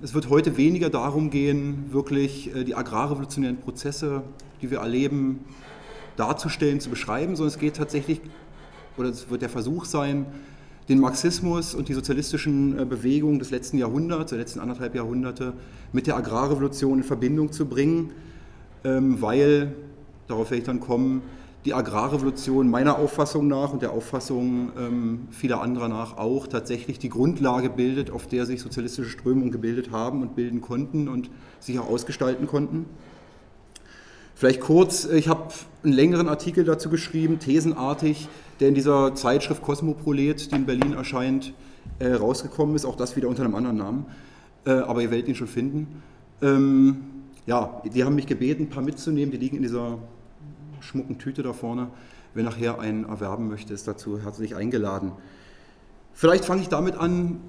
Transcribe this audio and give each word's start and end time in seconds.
Es 0.00 0.14
wird 0.14 0.30
heute 0.30 0.56
weniger 0.56 0.90
darum 0.90 1.30
gehen, 1.30 1.86
wirklich 1.90 2.54
äh, 2.54 2.64
die 2.64 2.74
agrarrevolutionären 2.74 3.58
Prozesse, 3.58 4.22
die 4.60 4.70
wir 4.70 4.78
erleben, 4.78 5.40
darzustellen, 6.16 6.80
zu 6.80 6.90
beschreiben, 6.90 7.36
sondern 7.36 7.54
es 7.54 7.58
geht 7.58 7.76
tatsächlich, 7.76 8.20
oder 8.96 9.08
es 9.08 9.30
wird 9.30 9.42
der 9.42 9.48
Versuch 9.48 9.84
sein, 9.84 10.26
den 10.88 10.98
Marxismus 10.98 11.74
und 11.74 11.88
die 11.88 11.94
sozialistischen 11.94 12.78
äh, 12.78 12.84
Bewegungen 12.84 13.38
des 13.38 13.50
letzten 13.50 13.78
Jahrhunderts, 13.78 14.30
der 14.30 14.38
letzten 14.38 14.60
anderthalb 14.60 14.94
Jahrhunderte, 14.94 15.52
mit 15.92 16.06
der 16.06 16.16
Agrarrevolution 16.16 16.98
in 16.98 17.04
Verbindung 17.04 17.52
zu 17.52 17.66
bringen, 17.66 18.10
ähm, 18.84 19.20
weil, 19.20 19.74
darauf 20.26 20.50
werde 20.50 20.60
ich 20.60 20.66
dann 20.66 20.80
kommen, 20.80 21.22
die 21.64 21.74
Agrarrevolution 21.74 22.68
meiner 22.68 22.98
Auffassung 22.98 23.46
nach 23.46 23.72
und 23.72 23.82
der 23.82 23.92
Auffassung 23.92 24.72
ähm, 24.76 25.28
vieler 25.30 25.60
anderer 25.60 25.88
nach 25.88 26.16
auch 26.16 26.46
tatsächlich 26.48 26.98
die 26.98 27.08
Grundlage 27.08 27.70
bildet, 27.70 28.10
auf 28.10 28.26
der 28.26 28.46
sich 28.46 28.60
sozialistische 28.60 29.10
Strömungen 29.10 29.52
gebildet 29.52 29.92
haben 29.92 30.22
und 30.22 30.34
bilden 30.34 30.60
konnten 30.60 31.08
und 31.08 31.30
sich 31.60 31.78
auch 31.78 31.88
ausgestalten 31.88 32.46
konnten. 32.46 32.86
Vielleicht 34.34 34.60
kurz, 34.60 35.04
ich 35.04 35.28
habe 35.28 35.52
einen 35.84 35.92
längeren 35.92 36.28
Artikel 36.28 36.64
dazu 36.64 36.90
geschrieben, 36.90 37.38
thesenartig, 37.38 38.28
der 38.58 38.68
in 38.68 38.74
dieser 38.74 39.14
Zeitschrift 39.14 39.62
Cosmoprolet, 39.62 40.50
die 40.50 40.56
in 40.56 40.66
Berlin 40.66 40.94
erscheint, 40.94 41.54
äh, 42.00 42.12
rausgekommen 42.14 42.74
ist. 42.74 42.84
Auch 42.84 42.96
das 42.96 43.14
wieder 43.14 43.28
unter 43.28 43.44
einem 43.44 43.54
anderen 43.54 43.76
Namen. 43.76 44.06
Äh, 44.64 44.72
aber 44.72 45.02
ihr 45.02 45.12
werdet 45.12 45.28
ihn 45.28 45.36
schon 45.36 45.46
finden. 45.46 46.02
Ähm, 46.40 47.02
ja, 47.46 47.82
die 47.84 48.02
haben 48.02 48.16
mich 48.16 48.26
gebeten, 48.26 48.64
ein 48.64 48.68
paar 48.68 48.82
mitzunehmen. 48.82 49.30
Die 49.30 49.36
liegen 49.36 49.56
in 49.56 49.62
dieser 49.62 49.98
schmucken 50.82 51.18
Tüte 51.18 51.42
da 51.42 51.52
vorne. 51.52 51.88
Wer 52.34 52.44
nachher 52.44 52.80
einen 52.80 53.04
erwerben 53.04 53.48
möchte, 53.48 53.74
ist 53.74 53.86
dazu 53.88 54.20
herzlich 54.20 54.56
eingeladen. 54.56 55.12
Vielleicht 56.14 56.44
fange 56.44 56.62
ich 56.62 56.68
damit 56.68 56.96
an, 56.96 57.40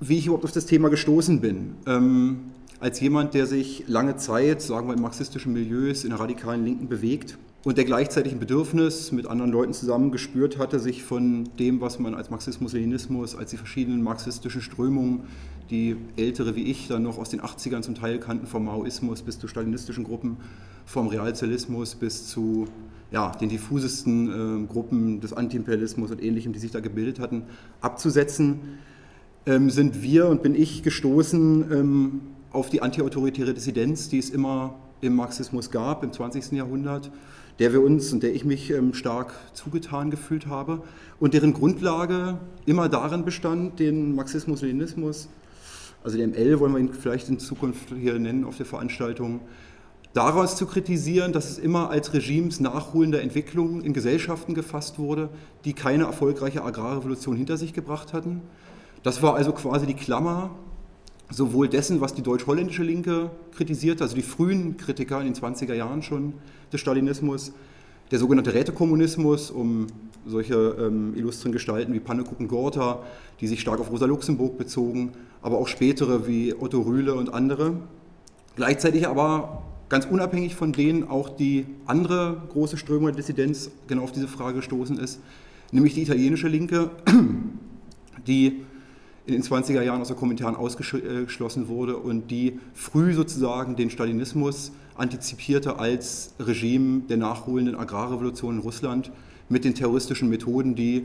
wie 0.00 0.18
ich 0.18 0.26
überhaupt 0.26 0.44
auf 0.44 0.52
das 0.52 0.66
Thema 0.66 0.88
gestoßen 0.88 1.40
bin. 1.40 1.74
Ähm, 1.86 2.52
als 2.80 3.00
jemand, 3.00 3.34
der 3.34 3.46
sich 3.46 3.84
lange 3.88 4.16
Zeit, 4.16 4.62
sagen 4.62 4.86
wir 4.86 4.94
in 4.94 5.02
marxistischen 5.02 5.52
Milieus, 5.52 6.04
in 6.04 6.10
der 6.10 6.20
radikalen 6.20 6.64
Linken 6.64 6.88
bewegt 6.88 7.38
und 7.68 7.76
der 7.76 7.84
gleichzeitig 7.84 8.32
ein 8.32 8.38
Bedürfnis 8.38 9.12
mit 9.12 9.26
anderen 9.26 9.52
Leuten 9.52 9.74
zusammen 9.74 10.10
gespürt 10.10 10.56
hatte, 10.56 10.80
sich 10.80 11.02
von 11.02 11.50
dem, 11.58 11.82
was 11.82 11.98
man 11.98 12.14
als 12.14 12.30
Marxismus-Leninismus, 12.30 13.36
als 13.36 13.50
die 13.50 13.58
verschiedenen 13.58 14.02
marxistischen 14.02 14.62
Strömungen, 14.62 15.24
die 15.68 15.96
ältere 16.16 16.56
wie 16.56 16.62
ich 16.62 16.88
dann 16.88 17.02
noch 17.02 17.18
aus 17.18 17.28
den 17.28 17.42
80ern 17.42 17.82
zum 17.82 17.94
Teil 17.94 18.20
kannten, 18.20 18.46
vom 18.46 18.64
Maoismus 18.64 19.20
bis 19.20 19.38
zu 19.38 19.48
stalinistischen 19.48 20.04
Gruppen, 20.04 20.38
vom 20.86 21.08
Realsozialismus 21.08 21.94
bis 21.94 22.26
zu 22.28 22.68
ja, 23.10 23.32
den 23.32 23.50
diffusesten 23.50 24.64
äh, 24.64 24.66
Gruppen 24.66 25.20
des 25.20 25.34
Antiimperialismus 25.34 26.10
und 26.10 26.22
ähnlichem, 26.22 26.54
die 26.54 26.60
sich 26.60 26.70
da 26.70 26.80
gebildet 26.80 27.20
hatten, 27.20 27.42
abzusetzen, 27.82 28.78
ähm, 29.44 29.68
sind 29.68 30.00
wir 30.00 30.28
und 30.28 30.42
bin 30.42 30.54
ich 30.54 30.82
gestoßen 30.82 31.70
ähm, 31.70 32.20
auf 32.50 32.70
die 32.70 32.80
antiautoritäre 32.80 33.52
Dissidenz, 33.52 34.08
die 34.08 34.16
es 34.16 34.30
immer 34.30 34.74
im 35.00 35.16
Marxismus 35.16 35.70
gab 35.70 36.02
im 36.02 36.12
20. 36.12 36.52
Jahrhundert, 36.52 37.10
der 37.58 37.72
wir 37.72 37.82
uns 37.82 38.12
und 38.12 38.22
der 38.22 38.34
ich 38.34 38.44
mich 38.44 38.70
ähm, 38.70 38.94
stark 38.94 39.32
zugetan 39.52 40.10
gefühlt 40.10 40.46
habe 40.46 40.82
und 41.20 41.34
deren 41.34 41.52
Grundlage 41.52 42.38
immer 42.66 42.88
darin 42.88 43.24
bestand, 43.24 43.80
den 43.80 44.14
Marxismus-Leninismus, 44.14 45.28
also 46.04 46.16
den 46.16 46.30
ML 46.30 46.60
wollen 46.60 46.72
wir 46.72 46.78
ihn 46.78 46.92
vielleicht 46.92 47.28
in 47.28 47.38
Zukunft 47.38 47.92
hier 47.98 48.18
nennen 48.18 48.44
auf 48.44 48.56
der 48.56 48.66
Veranstaltung, 48.66 49.40
daraus 50.14 50.56
zu 50.56 50.66
kritisieren, 50.66 51.32
dass 51.32 51.50
es 51.50 51.58
immer 51.58 51.90
als 51.90 52.12
Regimes 52.12 52.60
nachholende 52.60 53.20
Entwicklung 53.20 53.82
in 53.82 53.92
Gesellschaften 53.92 54.54
gefasst 54.54 54.98
wurde, 54.98 55.28
die 55.64 55.74
keine 55.74 56.04
erfolgreiche 56.04 56.64
Agrarrevolution 56.64 57.36
hinter 57.36 57.56
sich 57.56 57.72
gebracht 57.72 58.12
hatten. 58.12 58.42
Das 59.02 59.22
war 59.22 59.34
also 59.34 59.52
quasi 59.52 59.86
die 59.86 59.94
Klammer 59.94 60.50
sowohl 61.30 61.68
dessen, 61.68 62.00
was 62.00 62.14
die 62.14 62.22
deutsch-holländische 62.22 62.82
Linke 62.82 63.30
kritisiert, 63.54 64.00
also 64.00 64.14
die 64.14 64.22
frühen 64.22 64.76
Kritiker 64.76 65.20
in 65.20 65.32
den 65.32 65.34
20er 65.34 65.74
Jahren 65.74 66.02
schon 66.02 66.34
des 66.72 66.80
Stalinismus, 66.80 67.52
der 68.10 68.18
sogenannte 68.18 68.54
Rätekommunismus, 68.54 69.50
um 69.50 69.86
solche 70.26 70.54
ähm, 70.54 71.14
illustren 71.14 71.52
Gestalten 71.52 71.92
wie 71.92 72.00
Pannekuchen 72.00 72.48
Gorta, 72.48 73.02
die 73.40 73.46
sich 73.46 73.60
stark 73.60 73.80
auf 73.80 73.90
Rosa 73.90 74.06
Luxemburg 74.06 74.56
bezogen, 74.56 75.12
aber 75.42 75.58
auch 75.58 75.68
spätere 75.68 76.26
wie 76.26 76.54
Otto 76.58 76.80
Rühle 76.80 77.14
und 77.14 77.32
andere. 77.32 77.74
Gleichzeitig 78.56 79.06
aber 79.06 79.62
ganz 79.88 80.06
unabhängig 80.06 80.54
von 80.54 80.72
denen 80.72 81.08
auch 81.08 81.28
die 81.28 81.66
andere 81.86 82.42
große 82.50 82.76
Strömung 82.76 83.06
der 83.06 83.16
Dissidenz 83.16 83.70
genau 83.86 84.02
auf 84.02 84.12
diese 84.12 84.28
Frage 84.28 84.56
gestoßen 84.56 84.98
ist, 84.98 85.20
nämlich 85.72 85.94
die 85.94 86.02
italienische 86.02 86.48
Linke, 86.48 86.90
die 88.26 88.64
in 89.28 89.34
den 89.34 89.42
20er 89.42 89.82
Jahren 89.82 90.00
aus 90.00 90.08
der 90.08 90.16
Kommentaren 90.16 90.56
ausgeschlossen 90.56 91.68
wurde 91.68 91.98
und 91.98 92.30
die 92.30 92.58
früh 92.72 93.12
sozusagen 93.12 93.76
den 93.76 93.90
Stalinismus 93.90 94.72
antizipierte 94.96 95.78
als 95.78 96.32
Regime 96.40 97.02
der 97.10 97.18
nachholenden 97.18 97.76
Agrarrevolution 97.76 98.56
in 98.56 98.60
Russland 98.62 99.12
mit 99.50 99.64
den 99.64 99.74
terroristischen 99.74 100.30
Methoden, 100.30 100.74
die 100.74 101.04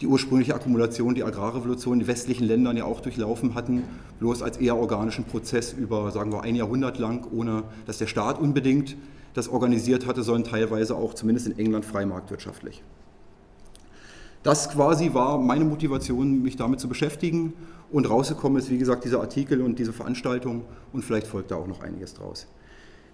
die 0.00 0.06
ursprüngliche 0.06 0.54
Akkumulation, 0.54 1.14
die 1.14 1.22
Agrarrevolution 1.22 2.00
in 2.00 2.06
westlichen 2.06 2.46
Ländern 2.46 2.78
ja 2.78 2.84
auch 2.84 3.00
durchlaufen 3.00 3.54
hatten, 3.54 3.82
bloß 4.18 4.40
als 4.40 4.56
eher 4.56 4.76
organischen 4.76 5.24
Prozess 5.24 5.74
über, 5.74 6.10
sagen 6.12 6.32
wir, 6.32 6.42
ein 6.42 6.56
Jahrhundert 6.56 6.98
lang, 6.98 7.26
ohne 7.30 7.64
dass 7.84 7.98
der 7.98 8.06
Staat 8.06 8.40
unbedingt 8.40 8.96
das 9.34 9.50
organisiert 9.50 10.06
hatte, 10.06 10.22
sondern 10.22 10.50
teilweise 10.50 10.96
auch 10.96 11.12
zumindest 11.12 11.46
in 11.46 11.58
England 11.58 11.84
frei 11.84 12.06
marktwirtschaftlich. 12.06 12.82
Das 14.42 14.70
quasi 14.70 15.12
war 15.12 15.38
meine 15.38 15.64
Motivation, 15.64 16.42
mich 16.42 16.56
damit 16.56 16.80
zu 16.80 16.88
beschäftigen 16.88 17.52
und 17.90 18.08
rausgekommen 18.08 18.58
ist, 18.58 18.70
wie 18.70 18.78
gesagt, 18.78 19.04
dieser 19.04 19.20
Artikel 19.20 19.60
und 19.60 19.78
diese 19.78 19.92
Veranstaltung 19.92 20.64
und 20.92 21.04
vielleicht 21.04 21.26
folgt 21.26 21.50
da 21.50 21.56
auch 21.56 21.66
noch 21.66 21.82
einiges 21.82 22.14
draus. 22.14 22.46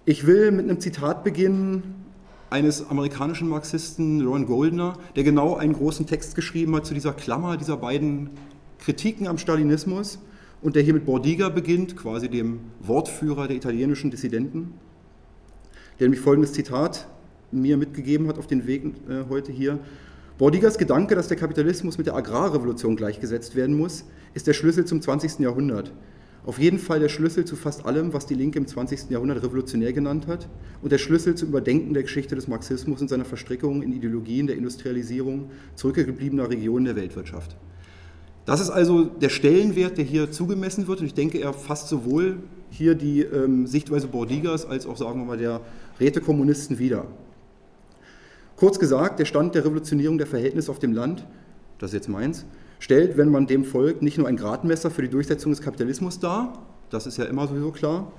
Ich 0.05 0.25
will 0.25 0.51
mit 0.51 0.69
einem 0.69 0.79
Zitat 0.79 1.25
beginnen 1.25 2.05
eines 2.49 2.89
amerikanischen 2.89 3.49
Marxisten, 3.49 4.25
Ron 4.25 4.45
Goldner, 4.45 4.93
der 5.17 5.25
genau 5.25 5.55
einen 5.55 5.73
großen 5.73 6.05
Text 6.05 6.35
geschrieben 6.35 6.73
hat 6.77 6.85
zu 6.85 6.93
dieser 6.93 7.11
Klammer 7.11 7.57
dieser 7.57 7.75
beiden 7.75 8.29
Kritiken 8.79 9.27
am 9.27 9.37
Stalinismus 9.37 10.19
und 10.61 10.77
der 10.77 10.83
hier 10.83 10.93
mit 10.93 11.05
Bordiga 11.05 11.49
beginnt, 11.49 11.97
quasi 11.97 12.29
dem 12.29 12.61
Wortführer 12.79 13.49
der 13.49 13.57
italienischen 13.57 14.11
Dissidenten, 14.11 14.75
der 15.99 16.07
nämlich 16.07 16.21
folgendes 16.21 16.53
Zitat 16.53 17.07
mir 17.51 17.75
mitgegeben 17.75 18.27
hat 18.29 18.37
auf 18.37 18.47
den 18.47 18.65
Weg 18.65 18.85
äh, 19.09 19.23
heute 19.29 19.51
hier. 19.51 19.79
Bordigas 20.37 20.77
Gedanke, 20.77 21.15
dass 21.15 21.27
der 21.27 21.37
Kapitalismus 21.37 21.97
mit 21.97 22.05
der 22.05 22.15
Agrarrevolution 22.15 22.95
gleichgesetzt 22.95 23.55
werden 23.55 23.75
muss, 23.75 24.05
ist 24.35 24.45
der 24.45 24.53
Schlüssel 24.53 24.85
zum 24.85 25.01
20. 25.01 25.39
Jahrhundert. 25.39 25.91
Auf 26.45 26.59
jeden 26.59 26.77
Fall 26.77 26.99
der 26.99 27.09
Schlüssel 27.09 27.43
zu 27.43 27.55
fast 27.55 27.87
allem, 27.87 28.13
was 28.13 28.27
die 28.27 28.35
Linke 28.35 28.59
im 28.59 28.67
20. 28.67 29.09
Jahrhundert 29.09 29.41
revolutionär 29.41 29.93
genannt 29.93 30.27
hat 30.27 30.47
und 30.83 30.91
der 30.91 30.99
Schlüssel 30.99 31.33
zum 31.33 31.49
Überdenken 31.49 31.95
der 31.95 32.03
Geschichte 32.03 32.35
des 32.35 32.47
Marxismus 32.47 33.01
und 33.01 33.07
seiner 33.07 33.25
Verstrickung 33.25 33.81
in 33.81 33.91
Ideologien 33.91 34.45
der 34.45 34.57
Industrialisierung 34.57 35.49
zurückgebliebener 35.73 36.51
Regionen 36.51 36.85
der 36.85 36.95
Weltwirtschaft. 36.95 37.57
Das 38.45 38.61
ist 38.61 38.69
also 38.69 39.05
der 39.05 39.29
Stellenwert, 39.29 39.97
der 39.97 40.05
hier 40.05 40.31
zugemessen 40.31 40.87
wird 40.87 40.99
und 40.99 41.07
ich 41.07 41.15
denke, 41.15 41.41
er 41.41 41.51
fasst 41.51 41.89
sowohl 41.89 42.37
hier 42.69 42.93
die 42.93 43.21
ähm, 43.21 43.65
Sichtweise 43.65 44.07
Bordigas 44.07 44.67
als 44.67 44.85
auch, 44.85 44.97
sagen 44.97 45.19
wir 45.19 45.25
mal, 45.25 45.37
der 45.37 45.61
Rätekommunisten 45.99 46.77
wieder. 46.77 47.07
Kurz 48.57 48.79
gesagt, 48.79 49.19
der 49.19 49.25
Stand 49.25 49.53
der 49.53 49.63
Revolutionierung 49.65 50.17
der 50.17 50.25
Verhältnisse 50.25 50.71
auf 50.71 50.79
dem 50.79 50.91
Land, 50.91 51.25
das 51.77 51.91
ist 51.91 51.93
jetzt 51.93 52.09
meins, 52.09 52.43
stellt, 52.79 53.15
wenn 53.15 53.29
man 53.29 53.45
dem 53.45 53.63
folgt, 53.63 54.01
nicht 54.01 54.17
nur 54.17 54.27
ein 54.27 54.35
Gradmesser 54.35 54.89
für 54.89 55.03
die 55.03 55.09
Durchsetzung 55.09 55.51
des 55.51 55.61
Kapitalismus 55.61 56.19
dar, 56.19 56.65
das 56.89 57.05
ist 57.05 57.17
ja 57.17 57.25
immer 57.25 57.47
sowieso 57.47 57.71
klar, 57.71 58.11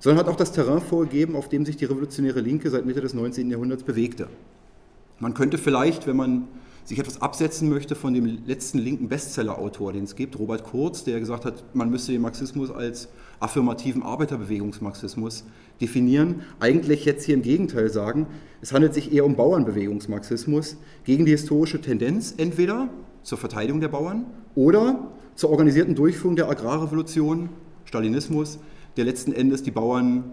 sondern 0.00 0.24
hat 0.24 0.32
auch 0.32 0.36
das 0.36 0.52
Terrain 0.52 0.80
vorgegeben, 0.80 1.36
auf 1.36 1.50
dem 1.50 1.66
sich 1.66 1.76
die 1.76 1.84
revolutionäre 1.84 2.40
Linke 2.40 2.70
seit 2.70 2.86
Mitte 2.86 3.02
des 3.02 3.12
19. 3.12 3.50
Jahrhunderts 3.50 3.82
bewegte. 3.82 4.28
Man 5.18 5.34
könnte 5.34 5.58
vielleicht, 5.58 6.06
wenn 6.06 6.16
man 6.16 6.48
sich 6.84 6.98
etwas 6.98 7.20
absetzen 7.20 7.68
möchte 7.68 7.94
von 7.94 8.14
dem 8.14 8.46
letzten 8.46 8.78
linken 8.78 9.08
Bestseller-Autor, 9.08 9.92
den 9.92 10.04
es 10.04 10.16
gibt, 10.16 10.38
Robert 10.38 10.64
Kurz, 10.64 11.04
der 11.04 11.20
gesagt 11.20 11.44
hat, 11.44 11.62
man 11.74 11.90
müsste 11.90 12.12
den 12.12 12.22
Marxismus 12.22 12.70
als 12.70 13.08
affirmativen 13.42 14.02
Arbeiterbewegungsmarxismus 14.02 15.44
definieren, 15.80 16.42
eigentlich 16.60 17.04
jetzt 17.04 17.24
hier 17.24 17.34
im 17.34 17.42
Gegenteil 17.42 17.90
sagen, 17.90 18.26
es 18.60 18.72
handelt 18.72 18.94
sich 18.94 19.12
eher 19.12 19.24
um 19.24 19.34
Bauernbewegungsmarxismus 19.36 20.76
gegen 21.04 21.26
die 21.26 21.32
historische 21.32 21.80
Tendenz, 21.80 22.34
entweder 22.36 22.88
zur 23.22 23.38
Verteidigung 23.38 23.80
der 23.80 23.88
Bauern 23.88 24.26
oder 24.54 25.08
zur 25.34 25.50
organisierten 25.50 25.94
Durchführung 25.94 26.36
der 26.36 26.48
Agrarrevolution, 26.48 27.48
Stalinismus, 27.84 28.58
der 28.96 29.04
letzten 29.04 29.32
Endes 29.32 29.62
die 29.62 29.70
Bauern 29.70 30.32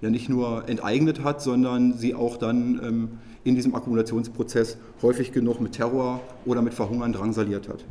ja 0.00 0.10
nicht 0.10 0.28
nur 0.28 0.68
enteignet 0.68 1.24
hat, 1.24 1.42
sondern 1.42 1.94
sie 1.94 2.14
auch 2.14 2.36
dann 2.36 2.80
ähm, 2.84 3.08
in 3.42 3.54
diesem 3.54 3.74
Akkumulationsprozess 3.74 4.76
häufig 5.02 5.32
genug 5.32 5.60
mit 5.60 5.72
Terror 5.72 6.20
oder 6.44 6.62
mit 6.62 6.74
Verhungern 6.74 7.12
drangsaliert 7.12 7.68
hat. 7.68 7.84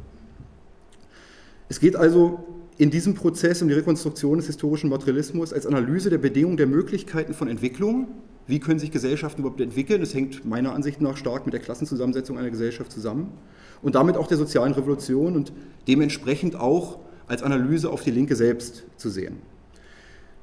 Es 1.70 1.80
geht 1.80 1.96
also 1.96 2.63
in 2.78 2.90
diesem 2.90 3.14
Prozess 3.14 3.62
um 3.62 3.68
die 3.68 3.74
Rekonstruktion 3.74 4.38
des 4.38 4.48
historischen 4.48 4.90
Materialismus 4.90 5.54
als 5.54 5.68
Analyse 5.68 6.10
der 6.10 6.18
Bedingungen 6.18 6.58
der 6.58 6.68
Möglichkeiten 6.68 7.34
von 7.34 7.48
Entwicklung. 7.48 8.08
Wie 8.48 8.60
können 8.60 8.80
sich 8.80 8.92
Gesellschaften 8.92 9.42
überhaupt 9.42 9.62
entwickeln? 9.62 10.02
Das 10.02 10.14
hängt 10.14 10.44
meiner 10.44 10.74
Ansicht 10.74 11.00
nach 11.00 11.16
stark 11.16 11.46
mit 11.46 11.54
der 11.54 11.62
Klassenzusammensetzung 11.62 12.38
einer 12.38 12.50
Gesellschaft 12.50 12.92
zusammen 12.92 13.32
und 13.82 13.96
damit 13.96 14.18
auch 14.18 14.28
der 14.28 14.38
sozialen 14.38 14.74
Revolution 14.74 15.36
und 15.36 15.54
dementsprechend 15.88 16.56
auch 16.56 17.00
als 17.28 17.44
Analyse 17.44 17.90
auf 17.90 18.04
die 18.04 18.12
Linke 18.12 18.36
selbst 18.36 18.84
zu 18.98 19.10
sehen. 19.10 19.38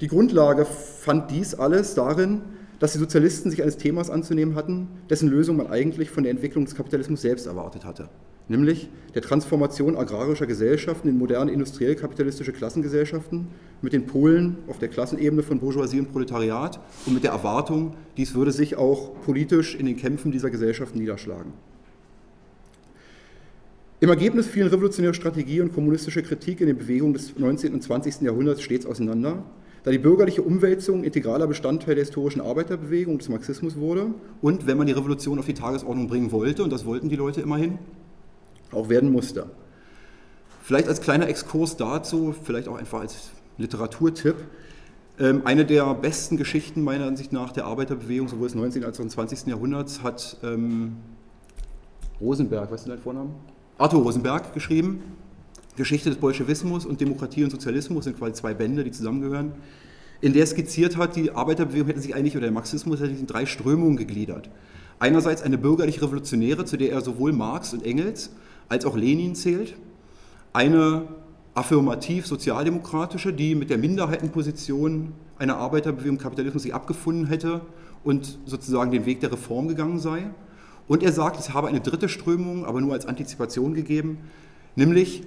Die 0.00 0.08
Grundlage 0.08 0.64
fand 0.64 1.30
dies 1.30 1.54
alles 1.54 1.94
darin, 1.94 2.40
dass 2.78 2.92
die 2.92 2.98
Sozialisten 2.98 3.50
sich 3.50 3.62
eines 3.62 3.76
Themas 3.76 4.08
anzunehmen 4.08 4.54
hatten, 4.54 4.88
dessen 5.10 5.28
Lösung 5.28 5.58
man 5.58 5.66
eigentlich 5.66 6.10
von 6.10 6.22
der 6.22 6.30
Entwicklung 6.30 6.64
des 6.64 6.74
Kapitalismus 6.74 7.20
selbst 7.20 7.46
erwartet 7.46 7.84
hatte, 7.84 8.08
nämlich 8.50 8.88
der 9.14 9.22
Transformation 9.22 9.96
agrarischer 9.96 10.46
Gesellschaften 10.46 11.08
in 11.08 11.18
moderne 11.18 11.52
industriell-kapitalistische 11.52 12.52
Klassengesellschaften 12.52 13.48
mit 13.80 13.92
den 13.92 14.06
Polen 14.06 14.58
auf 14.68 14.78
der 14.78 14.88
Klassenebene 14.88 15.42
von 15.42 15.58
Bourgeoisie 15.60 16.00
und 16.00 16.12
Proletariat 16.12 16.80
und 17.06 17.14
mit 17.14 17.24
der 17.24 17.30
Erwartung, 17.30 17.94
dies 18.16 18.34
würde 18.34 18.52
sich 18.52 18.76
auch 18.76 19.20
politisch 19.22 19.74
in 19.74 19.86
den 19.86 19.96
Kämpfen 19.96 20.32
dieser 20.32 20.50
Gesellschaften 20.50 20.98
niederschlagen. 20.98 21.52
Im 24.00 24.08
Ergebnis 24.08 24.46
fielen 24.46 24.68
revolutionäre 24.68 25.14
Strategie 25.14 25.60
und 25.60 25.72
kommunistische 25.72 26.22
Kritik 26.22 26.60
in 26.60 26.66
den 26.66 26.78
Bewegungen 26.78 27.12
des 27.12 27.38
19. 27.38 27.72
und 27.74 27.82
20. 27.82 28.22
Jahrhunderts 28.22 28.62
stets 28.62 28.86
auseinander 28.86 29.44
da 29.82 29.90
die 29.90 29.98
bürgerliche 29.98 30.42
Umwälzung 30.42 31.04
integraler 31.04 31.46
Bestandteil 31.46 31.94
der 31.94 32.04
historischen 32.04 32.40
Arbeiterbewegung 32.40 33.18
des 33.18 33.28
Marxismus 33.28 33.76
wurde 33.76 34.08
und, 34.42 34.66
wenn 34.66 34.76
man 34.76 34.86
die 34.86 34.92
Revolution 34.92 35.38
auf 35.38 35.46
die 35.46 35.54
Tagesordnung 35.54 36.08
bringen 36.08 36.32
wollte, 36.32 36.62
und 36.62 36.70
das 36.70 36.84
wollten 36.84 37.08
die 37.08 37.16
Leute 37.16 37.40
immerhin, 37.40 37.78
auch 38.72 38.88
werden 38.88 39.10
musste. 39.10 39.46
Vielleicht 40.62 40.88
als 40.88 41.00
kleiner 41.00 41.28
Exkurs 41.28 41.76
dazu, 41.76 42.34
vielleicht 42.44 42.68
auch 42.68 42.76
einfach 42.76 43.00
als 43.00 43.30
Literaturtipp, 43.58 44.36
ähm, 45.18 45.42
eine 45.44 45.66
der 45.66 45.94
besten 45.94 46.36
Geschichten 46.36 46.82
meiner 46.82 47.06
Ansicht 47.06 47.32
nach 47.32 47.52
der 47.52 47.66
Arbeiterbewegung, 47.66 48.28
sowohl 48.28 48.46
des 48.46 48.54
19. 48.54 48.84
als 48.84 48.98
auch 48.98 49.04
des 49.04 49.12
20. 49.12 49.48
Jahrhunderts, 49.48 50.02
hat 50.02 50.36
ähm, 50.42 50.96
Rosenberg, 52.20 52.70
was 52.70 52.80
ist 52.80 52.86
denn 52.86 52.94
dein 52.94 53.02
Vorname? 53.02 53.30
Arthur 53.78 54.02
Rosenberg 54.02 54.54
geschrieben. 54.54 55.02
Geschichte 55.76 56.10
des 56.10 56.18
Bolschewismus 56.18 56.84
und 56.84 57.00
Demokratie 57.00 57.44
und 57.44 57.50
Sozialismus 57.50 58.04
sind 58.04 58.18
quasi 58.18 58.34
zwei 58.34 58.54
Bände, 58.54 58.84
die 58.84 58.90
zusammengehören, 58.90 59.52
in 60.20 60.34
der 60.34 60.46
skizziert 60.46 60.96
hat, 60.96 61.16
die 61.16 61.30
Arbeiterbewegung 61.30 61.88
hätte 61.88 62.00
sich 62.00 62.14
eigentlich, 62.14 62.36
oder 62.36 62.46
der 62.46 62.52
Marxismus 62.52 63.00
hätte 63.00 63.10
sich 63.10 63.20
in 63.20 63.26
drei 63.26 63.46
Strömungen 63.46 63.96
gegliedert. 63.96 64.50
Einerseits 64.98 65.42
eine 65.42 65.56
bürgerlich-revolutionäre, 65.56 66.66
zu 66.66 66.76
der 66.76 66.92
er 66.92 67.00
sowohl 67.00 67.32
Marx 67.32 67.72
und 67.72 67.84
Engels 67.84 68.30
als 68.70 68.86
auch 68.86 68.96
Lenin 68.96 69.34
zählt, 69.34 69.74
eine 70.54 71.02
affirmativ-sozialdemokratische, 71.54 73.34
die 73.34 73.54
mit 73.54 73.68
der 73.68 73.76
Minderheitenposition 73.76 75.12
einer 75.38 75.56
Arbeiterbewegung 75.56 76.16
Kapitalismus 76.16 76.62
sich 76.62 76.74
abgefunden 76.74 77.26
hätte 77.26 77.60
und 78.04 78.38
sozusagen 78.46 78.90
den 78.90 79.04
Weg 79.04 79.20
der 79.20 79.32
Reform 79.32 79.68
gegangen 79.68 79.98
sei. 79.98 80.30
Und 80.88 81.02
er 81.02 81.12
sagt, 81.12 81.38
es 81.38 81.52
habe 81.52 81.68
eine 81.68 81.80
dritte 81.80 82.08
Strömung, 82.08 82.64
aber 82.64 82.80
nur 82.80 82.94
als 82.94 83.06
Antizipation 83.06 83.74
gegeben, 83.74 84.18
nämlich 84.76 85.22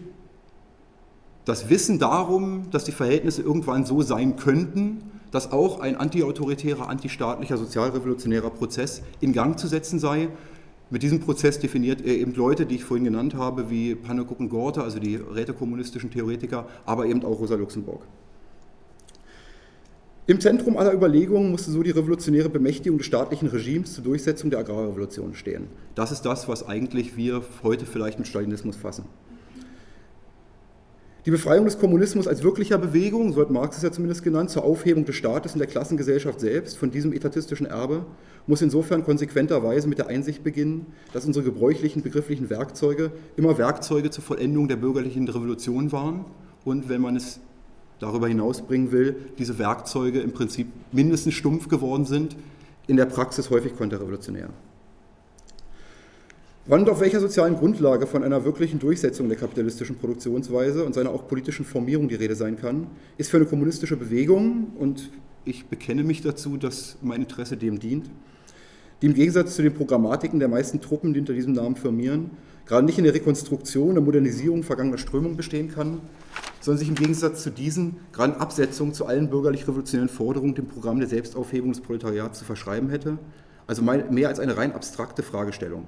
das 1.46 1.70
Wissen 1.70 2.00
darum, 2.00 2.70
dass 2.72 2.86
die 2.86 2.92
Verhältnisse 2.94 3.42
irgendwann 3.42 3.86
so 3.86 4.02
sein 4.02 4.38
könnten, 4.38 5.04
dass 5.32 5.52
auch 5.52 5.80
ein 5.80 5.98
antiautoritärer, 5.98 6.88
antistaatlicher, 6.88 7.58
sozialrevolutionärer 7.58 8.50
Prozess 8.50 9.02
in 9.20 9.34
Gang 9.34 9.60
zu 9.60 9.68
setzen 9.68 10.00
sei. 10.00 10.30
Mit 10.94 11.02
diesem 11.02 11.20
Prozess 11.20 11.58
definiert 11.58 12.06
er 12.06 12.16
eben 12.16 12.36
Leute, 12.36 12.68
die 12.68 12.76
ich 12.76 12.84
vorhin 12.84 13.06
genannt 13.06 13.34
habe, 13.34 13.72
wie 13.72 13.96
Pannekow 13.96 14.40
und 14.40 14.50
Gorte, 14.50 14.84
also 14.84 15.00
die 15.00 15.16
rätekommunistischen 15.16 16.12
Theoretiker, 16.12 16.68
aber 16.86 17.08
eben 17.08 17.26
auch 17.26 17.40
Rosa 17.40 17.56
Luxemburg. 17.56 18.04
Im 20.28 20.40
Zentrum 20.40 20.78
aller 20.78 20.94
Überlegungen 20.94 21.50
musste 21.50 21.72
so 21.72 21.82
die 21.82 21.90
revolutionäre 21.90 22.48
Bemächtigung 22.48 23.00
des 23.00 23.08
staatlichen 23.08 23.48
Regimes 23.48 23.96
zur 23.96 24.04
Durchsetzung 24.04 24.52
der 24.52 24.60
Agrarrevolution 24.60 25.34
stehen. 25.34 25.66
Das 25.96 26.12
ist 26.12 26.22
das, 26.22 26.48
was 26.48 26.64
eigentlich 26.68 27.18
wir 27.18 27.42
heute 27.64 27.88
vielleicht 27.88 28.20
mit 28.20 28.28
Stalinismus 28.28 28.76
fassen. 28.76 29.06
Die 31.26 31.32
Befreiung 31.32 31.64
des 31.64 31.80
Kommunismus 31.80 32.28
als 32.28 32.44
wirklicher 32.44 32.78
Bewegung, 32.78 33.32
so 33.32 33.40
hat 33.40 33.50
Marx 33.50 33.78
es 33.78 33.84
ja 33.84 33.94
zumindest 33.94 34.24
genannt, 34.24 34.50
zur 34.50 34.66
Aufhebung 34.66 35.06
des 35.06 35.16
Staates 35.16 35.54
und 35.54 35.60
der 35.60 35.70
Klassengesellschaft 35.70 36.42
selbst 36.42 36.78
von 36.78 36.92
diesem 36.92 37.14
etatistischen 37.14 37.66
Erbe, 37.66 38.06
muss 38.46 38.62
insofern 38.62 39.06
konsequenterweise 39.06 39.88
mit 39.88 40.00
der 40.00 40.08
Einsicht 40.08 40.44
beginnen, 40.44 40.88
dass 41.14 41.26
unsere 41.26 41.46
gebräuchlichen 41.46 42.02
begrifflichen 42.02 42.50
Werkzeuge 42.50 43.14
immer 43.38 43.58
Werkzeuge 43.58 44.10
zur 44.10 44.22
Vollendung 44.22 44.68
der 44.68 44.76
bürgerlichen 44.76 45.26
Revolution 45.30 45.94
waren 45.94 46.26
und 46.66 46.90
wenn 46.90 47.00
man 47.00 47.16
es 47.16 47.40
darüber 48.00 48.28
hinausbringen 48.28 48.92
will, 48.92 49.16
diese 49.38 49.58
Werkzeuge 49.58 50.20
im 50.20 50.34
Prinzip 50.34 50.68
mindestens 50.92 51.36
stumpf 51.36 51.70
geworden 51.70 52.04
sind, 52.04 52.36
in 52.88 52.98
der 52.98 53.06
Praxis 53.06 53.50
häufig 53.50 53.78
konterrevolutionär. 53.78 54.50
Wann 56.66 56.80
und 56.80 56.90
auf 56.90 57.02
welcher 57.02 57.20
sozialen 57.20 57.58
Grundlage 57.58 58.08
von 58.08 58.24
einer 58.24 58.46
wirklichen 58.46 58.80
Durchsetzung 58.80 59.28
der 59.28 59.38
kapitalistischen 59.38 59.98
Produktionsweise 59.98 60.86
und 60.86 60.96
seiner 60.96 61.10
auch 61.10 61.28
politischen 61.28 61.66
Formierung 61.66 62.08
die 62.08 62.16
Rede 62.16 62.38
sein 62.38 62.56
kann, 62.56 62.88
ist 63.18 63.30
für 63.30 63.36
eine 63.36 63.48
kommunistische 63.48 63.98
Bewegung, 63.98 64.68
und 64.80 65.10
ich 65.44 65.66
bekenne 65.66 66.06
mich 66.06 66.22
dazu, 66.22 66.56
dass 66.56 66.96
mein 67.02 67.24
Interesse 67.24 67.58
dem 67.58 67.80
dient, 67.80 68.10
die 69.02 69.08
im 69.08 69.14
Gegensatz 69.14 69.58
zu 69.58 69.62
den 69.62 69.74
Programmatiken 69.74 70.40
der 70.40 70.48
meisten 70.48 70.80
Truppen, 70.80 71.14
die 71.14 71.20
unter 71.20 71.34
diesem 71.34 71.52
Namen 71.52 71.76
firmieren, 71.76 72.30
gerade 72.66 72.86
nicht 72.86 72.98
in 72.98 73.04
der 73.04 73.14
Rekonstruktion, 73.14 73.96
der 73.96 74.02
Modernisierung 74.02 74.64
vergangener 74.64 74.98
Strömungen 74.98 75.36
bestehen 75.36 75.70
kann, 75.70 76.00
sondern 76.62 76.80
sich 76.80 76.88
im 76.88 76.96
Gegensatz 76.96 77.44
zu 77.44 77.50
diesen 77.50 77.98
gerade 78.14 78.36
in 78.36 78.40
Absetzung 78.40 78.94
zu 78.94 79.06
allen 79.06 79.30
bürgerlich-revolutionären 79.30 80.08
Forderungen 80.08 80.56
dem 80.56 80.68
Programm 80.68 81.00
der 81.00 81.10
Selbstaufhebung 81.10 81.74
des 81.74 81.82
Proletariats 81.82 82.40
zu 82.40 82.46
verschreiben 82.46 82.90
hätte, 82.90 83.18
also 83.68 83.82
mehr 83.82 84.30
als 84.30 84.40
eine 84.40 84.56
rein 84.56 84.72
abstrakte 84.72 85.24
Fragestellung. 85.24 85.88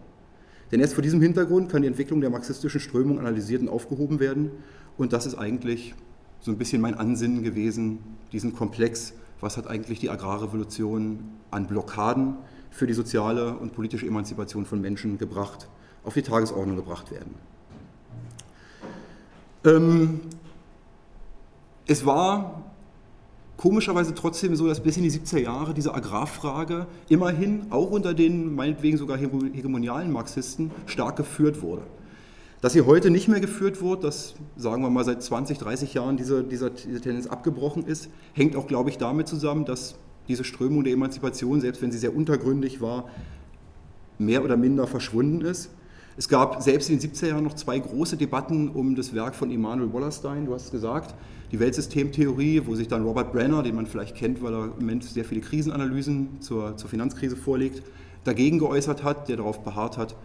Denn 0.71 0.79
erst 0.79 0.93
vor 0.93 1.03
diesem 1.03 1.21
Hintergrund 1.21 1.71
kann 1.71 1.81
die 1.81 1.87
Entwicklung 1.87 2.21
der 2.21 2.29
marxistischen 2.29 2.79
Strömung 2.79 3.19
analysiert 3.19 3.61
und 3.61 3.69
aufgehoben 3.69 4.19
werden. 4.19 4.51
Und 4.97 5.13
das 5.13 5.25
ist 5.25 5.35
eigentlich 5.35 5.93
so 6.41 6.51
ein 6.51 6.57
bisschen 6.57 6.81
mein 6.81 6.95
Ansinnen 6.95 7.43
gewesen, 7.43 7.99
diesen 8.31 8.53
Komplex, 8.53 9.13
was 9.41 9.57
hat 9.57 9.67
eigentlich 9.67 9.99
die 9.99 10.09
Agrarrevolution 10.09 11.19
an 11.51 11.67
Blockaden 11.67 12.35
für 12.71 12.87
die 12.87 12.93
soziale 12.93 13.57
und 13.57 13.73
politische 13.73 14.05
Emanzipation 14.05 14.65
von 14.65 14.81
Menschen 14.81 15.17
gebracht, 15.17 15.67
auf 16.03 16.13
die 16.13 16.21
Tagesordnung 16.21 16.75
gebracht 16.75 17.11
werden. 17.11 17.35
Ähm, 19.63 20.21
es 21.87 22.05
war 22.05 22.64
komischerweise 23.57 24.13
trotzdem 24.13 24.55
so, 24.55 24.67
dass 24.67 24.81
bis 24.81 24.97
in 24.97 25.03
die 25.03 25.11
70er 25.11 25.39
Jahre 25.39 25.73
diese 25.73 25.93
Agrarfrage 25.93 26.87
immerhin 27.09 27.67
auch 27.69 27.91
unter 27.91 28.13
den 28.13 28.55
meinetwegen 28.55 28.97
sogar 28.97 29.17
hegemonialen 29.17 30.11
Marxisten 30.11 30.71
stark 30.85 31.15
geführt 31.15 31.61
wurde. 31.61 31.83
Dass 32.61 32.73
sie 32.73 32.81
heute 32.81 33.11
nicht 33.11 33.27
mehr 33.27 33.39
geführt 33.39 33.81
wird, 33.81 34.03
dass 34.03 34.33
sagen 34.55 34.81
wir 34.81 34.89
mal 34.89 35.05
seit 35.05 35.21
20, 35.21 35.57
30 35.57 35.93
Jahren 35.93 36.17
diese, 36.17 36.43
diese, 36.43 36.71
diese 36.71 37.01
Tendenz 37.01 37.27
abgebrochen 37.27 37.85
ist, 37.85 38.09
hängt 38.33 38.55
auch, 38.55 38.67
glaube 38.67 38.89
ich, 38.89 38.97
damit 38.97 39.27
zusammen, 39.27 39.65
dass 39.65 39.95
diese 40.27 40.43
Strömung 40.43 40.83
der 40.83 40.93
Emanzipation, 40.93 41.61
selbst 41.61 41.81
wenn 41.81 41.91
sie 41.91 41.99
sehr 41.99 42.15
untergründig 42.15 42.81
war, 42.81 43.09
mehr 44.17 44.43
oder 44.43 44.57
minder 44.57 44.87
verschwunden 44.87 45.41
ist. 45.41 45.69
Es 46.17 46.29
gab 46.29 46.63
selbst 46.63 46.89
in 46.89 46.97
den 46.97 47.11
70er 47.11 47.27
Jahren 47.27 47.43
noch 47.43 47.55
zwei 47.55 47.77
große 47.77 48.15
Debatten 48.15 48.69
um 48.69 48.95
das 48.95 49.13
Werk 49.13 49.35
von 49.35 49.51
Immanuel 49.51 49.91
Wallerstein, 49.91 50.45
du 50.45 50.53
hast 50.53 50.65
es 50.65 50.71
gesagt, 50.71 51.13
die 51.51 51.59
Weltsystemtheorie, 51.59 52.61
wo 52.65 52.73
sich 52.73 52.87
dann 52.87 53.03
Robert 53.03 53.33
Brenner, 53.33 53.63
den 53.63 53.75
man 53.75 53.85
vielleicht 53.85 54.15
kennt, 54.15 54.41
weil 54.41 54.53
er 54.53 54.63
im 54.65 54.79
Moment 54.79 55.03
sehr 55.03 55.25
viele 55.25 55.41
Krisenanalysen 55.41 56.39
zur, 56.39 56.77
zur 56.77 56.89
Finanzkrise 56.89 57.35
vorlegt, 57.35 57.83
dagegen 58.23 58.59
geäußert 58.59 59.03
hat, 59.03 59.27
der 59.27 59.35
darauf 59.37 59.61
beharrt 59.65 59.97
hat, 59.97 60.15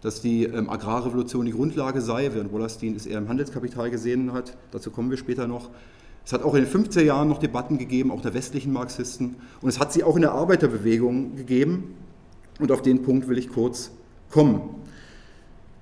dass 0.00 0.22
die 0.22 0.44
ähm, 0.44 0.70
Agrarrevolution 0.70 1.44
die 1.44 1.52
Grundlage 1.52 2.00
sei, 2.00 2.30
während 2.32 2.50
Wallerstein 2.50 2.96
es 2.96 3.04
eher 3.04 3.18
im 3.18 3.28
Handelskapital 3.28 3.90
gesehen 3.90 4.32
hat. 4.32 4.56
Dazu 4.70 4.90
kommen 4.90 5.10
wir 5.10 5.18
später 5.18 5.46
noch. 5.46 5.68
Es 6.24 6.32
hat 6.32 6.42
auch 6.42 6.54
in 6.54 6.64
den 6.64 6.72
50er 6.72 7.02
Jahren 7.02 7.28
noch 7.28 7.38
Debatten 7.38 7.76
gegeben, 7.76 8.10
auch 8.10 8.22
der 8.22 8.32
westlichen 8.32 8.72
Marxisten. 8.72 9.36
Und 9.60 9.68
es 9.68 9.78
hat 9.78 9.92
sie 9.92 10.04
auch 10.04 10.16
in 10.16 10.22
der 10.22 10.32
Arbeiterbewegung 10.32 11.36
gegeben. 11.36 11.96
Und 12.60 12.72
auf 12.72 12.80
den 12.80 13.02
Punkt 13.02 13.28
will 13.28 13.36
ich 13.36 13.50
kurz 13.50 13.90
kommen. 14.30 14.62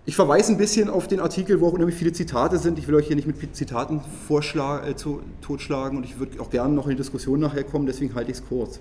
Ich 0.05 0.17
verweise 0.17 0.51
ein 0.51 0.59
bisschen 0.59 0.91
auf 0.91 1.07
den 1.07 1.21
Artikel, 1.21 1.61
wo 1.61 1.69
auch 1.69 1.75
unheimlich 1.75 1.95
viele 1.95 2.13
Zitate 2.13 2.59
sind. 2.59 2.77
Ich 2.77 2.89
will 2.89 2.97
euch 2.97 3.07
hier 3.07 3.15
nicht 3.15 3.29
mit 3.29 3.55
Zitaten 3.55 4.01
vorschlag, 4.27 4.85
äh, 4.85 4.97
zu, 4.97 5.23
totschlagen 5.43 5.97
und 5.97 6.05
ich 6.05 6.19
würde 6.19 6.41
auch 6.41 6.51
gerne 6.51 6.75
noch 6.75 6.87
in 6.87 6.91
die 6.91 6.97
Diskussion 6.97 7.39
nachher 7.39 7.63
kommen, 7.63 7.87
deswegen 7.87 8.13
halte 8.17 8.33
ich 8.33 8.39
es 8.39 8.45
kurz. 8.45 8.81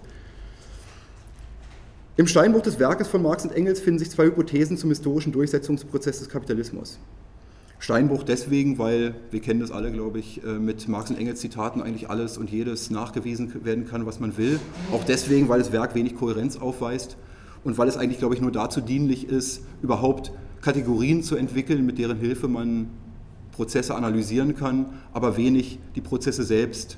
Im 2.18 2.26
Steinbruch 2.26 2.64
des 2.64 2.80
Werkes 2.80 3.08
von 3.08 3.22
Marx 3.22 3.44
und 3.46 3.52
Engels 3.52 3.80
finden 3.80 4.00
sich 4.00 4.10
zwei 4.10 4.26
Hypothesen 4.26 4.78
zum 4.78 4.90
historischen 4.90 5.32
Durchsetzungsprozess 5.32 6.20
des 6.20 6.30
Kapitalismus. 6.30 6.98
Steinbruch 7.78 8.24
deswegen, 8.24 8.80
weil 8.80 9.14
wir 9.30 9.42
kennen 9.42 9.60
das 9.60 9.72
alle, 9.72 9.92
glaube 9.92 10.18
ich, 10.18 10.44
äh, 10.44 10.48
mit 10.54 10.88
Marx 10.88 11.12
und 11.12 11.18
Engels 11.18 11.40
Zitaten 11.40 11.84
eigentlich 11.84 12.10
alles 12.10 12.40
und 12.40 12.50
jedes 12.50 12.90
nachgewiesen 12.90 13.64
werden 13.64 13.88
kann, 13.88 14.08
was 14.08 14.20
man 14.20 14.38
will. 14.38 14.60
Auch 14.92 15.04
deswegen, 15.04 15.50
weil 15.50 15.60
das 15.60 15.72
Werk 15.72 15.94
wenig 15.94 16.16
Kohärenz 16.16 16.58
aufweist 16.58 17.16
und 17.64 17.78
weil 17.78 17.88
es 17.88 17.98
eigentlich, 17.98 18.18
glaube 18.18 18.34
ich, 18.34 18.42
nur 18.42 18.52
dazu 18.52 18.82
dienlich 18.82 19.28
ist, 19.30 19.62
überhaupt 19.84 20.32
Kategorien 20.62 21.24
zu 21.24 21.36
entwickeln, 21.36 21.86
mit 21.86 21.98
deren 21.98 22.18
Hilfe 22.18 22.48
man 22.48 22.90
Prozesse 23.52 23.96
analysieren 23.96 24.56
kann, 24.56 24.86
aber 25.14 25.38
wenig 25.38 25.80
die 25.96 26.02
Prozesse 26.02 26.44
selbst 26.44 26.98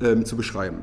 ähm, 0.00 0.24
zu 0.24 0.36
beschreiben. 0.36 0.78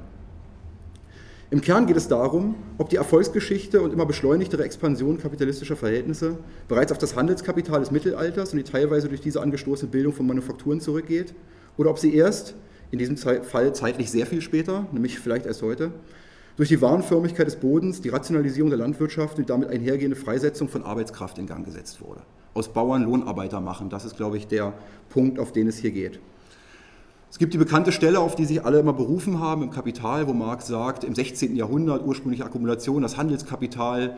Im 1.51 1.61
Kern 1.61 1.87
geht 1.87 1.97
es 1.97 2.07
darum, 2.07 2.55
ob 2.77 2.89
die 2.89 2.97
Erfolgsgeschichte 2.97 3.81
und 3.81 3.91
immer 3.91 4.05
beschleunigtere 4.05 4.63
Expansion 4.63 5.17
kapitalistischer 5.17 5.75
Verhältnisse 5.75 6.37
bereits 6.67 6.91
auf 6.91 6.99
das 6.99 7.15
Handelskapital 7.15 7.79
des 7.79 7.89
Mittelalters 7.89 8.51
und 8.51 8.57
die 8.57 8.63
teilweise 8.63 9.09
durch 9.09 9.21
diese 9.21 9.41
angestoßene 9.41 9.89
Bildung 9.89 10.13
von 10.13 10.27
Manufakturen 10.27 10.79
zurückgeht 10.79 11.33
oder 11.75 11.89
ob 11.89 11.97
sie 11.97 12.13
erst, 12.13 12.53
in 12.91 12.99
diesem 12.99 13.17
Fall 13.17 13.73
zeitlich 13.73 14.11
sehr 14.11 14.27
viel 14.27 14.41
später, 14.41 14.87
nämlich 14.91 15.19
vielleicht 15.19 15.47
erst 15.47 15.63
heute, 15.63 15.91
durch 16.59 16.67
die 16.67 16.81
Warenförmigkeit 16.81 17.47
des 17.47 17.55
Bodens, 17.55 18.01
die 18.01 18.09
Rationalisierung 18.09 18.69
der 18.69 18.79
Landwirtschaft 18.79 19.37
und 19.37 19.49
damit 19.49 19.69
einhergehende 19.69 20.17
Freisetzung 20.17 20.67
von 20.67 20.83
Arbeitskraft 20.83 21.37
in 21.37 21.47
Gang 21.47 21.63
gesetzt 21.63 22.01
wurde. 22.01 22.19
Aus 22.53 22.73
Bauern 22.73 23.03
Lohnarbeiter 23.03 23.61
machen, 23.61 23.89
das 23.89 24.03
ist, 24.03 24.17
glaube 24.17 24.35
ich, 24.35 24.45
der 24.45 24.73
Punkt, 25.07 25.39
auf 25.39 25.53
den 25.53 25.69
es 25.69 25.77
hier 25.77 25.91
geht. 25.91 26.19
Es 27.31 27.37
gibt 27.37 27.53
die 27.53 27.57
bekannte 27.57 27.93
Stelle, 27.93 28.19
auf 28.19 28.35
die 28.35 28.43
sich 28.43 28.65
alle 28.65 28.79
immer 28.79 28.91
berufen 28.91 29.39
haben 29.39 29.63
im 29.63 29.71
Kapital, 29.71 30.27
wo 30.27 30.33
Marx 30.33 30.67
sagt, 30.67 31.05
im 31.05 31.15
16. 31.15 31.55
Jahrhundert 31.55 32.05
ursprüngliche 32.05 32.43
Akkumulation, 32.43 33.03
das 33.03 33.15
Handelskapital 33.15 34.17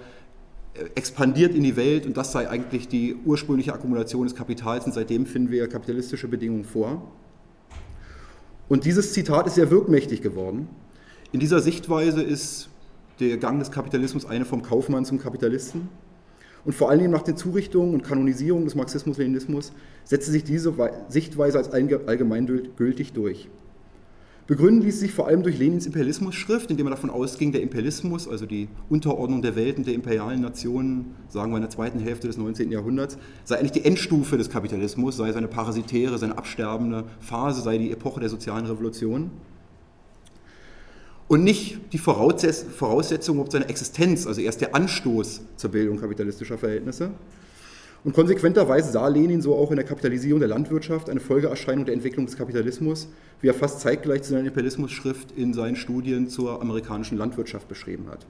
äh, 0.73 0.85
expandiert 0.95 1.53
in 1.53 1.61
die 1.61 1.75
Welt 1.75 2.07
und 2.07 2.17
das 2.17 2.31
sei 2.31 2.49
eigentlich 2.49 2.87
die 2.87 3.17
ursprüngliche 3.23 3.71
Akkumulation 3.71 4.23
des 4.23 4.33
Kapitals 4.33 4.87
und 4.87 4.95
seitdem 4.95 5.27
finden 5.27 5.51
wir 5.51 5.69
kapitalistische 5.69 6.27
Bedingungen 6.27 6.65
vor. 6.65 7.03
Und 8.67 8.85
dieses 8.85 9.13
Zitat 9.13 9.45
ist 9.45 9.53
sehr 9.53 9.69
wirkmächtig 9.69 10.23
geworden. 10.23 10.67
In 11.33 11.39
dieser 11.39 11.61
Sichtweise 11.61 12.21
ist 12.21 12.67
der 13.21 13.37
Gang 13.37 13.57
des 13.59 13.71
Kapitalismus 13.71 14.25
eine 14.25 14.43
vom 14.43 14.63
Kaufmann 14.63 15.05
zum 15.05 15.17
Kapitalisten. 15.17 15.87
Und 16.65 16.75
vor 16.75 16.89
allem 16.89 17.09
nach 17.09 17.21
den 17.21 17.37
Zurichtungen 17.37 17.93
und 17.93 18.03
Kanonisierungen 18.03 18.65
des 18.65 18.75
Marxismus-Leninismus 18.75 19.71
setzte 20.03 20.31
sich 20.31 20.43
diese 20.43 20.73
Sichtweise 21.07 21.57
als 21.57 21.71
allgemeingültig 21.71 23.13
durch. 23.13 23.49
Begründen 24.45 24.81
ließ 24.81 24.99
sich 24.99 25.13
vor 25.13 25.27
allem 25.27 25.43
durch 25.43 25.57
Lenins 25.57 25.85
Imperialismus-Schrift, 25.85 26.69
indem 26.69 26.87
er 26.87 26.91
davon 26.91 27.09
ausging, 27.09 27.53
der 27.53 27.61
Imperialismus, 27.61 28.27
also 28.27 28.45
die 28.45 28.67
Unterordnung 28.89 29.41
der 29.41 29.55
Welt 29.55 29.77
und 29.77 29.87
der 29.87 29.93
imperialen 29.93 30.41
Nationen, 30.41 31.15
sagen 31.29 31.53
wir 31.53 31.57
in 31.57 31.61
der 31.61 31.69
zweiten 31.69 31.99
Hälfte 31.99 32.27
des 32.27 32.37
19. 32.37 32.69
Jahrhunderts, 32.69 33.17
sei 33.45 33.57
eigentlich 33.57 33.71
die 33.71 33.85
Endstufe 33.85 34.37
des 34.37 34.49
Kapitalismus, 34.49 35.15
sei 35.15 35.31
seine 35.31 35.47
parasitäre, 35.47 36.17
seine 36.17 36.37
absterbende 36.37 37.05
Phase, 37.21 37.61
sei 37.61 37.77
die 37.77 37.91
Epoche 37.91 38.19
der 38.19 38.27
sozialen 38.27 38.65
Revolution 38.65 39.31
und 41.31 41.45
nicht 41.45 41.93
die 41.93 41.97
Voraussetzung 41.97 43.39
ob 43.39 43.53
seine 43.53 43.69
Existenz, 43.69 44.27
also 44.27 44.41
erst 44.41 44.59
der 44.59 44.75
Anstoß 44.75 45.39
zur 45.55 45.71
Bildung 45.71 45.97
kapitalistischer 45.97 46.57
Verhältnisse. 46.57 47.11
Und 48.03 48.13
konsequenterweise 48.13 48.91
sah 48.91 49.07
Lenin 49.07 49.41
so 49.41 49.55
auch 49.55 49.69
in 49.71 49.77
der 49.77 49.85
Kapitalisierung 49.85 50.41
der 50.41 50.49
Landwirtschaft 50.49 51.09
eine 51.09 51.21
Folgeerscheinung 51.21 51.85
der 51.85 51.93
Entwicklung 51.93 52.25
des 52.25 52.35
Kapitalismus, 52.35 53.07
wie 53.39 53.47
er 53.47 53.53
fast 53.53 53.79
zeitgleich 53.79 54.23
zu 54.23 54.31
seiner 54.31 54.45
Imperialismus-Schrift 54.45 55.31
in 55.31 55.53
seinen 55.53 55.77
Studien 55.77 56.27
zur 56.27 56.61
amerikanischen 56.61 57.17
Landwirtschaft 57.17 57.69
beschrieben 57.69 58.07
hat. 58.11 58.25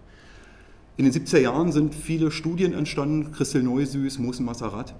In 0.97 1.05
den 1.05 1.11
70er 1.11 1.39
Jahren 1.39 1.71
sind 1.71 1.95
viele 1.95 2.29
Studien 2.29 2.71
entstanden, 2.71 3.31
Christel 3.31 3.63
Neusüß, 3.63 4.19
Mosen 4.19 4.45
Massarat, 4.45 4.93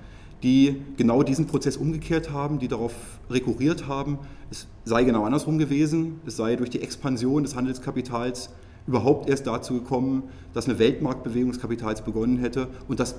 die 0.44 0.82
genau 0.98 1.24
diesen 1.24 1.48
Prozess 1.48 1.78
umgekehrt 1.78 2.32
haben, 2.32 2.60
die 2.60 2.68
darauf 2.68 2.94
rekurriert 3.30 3.88
haben, 3.88 4.20
es 4.50 4.68
sei 4.86 5.04
genau 5.04 5.24
andersrum 5.24 5.58
gewesen, 5.58 6.20
es 6.26 6.36
sei 6.36 6.56
durch 6.56 6.70
die 6.70 6.82
Expansion 6.82 7.44
des 7.44 7.56
Handelskapitals 7.56 8.50
überhaupt 8.88 9.30
erst 9.30 9.48
dazu 9.48 9.76
gekommen, 9.76 10.24
dass 10.54 10.68
eine 10.68 10.80
Weltmarktbewegung 10.80 11.52
des 11.52 11.62
Kapitals 11.62 12.02
begonnen 12.02 12.38
hätte 12.40 12.68
und 12.88 13.00
dass 13.00 13.16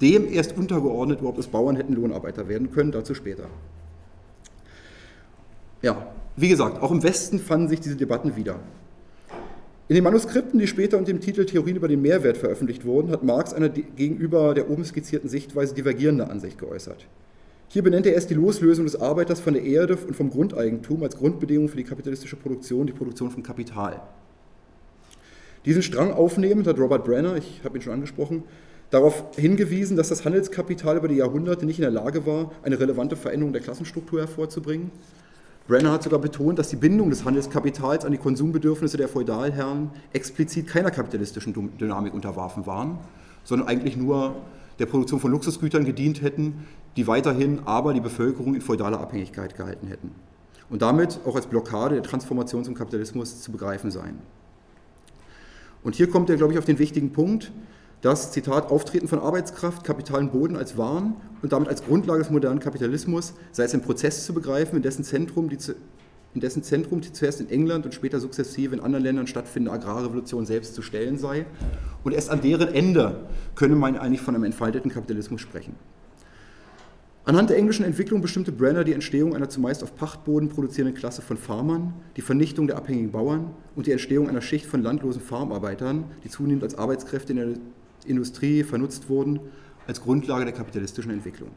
dem 0.00 0.32
erst 0.32 0.56
untergeordnet 0.56 1.20
überhaupt, 1.20 1.38
dass 1.38 1.48
Bauern 1.48 1.76
hätten 1.76 1.94
Lohnarbeiter 1.94 2.48
werden 2.48 2.70
können, 2.70 2.92
dazu 2.92 3.14
später. 3.14 3.46
Ja, 5.82 6.08
wie 6.36 6.48
gesagt, 6.48 6.82
auch 6.82 6.90
im 6.90 7.02
Westen 7.02 7.38
fanden 7.38 7.68
sich 7.68 7.80
diese 7.80 7.96
Debatten 7.96 8.36
wieder. 8.36 8.56
In 9.88 9.94
den 9.94 10.04
Manuskripten, 10.04 10.60
die 10.60 10.66
später 10.66 10.98
unter 10.98 11.10
dem 11.10 11.20
Titel 11.20 11.46
Theorien 11.46 11.76
über 11.76 11.88
den 11.88 12.02
Mehrwert 12.02 12.36
veröffentlicht 12.36 12.84
wurden, 12.84 13.10
hat 13.10 13.24
Marx 13.24 13.54
eine 13.54 13.70
gegenüber 13.70 14.52
der 14.52 14.68
oben 14.68 14.84
skizzierten 14.84 15.30
Sichtweise 15.30 15.74
divergierende 15.74 16.28
Ansicht 16.28 16.58
geäußert. 16.58 17.06
Hier 17.68 17.82
benennt 17.82 18.04
er 18.04 18.12
erst 18.12 18.28
die 18.28 18.34
Loslösung 18.34 18.84
des 18.84 19.00
Arbeiters 19.00 19.40
von 19.40 19.54
der 19.54 19.62
Erde 19.62 19.96
und 19.96 20.14
vom 20.14 20.28
Grundeigentum 20.28 21.02
als 21.02 21.16
Grundbedingung 21.16 21.70
für 21.70 21.78
die 21.78 21.84
kapitalistische 21.84 22.36
Produktion, 22.36 22.86
die 22.86 22.92
Produktion 22.92 23.30
von 23.30 23.42
Kapital. 23.42 24.02
Diesen 25.64 25.82
Strang 25.82 26.12
aufnehmend 26.12 26.66
hat 26.66 26.78
Robert 26.78 27.06
Brenner, 27.06 27.36
ich 27.36 27.62
habe 27.64 27.78
ihn 27.78 27.82
schon 27.82 27.94
angesprochen, 27.94 28.42
darauf 28.90 29.24
hingewiesen, 29.36 29.96
dass 29.96 30.10
das 30.10 30.22
Handelskapital 30.22 30.98
über 30.98 31.08
die 31.08 31.16
Jahrhunderte 31.16 31.64
nicht 31.64 31.78
in 31.78 31.82
der 31.82 31.90
Lage 31.90 32.26
war, 32.26 32.52
eine 32.62 32.78
relevante 32.78 33.16
Veränderung 33.16 33.54
der 33.54 33.62
Klassenstruktur 33.62 34.20
hervorzubringen 34.20 34.90
Brenner 35.68 35.92
hat 35.92 36.02
sogar 36.02 36.18
betont, 36.18 36.58
dass 36.58 36.70
die 36.70 36.76
Bindung 36.76 37.10
des 37.10 37.26
Handelskapitals 37.26 38.06
an 38.06 38.12
die 38.12 38.18
Konsumbedürfnisse 38.18 38.96
der 38.96 39.06
Feudalherren 39.06 39.90
explizit 40.14 40.66
keiner 40.66 40.90
kapitalistischen 40.90 41.52
Dynamik 41.78 42.14
unterworfen 42.14 42.66
waren, 42.66 42.98
sondern 43.44 43.68
eigentlich 43.68 43.94
nur 43.94 44.36
der 44.78 44.86
Produktion 44.86 45.20
von 45.20 45.30
Luxusgütern 45.30 45.84
gedient 45.84 46.22
hätten, 46.22 46.66
die 46.96 47.06
weiterhin 47.06 47.60
aber 47.66 47.92
die 47.92 48.00
Bevölkerung 48.00 48.54
in 48.54 48.62
feudaler 48.62 48.98
Abhängigkeit 48.98 49.56
gehalten 49.58 49.88
hätten 49.88 50.12
und 50.70 50.80
damit 50.80 51.20
auch 51.26 51.36
als 51.36 51.46
Blockade 51.46 51.96
der 51.96 52.02
Transformation 52.02 52.64
zum 52.64 52.74
Kapitalismus 52.74 53.42
zu 53.42 53.52
begreifen 53.52 53.90
seien. 53.90 54.18
Und 55.82 55.96
hier 55.96 56.08
kommt 56.08 56.30
er, 56.30 56.36
glaube 56.36 56.54
ich, 56.54 56.58
auf 56.58 56.64
den 56.64 56.78
wichtigen 56.78 57.12
Punkt, 57.12 57.52
das, 58.00 58.30
Zitat, 58.30 58.70
Auftreten 58.70 59.08
von 59.08 59.18
Arbeitskraft, 59.18 59.82
Kapital 59.82 60.20
und 60.20 60.32
Boden 60.32 60.56
als 60.56 60.78
Waren 60.78 61.16
und 61.42 61.52
damit 61.52 61.68
als 61.68 61.82
Grundlage 61.84 62.20
des 62.20 62.30
modernen 62.30 62.60
Kapitalismus 62.60 63.34
sei 63.50 63.64
es 63.64 63.74
ein 63.74 63.82
Prozess 63.82 64.24
zu 64.24 64.32
begreifen, 64.32 64.76
in 64.76 64.82
dessen 64.82 65.02
Zentrum 65.02 65.48
die, 65.48 65.58
in 66.34 66.40
dessen 66.40 66.62
Zentrum 66.62 67.00
die 67.00 67.12
zuerst 67.12 67.40
in 67.40 67.50
England 67.50 67.86
und 67.86 67.94
später 67.94 68.20
sukzessive 68.20 68.74
in 68.74 68.80
anderen 68.80 69.02
Ländern 69.04 69.26
stattfindende 69.26 69.72
Agrarrevolution 69.72 70.46
selbst 70.46 70.74
zu 70.74 70.82
stellen 70.82 71.18
sei. 71.18 71.46
Und 72.04 72.12
erst 72.12 72.30
an 72.30 72.40
deren 72.40 72.72
Ende 72.72 73.26
könne 73.56 73.74
man 73.74 73.96
eigentlich 73.96 74.20
von 74.20 74.34
einem 74.36 74.44
entfalteten 74.44 74.92
Kapitalismus 74.92 75.40
sprechen. 75.40 75.74
Anhand 77.24 77.50
der 77.50 77.58
englischen 77.58 77.84
Entwicklung 77.84 78.22
bestimmte 78.22 78.52
Brenner 78.52 78.84
die 78.84 78.94
Entstehung 78.94 79.34
einer 79.34 79.50
zumeist 79.50 79.82
auf 79.82 79.94
Pachtboden 79.96 80.48
produzierenden 80.48 80.96
Klasse 80.96 81.20
von 81.20 81.36
Farmern, 81.36 81.92
die 82.16 82.22
Vernichtung 82.22 82.68
der 82.68 82.76
abhängigen 82.76 83.10
Bauern 83.10 83.50
und 83.76 83.86
die 83.86 83.92
Entstehung 83.92 84.30
einer 84.30 84.40
Schicht 84.40 84.64
von 84.64 84.82
landlosen 84.82 85.20
Farmarbeitern, 85.20 86.04
die 86.24 86.30
zunehmend 86.30 86.62
als 86.62 86.76
Arbeitskräfte 86.76 87.32
in 87.32 87.36
der 87.36 87.48
Industrie 88.08 88.62
vernutzt 88.64 89.08
wurden, 89.08 89.40
als 89.86 90.00
Grundlage 90.00 90.44
der 90.44 90.54
kapitalistischen 90.54 91.10
Entwicklung. 91.10 91.50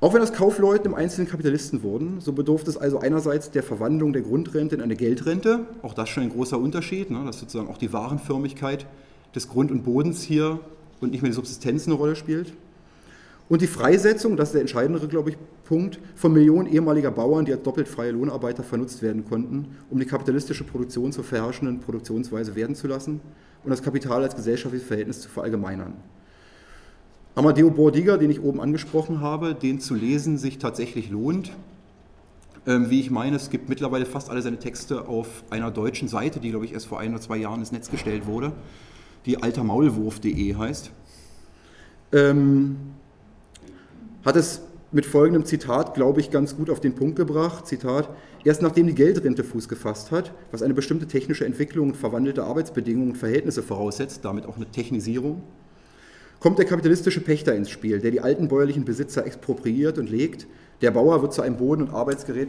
Auch 0.00 0.14
wenn 0.14 0.20
aus 0.20 0.32
Kaufleuten 0.32 0.86
im 0.86 0.94
Einzelnen 0.94 1.28
Kapitalisten 1.28 1.84
wurden, 1.84 2.20
so 2.20 2.32
bedurfte 2.32 2.68
es 2.70 2.76
also 2.76 2.98
einerseits 2.98 3.52
der 3.52 3.62
Verwandlung 3.62 4.12
der 4.12 4.22
Grundrente 4.22 4.74
in 4.74 4.80
eine 4.80 4.96
Geldrente, 4.96 5.66
auch 5.82 5.94
das 5.94 6.08
schon 6.08 6.24
ein 6.24 6.30
großer 6.30 6.58
Unterschied, 6.58 7.12
ne, 7.12 7.24
dass 7.24 7.38
sozusagen 7.38 7.68
auch 7.68 7.78
die 7.78 7.92
Warenförmigkeit 7.92 8.86
des 9.32 9.48
Grund 9.48 9.70
und 9.70 9.84
Bodens 9.84 10.22
hier 10.22 10.58
und 11.00 11.12
nicht 11.12 11.22
mehr 11.22 11.30
die 11.30 11.36
Subsistenz 11.36 11.86
eine 11.86 11.94
Rolle 11.94 12.16
spielt. 12.16 12.52
Und 13.48 13.62
die 13.62 13.68
Freisetzung, 13.68 14.36
das 14.36 14.48
ist 14.48 14.54
der 14.54 14.62
entscheidendere, 14.62 15.06
glaube 15.06 15.30
ich, 15.30 15.36
Punkt, 15.72 15.98
von 16.16 16.34
Millionen 16.34 16.70
ehemaliger 16.70 17.10
Bauern, 17.10 17.46
die 17.46 17.52
als 17.54 17.62
doppelt 17.62 17.88
freie 17.88 18.10
Lohnarbeiter 18.10 18.62
vernutzt 18.62 19.00
werden 19.00 19.24
konnten, 19.24 19.74
um 19.88 19.98
die 19.98 20.04
kapitalistische 20.04 20.64
Produktion 20.64 21.12
zur 21.12 21.24
verherrschenden 21.24 21.80
Produktionsweise 21.80 22.54
werden 22.54 22.76
zu 22.76 22.88
lassen 22.88 23.22
und 23.64 23.70
das 23.70 23.82
Kapital 23.82 24.22
als 24.22 24.36
gesellschaftliches 24.36 24.86
Verhältnis 24.86 25.22
zu 25.22 25.30
verallgemeinern. 25.30 25.94
Amadeo 27.34 27.70
Bordiga, 27.70 28.18
den 28.18 28.30
ich 28.30 28.42
oben 28.42 28.60
angesprochen 28.60 29.22
habe, 29.22 29.54
den 29.54 29.80
zu 29.80 29.94
lesen 29.94 30.36
sich 30.36 30.58
tatsächlich 30.58 31.08
lohnt. 31.08 31.52
Ähm, 32.66 32.90
wie 32.90 33.00
ich 33.00 33.10
meine, 33.10 33.36
es 33.36 33.48
gibt 33.48 33.70
mittlerweile 33.70 34.04
fast 34.04 34.28
alle 34.28 34.42
seine 34.42 34.58
Texte 34.58 35.08
auf 35.08 35.42
einer 35.48 35.70
deutschen 35.70 36.06
Seite, 36.06 36.38
die, 36.38 36.50
glaube 36.50 36.66
ich, 36.66 36.74
erst 36.74 36.84
vor 36.84 37.00
ein 37.00 37.12
oder 37.12 37.22
zwei 37.22 37.38
Jahren 37.38 37.60
ins 37.60 37.72
Netz 37.72 37.90
gestellt 37.90 38.26
wurde, 38.26 38.52
die 39.24 39.42
altermaulwurf.de 39.42 40.54
heißt. 40.54 40.90
Ähm, 42.12 42.76
hat 44.22 44.36
es 44.36 44.60
mit 44.92 45.06
folgendem 45.06 45.46
Zitat, 45.46 45.94
glaube 45.94 46.20
ich, 46.20 46.30
ganz 46.30 46.54
gut 46.54 46.68
auf 46.68 46.78
den 46.78 46.94
Punkt 46.94 47.16
gebracht. 47.16 47.66
Zitat, 47.66 48.10
erst 48.44 48.60
nachdem 48.60 48.86
die 48.86 48.94
Geldrente 48.94 49.42
Fuß 49.42 49.68
gefasst 49.68 50.10
hat, 50.10 50.32
was 50.50 50.62
eine 50.62 50.74
bestimmte 50.74 51.06
technische 51.06 51.46
Entwicklung 51.46 51.88
und 51.88 51.96
verwandelte 51.96 52.44
Arbeitsbedingungen 52.44 53.12
und 53.12 53.16
Verhältnisse 53.16 53.62
voraussetzt, 53.62 54.24
damit 54.24 54.44
auch 54.46 54.56
eine 54.56 54.70
Technisierung, 54.70 55.42
kommt 56.40 56.58
der 56.58 56.66
kapitalistische 56.66 57.20
Pächter 57.20 57.54
ins 57.54 57.70
Spiel, 57.70 58.00
der 58.00 58.10
die 58.10 58.20
alten 58.20 58.48
bäuerlichen 58.48 58.84
Besitzer 58.84 59.24
expropriiert 59.24 59.96
und 59.96 60.10
legt. 60.10 60.46
Der 60.82 60.90
Bauer 60.90 61.22
wird 61.22 61.32
zu 61.32 61.40
einem 61.40 61.56
Boden- 61.56 61.82
und 61.82 61.94
Arbeitsgerät, 61.94 62.48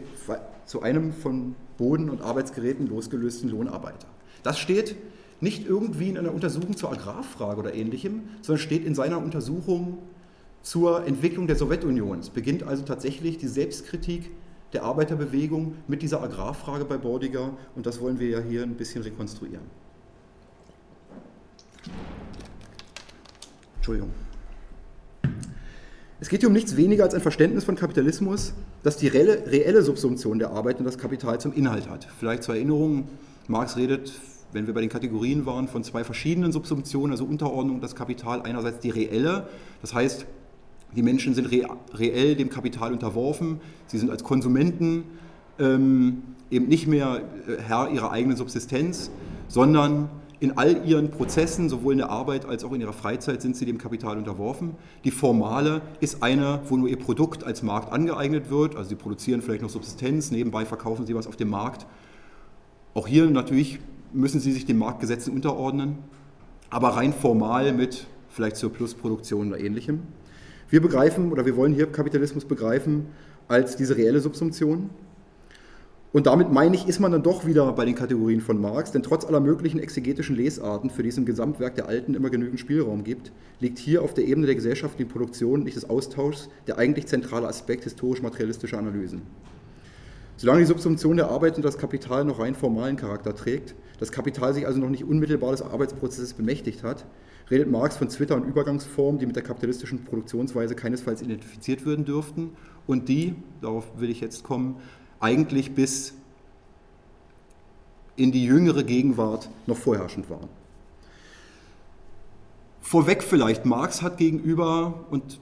zu 0.66 0.82
einem 0.82 1.14
von 1.14 1.56
Boden- 1.78 2.10
und 2.10 2.22
Arbeitsgeräten 2.22 2.88
losgelösten 2.88 3.50
Lohnarbeiter. 3.50 4.08
Das 4.42 4.60
steht 4.60 4.96
nicht 5.40 5.68
irgendwie 5.68 6.10
in 6.10 6.18
einer 6.18 6.34
Untersuchung 6.34 6.76
zur 6.76 6.92
Agrarfrage 6.92 7.60
oder 7.60 7.74
ähnlichem, 7.74 8.24
sondern 8.42 8.60
steht 8.60 8.86
in 8.86 8.96
seiner 8.96 9.20
Untersuchung 9.20 10.00
zur 10.64 11.06
Entwicklung 11.06 11.46
der 11.46 11.58
Sowjetunion. 11.58 12.20
Es 12.20 12.30
beginnt 12.30 12.64
also 12.64 12.84
tatsächlich 12.84 13.38
die 13.38 13.48
Selbstkritik 13.48 14.32
der 14.72 14.84
Arbeiterbewegung 14.84 15.76
mit 15.88 16.02
dieser 16.02 16.24
Agrarfrage 16.24 16.86
bei 16.86 16.98
Bordiger 16.98 17.52
und 17.76 17.86
das 17.86 18.02
wollen 18.02 18.20
wir 18.20 18.30
ja 18.30 18.40
hier 18.40 18.64
ein 18.64 18.76
bisschen 18.76 19.04
rekonstruieren. 19.04 19.66
Entschuldigung. 23.76 24.12
Es 26.22 26.30
geht 26.30 26.40
hier 26.40 26.48
um 26.48 26.54
nichts 26.54 26.78
weniger 26.78 27.04
als 27.04 27.14
ein 27.14 27.20
Verständnis 27.20 27.66
von 27.66 27.76
Kapitalismus, 27.76 28.54
das 28.82 28.96
die 28.96 29.10
reelle, 29.10 29.82
Subsumption 29.84 30.40
der 30.40 30.52
Arbeit 30.52 30.80
und 30.80 30.86
das 30.86 30.98
Kapital 30.98 31.42
zum 31.42 31.54
Inhalt 31.54 31.90
hat. 31.90 32.08
Vielleicht 32.18 32.44
zur 32.44 32.56
Erinnerung, 32.56 33.10
Marx 33.48 33.76
redet, 33.76 34.14
wenn 34.54 34.66
wir 34.66 34.74
bei 34.74 34.80
den 34.80 34.90
Kategorien 34.90 35.46
waren, 35.46 35.68
von 35.68 35.84
zwei 35.84 36.06
verschiedenen 36.06 36.54
Subsumptionen, 36.54 37.12
also 37.12 37.26
Unterordnung 37.26 37.82
das 37.82 37.94
Kapital. 37.94 38.42
Einerseits 38.44 38.80
die 38.80 38.90
reelle, 38.90 39.50
das 39.82 39.94
heißt 39.94 40.26
Die 40.96 41.02
Menschen 41.02 41.34
sind 41.34 41.50
reell 41.52 42.36
dem 42.36 42.50
Kapital 42.50 42.94
unterworfen, 42.94 43.60
sie 43.88 43.98
sind 43.98 44.10
als 44.10 44.24
Konsumenten 44.24 45.04
ähm, 45.60 46.24
eben 46.52 46.68
nicht 46.68 46.88
mehr 46.88 47.22
äh, 47.48 47.62
Herr 47.62 47.90
ihrer 47.92 48.12
eigenen 48.12 48.38
Subsistenz, 48.38 49.12
sondern 49.48 50.10
in 50.40 50.58
all 50.58 50.86
ihren 50.86 51.10
Prozessen, 51.10 51.70
sowohl 51.70 51.94
in 51.94 52.00
der 52.00 52.10
Arbeit 52.10 52.46
als 52.46 52.66
auch 52.66 52.74
in 52.74 52.82
ihrer 52.82 52.92
Freizeit, 52.92 53.42
sind 53.42 53.56
sie 53.56 53.66
dem 53.66 53.78
Kapital 53.78 54.18
unterworfen. 54.18 54.76
Die 55.06 55.12
formale 55.12 55.82
ist 56.02 56.22
eine, 56.22 56.60
wo 56.68 56.76
nur 56.76 56.90
ihr 56.90 57.00
Produkt 57.00 57.46
als 57.46 57.64
Markt 57.64 57.94
angeeignet 57.94 58.50
wird. 58.50 58.76
Also 58.76 58.90
sie 58.90 58.96
produzieren 58.96 59.42
vielleicht 59.42 59.62
noch 59.62 59.70
Subsistenz, 59.70 60.32
nebenbei 60.32 60.66
verkaufen 60.66 61.06
sie 61.06 61.16
was 61.16 61.28
auf 61.28 61.38
dem 61.38 61.50
Markt. 61.50 61.86
Auch 62.94 63.08
hier 63.08 63.30
natürlich 63.30 63.80
müssen 64.12 64.42
sie 64.42 64.52
sich 64.52 64.66
den 64.66 64.78
Marktgesetzen 64.78 65.34
unterordnen, 65.34 65.98
aber 66.70 66.90
rein 66.90 67.14
formal 67.14 67.72
mit 67.72 68.06
vielleicht 68.30 68.58
zur 68.58 68.74
Plusproduktion 68.74 69.48
oder 69.48 69.60
ähnlichem. 69.60 70.02
Wir 70.74 70.82
begreifen 70.82 71.32
oder 71.32 71.46
wir 71.46 71.56
wollen 71.56 71.72
hier 71.72 71.86
Kapitalismus 71.86 72.46
begreifen 72.46 73.06
als 73.48 73.76
diese 73.76 73.96
reelle 73.96 74.20
Subsumption 74.22 74.90
und 76.14 76.26
damit 76.26 76.52
meine 76.52 76.76
ich, 76.76 76.88
ist 76.88 77.00
man 77.00 77.12
dann 77.12 77.22
doch 77.22 77.46
wieder 77.46 77.72
bei 77.74 77.86
den 77.86 77.94
Kategorien 77.94 78.42
von 78.42 78.60
Marx, 78.60 78.92
denn 78.92 79.04
trotz 79.04 79.24
aller 79.24 79.40
möglichen 79.40 79.78
exegetischen 79.78 80.36
Lesarten, 80.36 80.90
für 80.90 81.04
die 81.04 81.10
es 81.10 81.18
im 81.20 81.26
Gesamtwerk 81.26 81.76
der 81.76 81.88
Alten 81.88 82.16
immer 82.16 82.32
genügend 82.32 82.60
Spielraum 82.60 83.04
gibt, 83.04 83.32
liegt 83.60 83.78
hier 83.78 84.02
auf 84.02 84.16
der 84.16 84.26
Ebene 84.26 84.48
der 84.48 84.56
gesellschaftlichen 84.56 85.12
Produktion 85.12 85.62
nicht 85.62 85.76
des 85.76 85.88
Austauschs 85.88 86.50
der 86.66 86.80
eigentlich 86.80 87.06
zentrale 87.06 87.48
Aspekt 87.48 87.84
historisch-materialistischer 87.84 88.80
Analysen. 88.80 89.22
Solange 90.38 90.60
die 90.60 90.66
Subsumption 90.66 91.18
der 91.18 91.30
Arbeit 91.30 91.58
und 91.58 91.64
das 91.64 91.78
Kapital 91.78 92.26
noch 92.26 92.40
rein 92.40 92.56
formalen 92.56 92.96
Charakter 92.96 93.36
trägt, 93.36 93.76
das 94.00 94.12
Kapital 94.12 94.54
sich 94.54 94.66
also 94.66 94.80
noch 94.80 94.90
nicht 94.90 95.04
unmittelbar 95.04 95.52
des 95.52 95.62
Arbeitsprozesses 95.62 96.34
bemächtigt 96.34 96.84
hat, 96.84 97.06
redet 97.52 97.70
Marx 97.70 97.98
von 97.98 98.10
Zwitter- 98.10 98.36
und 98.36 98.46
Übergangsformen, 98.46 99.20
die 99.20 99.26
mit 99.26 99.36
der 99.36 99.44
kapitalistischen 99.44 100.04
Produktionsweise 100.06 100.76
keinesfalls 100.76 101.22
identifiziert 101.22 101.86
werden 101.86 102.06
dürften 102.06 102.52
und 102.88 103.10
die, 103.10 103.36
darauf 103.62 103.86
will 103.98 104.10
ich 104.10 104.22
jetzt 104.22 104.44
kommen, 104.44 104.78
eigentlich 105.20 105.74
bis 105.74 106.14
in 108.16 108.32
die 108.32 108.46
jüngere 108.46 108.84
Gegenwart 108.84 109.50
noch 109.66 109.78
vorherrschend 109.78 110.30
waren. 110.30 110.50
Vorweg 112.82 113.24
vielleicht, 113.24 113.66
Marx 113.66 114.02
hat 114.02 114.18
gegenüber, 114.18 115.06
und 115.10 115.40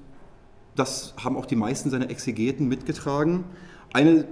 das 0.75 1.13
haben 1.17 1.36
auch 1.36 1.45
die 1.45 1.55
meisten 1.55 1.89
seiner 1.89 2.10
Exegeten 2.10 2.67
mitgetragen, 2.67 3.43
eine 3.91 4.25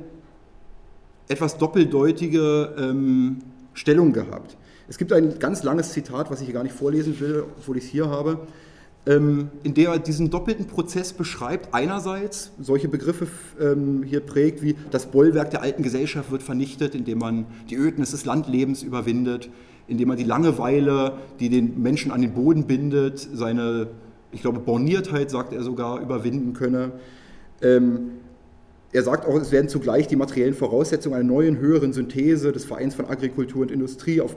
etwas 1.30 1.58
doppeldeutige 1.58 2.76
ähm, 2.78 3.38
Stellung 3.74 4.12
gehabt. 4.12 4.58
Es 4.90 4.98
gibt 4.98 5.14
ein 5.14 5.38
ganz 5.40 5.64
langes 5.64 5.92
Zitat, 5.92 6.30
was 6.32 6.42
ich 6.42 6.48
hier 6.48 6.56
gar 6.56 6.64
nicht 6.64 6.76
vorlesen 6.76 7.20
will, 7.20 7.46
obwohl 7.58 7.78
ich 7.78 7.86
es 7.86 7.90
hier 7.92 8.10
habe, 8.10 8.40
ähm, 9.06 9.50
in 9.64 9.76
der 9.76 9.92
er 9.92 10.00
diesen 10.00 10.32
doppelten 10.32 10.66
Prozess 10.66 11.14
beschreibt. 11.14 11.74
Einerseits 11.74 12.52
solche 12.60 12.90
Begriffe 12.90 13.28
ähm, 13.62 14.04
hier 14.04 14.20
prägt, 14.22 14.64
wie 14.64 14.76
das 14.90 15.06
Bollwerk 15.06 15.52
der 15.52 15.62
alten 15.62 15.84
Gesellschaft 15.84 16.32
wird 16.32 16.42
vernichtet, 16.42 16.96
indem 16.96 17.20
man 17.20 17.46
die 17.70 17.76
Ödnis 17.76 18.12
des 18.12 18.26
Landlebens 18.26 18.82
überwindet, 18.82 19.50
indem 19.88 20.08
man 20.08 20.18
die 20.18 20.24
Langeweile, 20.24 21.20
die 21.40 21.50
den 21.50 21.82
Menschen 21.82 22.12
an 22.12 22.22
den 22.22 22.34
Boden 22.34 22.66
bindet, 22.66 23.20
seine, 23.20 23.88
ich 24.32 24.42
glaube, 24.42 24.60
Borniertheit, 24.60 25.30
sagt 25.30 25.54
er 25.54 25.62
sogar, 25.62 26.02
überwinden 26.02 26.54
könne. 26.54 26.94
Ähm, 27.62 28.12
er 28.92 29.04
sagt 29.04 29.28
auch, 29.28 29.36
es 29.36 29.52
werden 29.52 29.70
zugleich 29.70 30.08
die 30.08 30.16
materiellen 30.16 30.56
Voraussetzungen 30.56 31.16
einer 31.16 31.24
neuen, 31.24 31.58
höheren 31.58 31.94
Synthese 31.94 32.52
des 32.52 32.66
Vereins 32.66 32.96
von 32.96 33.06
Agrikultur 33.06 33.62
und 33.62 33.72
Industrie 33.72 34.20
auf 34.22 34.36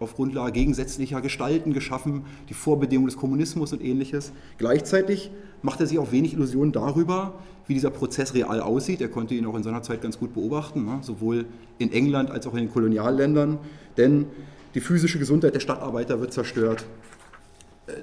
auf 0.00 0.16
Grundlage 0.16 0.52
gegensätzlicher 0.52 1.20
Gestalten 1.20 1.72
geschaffen, 1.72 2.24
die 2.48 2.54
Vorbedingungen 2.54 3.08
des 3.08 3.16
Kommunismus 3.16 3.72
und 3.72 3.82
ähnliches. 3.82 4.32
Gleichzeitig 4.58 5.30
macht 5.62 5.80
er 5.80 5.86
sich 5.86 5.98
auch 6.00 6.10
wenig 6.10 6.34
Illusionen 6.34 6.72
darüber, 6.72 7.34
wie 7.68 7.74
dieser 7.74 7.90
Prozess 7.90 8.34
real 8.34 8.60
aussieht. 8.60 9.00
Er 9.00 9.08
konnte 9.08 9.34
ihn 9.34 9.46
auch 9.46 9.54
in 9.54 9.62
seiner 9.62 9.82
Zeit 9.82 10.02
ganz 10.02 10.18
gut 10.18 10.34
beobachten, 10.34 10.84
ne? 10.84 10.98
sowohl 11.02 11.46
in 11.78 11.92
England 11.92 12.32
als 12.32 12.48
auch 12.48 12.52
in 12.52 12.60
den 12.60 12.70
Kolonialländern. 12.70 13.58
Denn 13.96 14.26
die 14.74 14.80
physische 14.80 15.20
Gesundheit 15.20 15.54
der 15.54 15.60
Stadtarbeiter 15.60 16.20
wird 16.20 16.32
zerstört. 16.32 16.84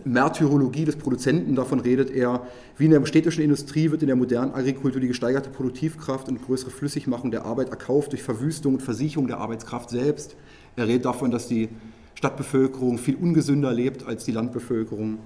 Märtyrologie 0.03 0.83
des 0.83 0.97
Produzenten, 0.97 1.55
davon 1.55 1.79
redet 1.79 2.11
er. 2.11 2.45
Wie 2.77 2.85
in 2.85 2.91
der 2.91 3.05
städtischen 3.05 3.43
Industrie 3.43 3.91
wird 3.91 4.01
in 4.01 4.07
der 4.07 4.17
modernen 4.17 4.53
Agrikultur 4.53 4.99
die 4.99 5.07
gesteigerte 5.07 5.49
Produktivkraft 5.49 6.27
und 6.27 6.43
größere 6.43 6.69
Flüssigmachung 6.69 7.31
der 7.31 7.45
Arbeit 7.45 7.69
erkauft 7.69 8.11
durch 8.11 8.21
Verwüstung 8.21 8.75
und 8.75 8.81
Versicherung 8.81 9.27
der 9.27 9.37
Arbeitskraft 9.37 9.89
selbst. 9.89 10.35
Er 10.75 10.87
redet 10.87 11.05
davon, 11.05 11.31
dass 11.31 11.47
die 11.47 11.69
Stadtbevölkerung 12.15 12.97
viel 12.97 13.15
ungesünder 13.15 13.71
lebt 13.71 14.05
als 14.05 14.25
die 14.25 14.33
Landbevölkerung. 14.33 15.19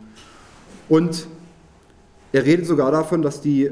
Und 0.88 1.28
er 2.32 2.46
redet 2.46 2.68
sogar 2.68 2.92
davon, 2.92 3.24
dass 3.24 3.42
die 3.42 3.72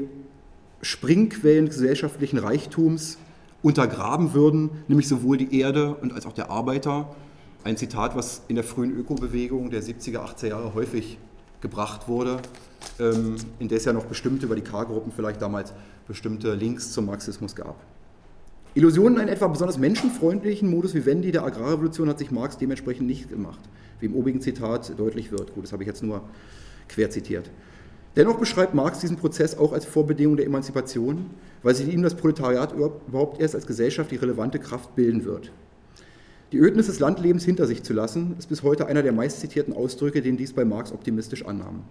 Springquellen 0.80 1.66
gesellschaftlichen 1.66 2.38
Reichtums 2.38 3.18
untergraben 3.62 4.34
würden, 4.34 4.70
nämlich 4.88 5.06
sowohl 5.06 5.36
die 5.36 5.60
Erde 5.60 5.94
und 5.94 6.12
als 6.12 6.26
auch 6.26 6.32
der 6.32 6.50
Arbeiter. 6.50 7.14
Ein 7.64 7.76
Zitat, 7.76 8.16
was 8.16 8.42
in 8.48 8.56
der 8.56 8.64
frühen 8.64 8.90
Ökobewegung 8.90 9.70
der 9.70 9.84
70er, 9.84 10.18
80er 10.18 10.48
Jahre 10.48 10.74
häufig 10.74 11.16
gebracht 11.60 12.08
wurde, 12.08 12.38
ähm, 12.98 13.36
in 13.60 13.68
der 13.68 13.78
es 13.78 13.84
ja 13.84 13.92
noch 13.92 14.06
bestimmte 14.06 14.46
über 14.46 14.56
die 14.56 14.62
K-Gruppen 14.62 15.12
vielleicht 15.14 15.40
damals 15.40 15.72
bestimmte 16.08 16.54
Links 16.54 16.90
zum 16.90 17.06
Marxismus 17.06 17.54
gab. 17.54 17.76
Illusionen 18.74 19.18
einen 19.18 19.28
etwa 19.28 19.46
besonders 19.46 19.78
menschenfreundlichen 19.78 20.68
Modus 20.68 20.92
vivendi 20.92 21.30
der 21.30 21.44
Agrarrevolution 21.44 22.08
hat 22.08 22.18
sich 22.18 22.32
Marx 22.32 22.58
dementsprechend 22.58 23.06
nicht 23.06 23.28
gemacht, 23.28 23.60
wie 24.00 24.06
im 24.06 24.16
obigen 24.16 24.40
Zitat 24.40 24.98
deutlich 24.98 25.30
wird. 25.30 25.54
Gut, 25.54 25.62
das 25.62 25.72
habe 25.72 25.84
ich 25.84 25.86
jetzt 25.86 26.02
nur 26.02 26.22
quer 26.88 27.10
zitiert. 27.10 27.48
Dennoch 28.16 28.38
beschreibt 28.38 28.74
Marx 28.74 28.98
diesen 28.98 29.18
Prozess 29.18 29.56
auch 29.56 29.72
als 29.72 29.84
Vorbedingung 29.84 30.36
der 30.36 30.46
Emanzipation, 30.46 31.26
weil 31.62 31.76
sich 31.76 31.92
ihm 31.92 32.02
das 32.02 32.16
Proletariat 32.16 32.72
überhaupt 32.72 33.40
erst 33.40 33.54
als 33.54 33.68
Gesellschaft 33.68 34.10
die 34.10 34.16
relevante 34.16 34.58
Kraft 34.58 34.96
bilden 34.96 35.24
wird. 35.24 35.52
Die 36.52 36.58
Ödnis 36.58 36.86
des 36.86 37.00
Landlebens 37.00 37.46
hinter 37.46 37.66
sich 37.66 37.82
zu 37.82 37.94
lassen, 37.94 38.36
ist 38.38 38.50
bis 38.50 38.62
heute 38.62 38.86
einer 38.86 39.02
der 39.02 39.12
meistzitierten 39.12 39.74
Ausdrücke, 39.74 40.20
den 40.20 40.36
dies 40.36 40.52
bei 40.52 40.66
Marx 40.66 40.92
optimistisch 40.92 41.46
annahm. 41.46 41.82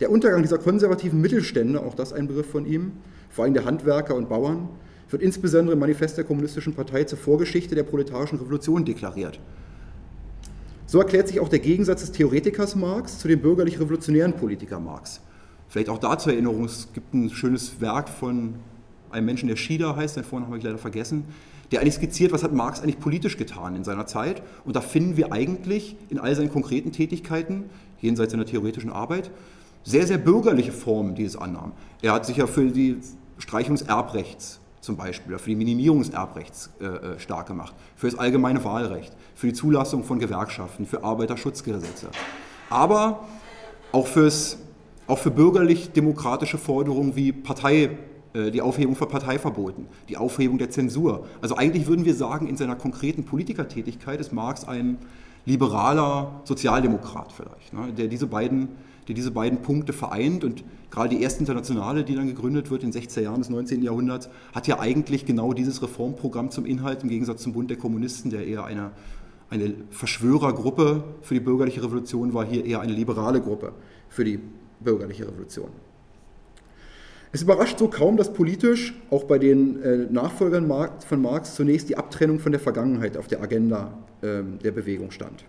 Der 0.00 0.10
Untergang 0.10 0.42
dieser 0.42 0.58
konservativen 0.58 1.20
Mittelstände, 1.20 1.80
auch 1.80 1.94
das 1.94 2.12
ein 2.12 2.26
Begriff 2.26 2.50
von 2.50 2.66
ihm, 2.66 2.90
vor 3.30 3.44
allem 3.44 3.54
der 3.54 3.64
Handwerker 3.64 4.16
und 4.16 4.28
Bauern, 4.28 4.68
wird 5.08 5.22
insbesondere 5.22 5.74
im 5.74 5.78
Manifest 5.78 6.16
der 6.16 6.24
Kommunistischen 6.24 6.74
Partei 6.74 7.04
zur 7.04 7.16
Vorgeschichte 7.16 7.76
der 7.76 7.84
proletarischen 7.84 8.40
Revolution 8.40 8.84
deklariert. 8.84 9.38
So 10.86 10.98
erklärt 10.98 11.28
sich 11.28 11.38
auch 11.38 11.48
der 11.48 11.60
Gegensatz 11.60 12.00
des 12.00 12.10
Theoretikers 12.10 12.74
Marx 12.74 13.20
zu 13.20 13.28
dem 13.28 13.40
bürgerlich-revolutionären 13.40 14.32
Politiker 14.32 14.80
Marx. 14.80 15.20
Vielleicht 15.68 15.88
auch 15.88 15.98
da 15.98 16.18
zur 16.18 16.32
Erinnerung, 16.32 16.64
es 16.64 16.88
gibt 16.92 17.14
ein 17.14 17.30
schönes 17.30 17.80
Werk 17.80 18.08
von 18.08 18.54
einem 19.10 19.26
Menschen, 19.26 19.48
der 19.48 19.56
Schieder 19.56 19.94
heißt, 19.94 20.16
den 20.16 20.24
Vornamen 20.24 20.48
habe 20.48 20.58
ich 20.58 20.64
leider 20.64 20.78
vergessen, 20.78 21.24
der 21.72 21.80
eigentlich 21.80 21.94
skizziert, 21.94 22.32
was 22.32 22.44
hat 22.44 22.52
Marx 22.52 22.80
eigentlich 22.80 23.00
politisch 23.00 23.36
getan 23.36 23.74
in 23.74 23.82
seiner 23.82 24.06
Zeit. 24.06 24.42
Und 24.64 24.76
da 24.76 24.80
finden 24.80 25.16
wir 25.16 25.32
eigentlich 25.32 25.96
in 26.10 26.18
all 26.18 26.34
seinen 26.34 26.50
konkreten 26.50 26.92
Tätigkeiten, 26.92 27.70
jenseits 28.00 28.32
seiner 28.32 28.44
theoretischen 28.44 28.92
Arbeit, 28.92 29.30
sehr, 29.82 30.06
sehr 30.06 30.18
bürgerliche 30.18 30.72
Formen 30.72 31.14
dieses 31.14 31.36
annahmen. 31.36 31.72
Er 32.02 32.12
hat 32.12 32.26
sich 32.26 32.36
ja 32.36 32.46
für 32.46 32.66
die 32.66 32.98
Streichung 33.38 33.74
des 33.74 33.88
Erbrechts 33.88 34.60
zum 34.80 34.96
Beispiel, 34.96 35.38
für 35.38 35.50
die 35.50 35.56
Minimierung 35.56 36.00
des 36.00 36.10
Erbrechts 36.10 36.70
äh, 36.80 36.84
äh, 36.84 37.18
stark 37.18 37.46
gemacht, 37.46 37.72
für 37.96 38.10
das 38.10 38.18
allgemeine 38.18 38.62
Wahlrecht, 38.64 39.16
für 39.34 39.46
die 39.46 39.52
Zulassung 39.52 40.02
von 40.04 40.18
Gewerkschaften, 40.18 40.86
für 40.86 41.04
Arbeiterschutzgesetze. 41.04 42.08
Aber 42.68 43.24
auch, 43.92 44.08
fürs, 44.08 44.58
auch 45.06 45.18
für 45.18 45.30
bürgerlich-demokratische 45.30 46.58
Forderungen 46.58 47.14
wie 47.14 47.32
Partei, 47.32 47.90
die 48.34 48.62
Aufhebung 48.62 48.96
von 48.96 49.08
Parteiverboten, 49.08 49.86
die 50.08 50.16
Aufhebung 50.16 50.56
der 50.56 50.70
Zensur. 50.70 51.26
Also 51.42 51.56
eigentlich 51.56 51.86
würden 51.86 52.06
wir 52.06 52.14
sagen, 52.14 52.48
in 52.48 52.56
seiner 52.56 52.76
konkreten 52.76 53.24
Politikertätigkeit 53.24 54.20
ist 54.20 54.32
Marx 54.32 54.66
ein 54.66 54.96
liberaler 55.44 56.40
Sozialdemokrat 56.44 57.32
vielleicht, 57.32 57.74
ne, 57.74 57.92
der 57.92 58.06
diese 58.06 58.26
beiden 58.26 58.68
der 59.08 59.14
diese 59.14 59.30
beiden 59.30 59.62
Punkte 59.62 59.92
vereint. 59.92 60.44
Und 60.44 60.64
gerade 60.90 61.14
die 61.14 61.22
erste 61.22 61.40
Internationale, 61.40 62.04
die 62.04 62.14
dann 62.14 62.26
gegründet 62.26 62.70
wird 62.70 62.82
in 62.82 62.90
den 62.90 63.02
60er 63.02 63.20
Jahren 63.20 63.40
des 63.40 63.50
19. 63.50 63.82
Jahrhunderts, 63.82 64.28
hat 64.54 64.66
ja 64.66 64.78
eigentlich 64.78 65.26
genau 65.26 65.52
dieses 65.52 65.82
Reformprogramm 65.82 66.50
zum 66.50 66.64
Inhalt, 66.66 67.02
im 67.02 67.08
Gegensatz 67.08 67.42
zum 67.42 67.52
Bund 67.52 67.70
der 67.70 67.78
Kommunisten, 67.78 68.30
der 68.30 68.46
eher 68.46 68.64
eine, 68.64 68.92
eine 69.50 69.74
Verschwörergruppe 69.90 71.04
für 71.22 71.34
die 71.34 71.40
bürgerliche 71.40 71.82
Revolution 71.82 72.34
war, 72.34 72.44
hier 72.44 72.64
eher 72.64 72.80
eine 72.80 72.92
liberale 72.92 73.40
Gruppe 73.40 73.72
für 74.08 74.24
die 74.24 74.38
bürgerliche 74.80 75.26
Revolution. 75.26 75.68
Es 77.34 77.40
überrascht 77.40 77.78
so 77.78 77.88
kaum, 77.88 78.18
dass 78.18 78.34
politisch 78.34 78.94
auch 79.10 79.24
bei 79.24 79.38
den 79.38 79.82
äh, 79.82 80.06
Nachfolgern 80.10 80.70
von 81.06 81.22
Marx 81.22 81.54
zunächst 81.54 81.88
die 81.88 81.96
Abtrennung 81.96 82.38
von 82.38 82.52
der 82.52 82.60
Vergangenheit 82.60 83.16
auf 83.16 83.26
der 83.26 83.40
Agenda 83.40 83.94
ähm, 84.22 84.58
der 84.62 84.70
Bewegung 84.70 85.10
stand. 85.10 85.44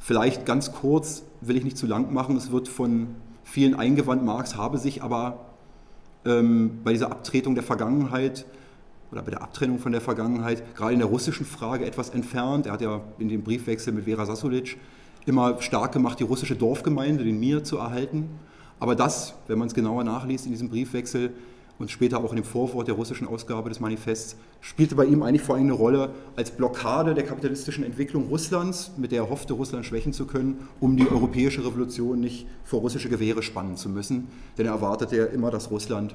Vielleicht 0.00 0.44
ganz 0.44 0.72
kurz, 0.72 1.22
will 1.40 1.56
ich 1.56 1.64
nicht 1.64 1.78
zu 1.78 1.86
lang 1.86 2.12
machen, 2.12 2.36
es 2.36 2.52
wird 2.52 2.68
von 2.68 3.08
vielen 3.42 3.74
eingewandt, 3.74 4.22
Marx 4.22 4.54
habe 4.54 4.76
sich 4.76 5.02
aber 5.02 5.46
ähm, 6.26 6.80
bei 6.84 6.92
dieser 6.92 7.10
Abtretung 7.10 7.54
der 7.54 7.64
Vergangenheit 7.64 8.44
oder 9.10 9.22
bei 9.22 9.30
der 9.30 9.40
Abtrennung 9.40 9.78
von 9.78 9.92
der 9.92 10.02
Vergangenheit 10.02 10.62
gerade 10.74 10.92
in 10.92 10.98
der 10.98 11.08
russischen 11.08 11.46
Frage 11.46 11.86
etwas 11.86 12.10
entfernt. 12.10 12.66
Er 12.66 12.72
hat 12.72 12.82
ja 12.82 13.00
in 13.18 13.30
dem 13.30 13.44
Briefwechsel 13.44 13.94
mit 13.94 14.04
Vera 14.04 14.26
Sasulic 14.26 14.76
immer 15.24 15.62
stark 15.62 15.92
gemacht, 15.92 16.20
die 16.20 16.24
russische 16.24 16.54
Dorfgemeinde, 16.54 17.24
den 17.24 17.40
Mir, 17.40 17.64
zu 17.64 17.78
erhalten. 17.78 18.28
Aber 18.84 18.94
das, 18.94 19.32
wenn 19.46 19.58
man 19.58 19.68
es 19.68 19.72
genauer 19.72 20.04
nachliest 20.04 20.44
in 20.44 20.52
diesem 20.52 20.68
Briefwechsel 20.68 21.32
und 21.78 21.90
später 21.90 22.18
auch 22.18 22.32
in 22.32 22.36
dem 22.36 22.44
Vorwort 22.44 22.86
der 22.86 22.94
russischen 22.94 23.26
Ausgabe 23.26 23.70
des 23.70 23.80
Manifests, 23.80 24.36
spielte 24.60 24.94
bei 24.94 25.06
ihm 25.06 25.22
eigentlich 25.22 25.40
vor 25.40 25.54
allem 25.54 25.64
eine 25.64 25.72
Rolle 25.72 26.10
als 26.36 26.50
Blockade 26.50 27.14
der 27.14 27.24
kapitalistischen 27.24 27.82
Entwicklung 27.82 28.28
Russlands, 28.28 28.90
mit 28.98 29.10
der 29.10 29.22
er 29.22 29.30
hoffte, 29.30 29.54
Russland 29.54 29.86
schwächen 29.86 30.12
zu 30.12 30.26
können, 30.26 30.68
um 30.80 30.98
die 30.98 31.10
europäische 31.10 31.64
Revolution 31.64 32.20
nicht 32.20 32.46
vor 32.62 32.80
russische 32.80 33.08
Gewehre 33.08 33.42
spannen 33.42 33.78
zu 33.78 33.88
müssen. 33.88 34.28
Denn 34.58 34.66
er 34.66 34.72
erwartete 34.72 35.16
ja 35.16 35.24
immer, 35.24 35.50
dass 35.50 35.70
Russland 35.70 36.14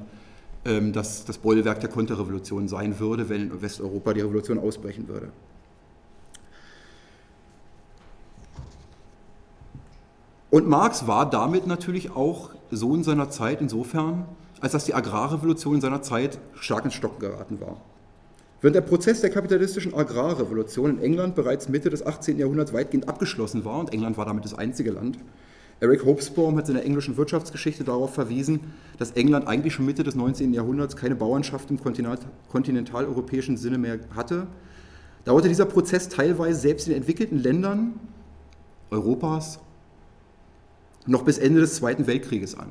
ähm, 0.64 0.94
das, 0.94 1.26
das 1.26 1.40
Bollwerk 1.40 1.80
der 1.80 1.90
Konterrevolution 1.90 2.68
sein 2.68 3.00
würde, 3.00 3.30
wenn 3.30 3.50
in 3.50 3.62
Westeuropa 3.64 4.14
die 4.14 4.22
Revolution 4.22 4.60
ausbrechen 4.60 5.08
würde. 5.08 5.30
Und 10.52 10.68
Marx 10.68 11.06
war 11.06 11.30
damit 11.30 11.68
natürlich 11.68 12.12
auch 12.12 12.50
Sohn 12.72 13.04
seiner 13.04 13.30
Zeit 13.30 13.62
insofern, 13.62 14.26
als 14.62 14.72
dass 14.72 14.86
die 14.86 14.96
Agrarrevolution 14.96 15.76
in 15.76 15.82
seiner 15.82 16.02
Zeit 16.02 16.40
stark 16.56 16.86
ins 16.86 16.96
Stocken 16.96 17.20
geraten 17.20 17.62
war. 17.62 17.78
Während 18.62 18.76
der 18.76 18.82
Prozess 18.82 19.22
der 19.22 19.30
kapitalistischen 19.30 19.94
Agrarrevolution 19.94 20.98
in 20.98 21.04
England 21.04 21.36
bereits 21.36 21.70
Mitte 21.70 21.90
des 21.90 22.06
18. 22.06 22.38
Jahrhunderts 22.38 22.74
weitgehend 22.74 23.08
abgeschlossen 23.08 23.64
war, 23.64 23.80
und 23.80 23.94
England 23.94 24.18
war 24.18 24.26
damit 24.26 24.44
das 24.44 24.54
einzige 24.54 24.92
Land, 24.92 25.18
Eric 25.82 26.04
Hobsbawm 26.04 26.58
hat 26.58 26.68
in 26.68 26.76
der 26.76 26.84
englischen 26.84 27.16
Wirtschaftsgeschichte 27.16 27.86
darauf 27.86 28.14
verwiesen, 28.14 28.74
dass 28.98 29.12
England 29.12 29.48
eigentlich 29.48 29.74
schon 29.74 29.86
Mitte 29.86 30.04
des 30.04 30.14
19. 30.14 30.54
Jahrhunderts 30.54 30.98
keine 30.98 31.16
Bauernschaft 31.16 31.70
im 31.70 31.80
kontinentaleuropäischen 32.50 33.56
Sinne 33.56 33.78
mehr 33.78 34.00
hatte, 34.14 34.48
dauerte 35.24 35.48
dieser 35.48 35.66
Prozess 35.66 36.10
teilweise 36.10 36.60
selbst 36.60 36.90
in 36.90 36.96
entwickelten 36.96 37.40
Ländern 37.40 37.94
Europas 38.92 39.60
noch 41.10 41.24
bis 41.24 41.38
Ende 41.38 41.60
des 41.60 41.76
Zweiten 41.76 42.08
Weltkrieges 42.08 42.56
an. 42.56 42.68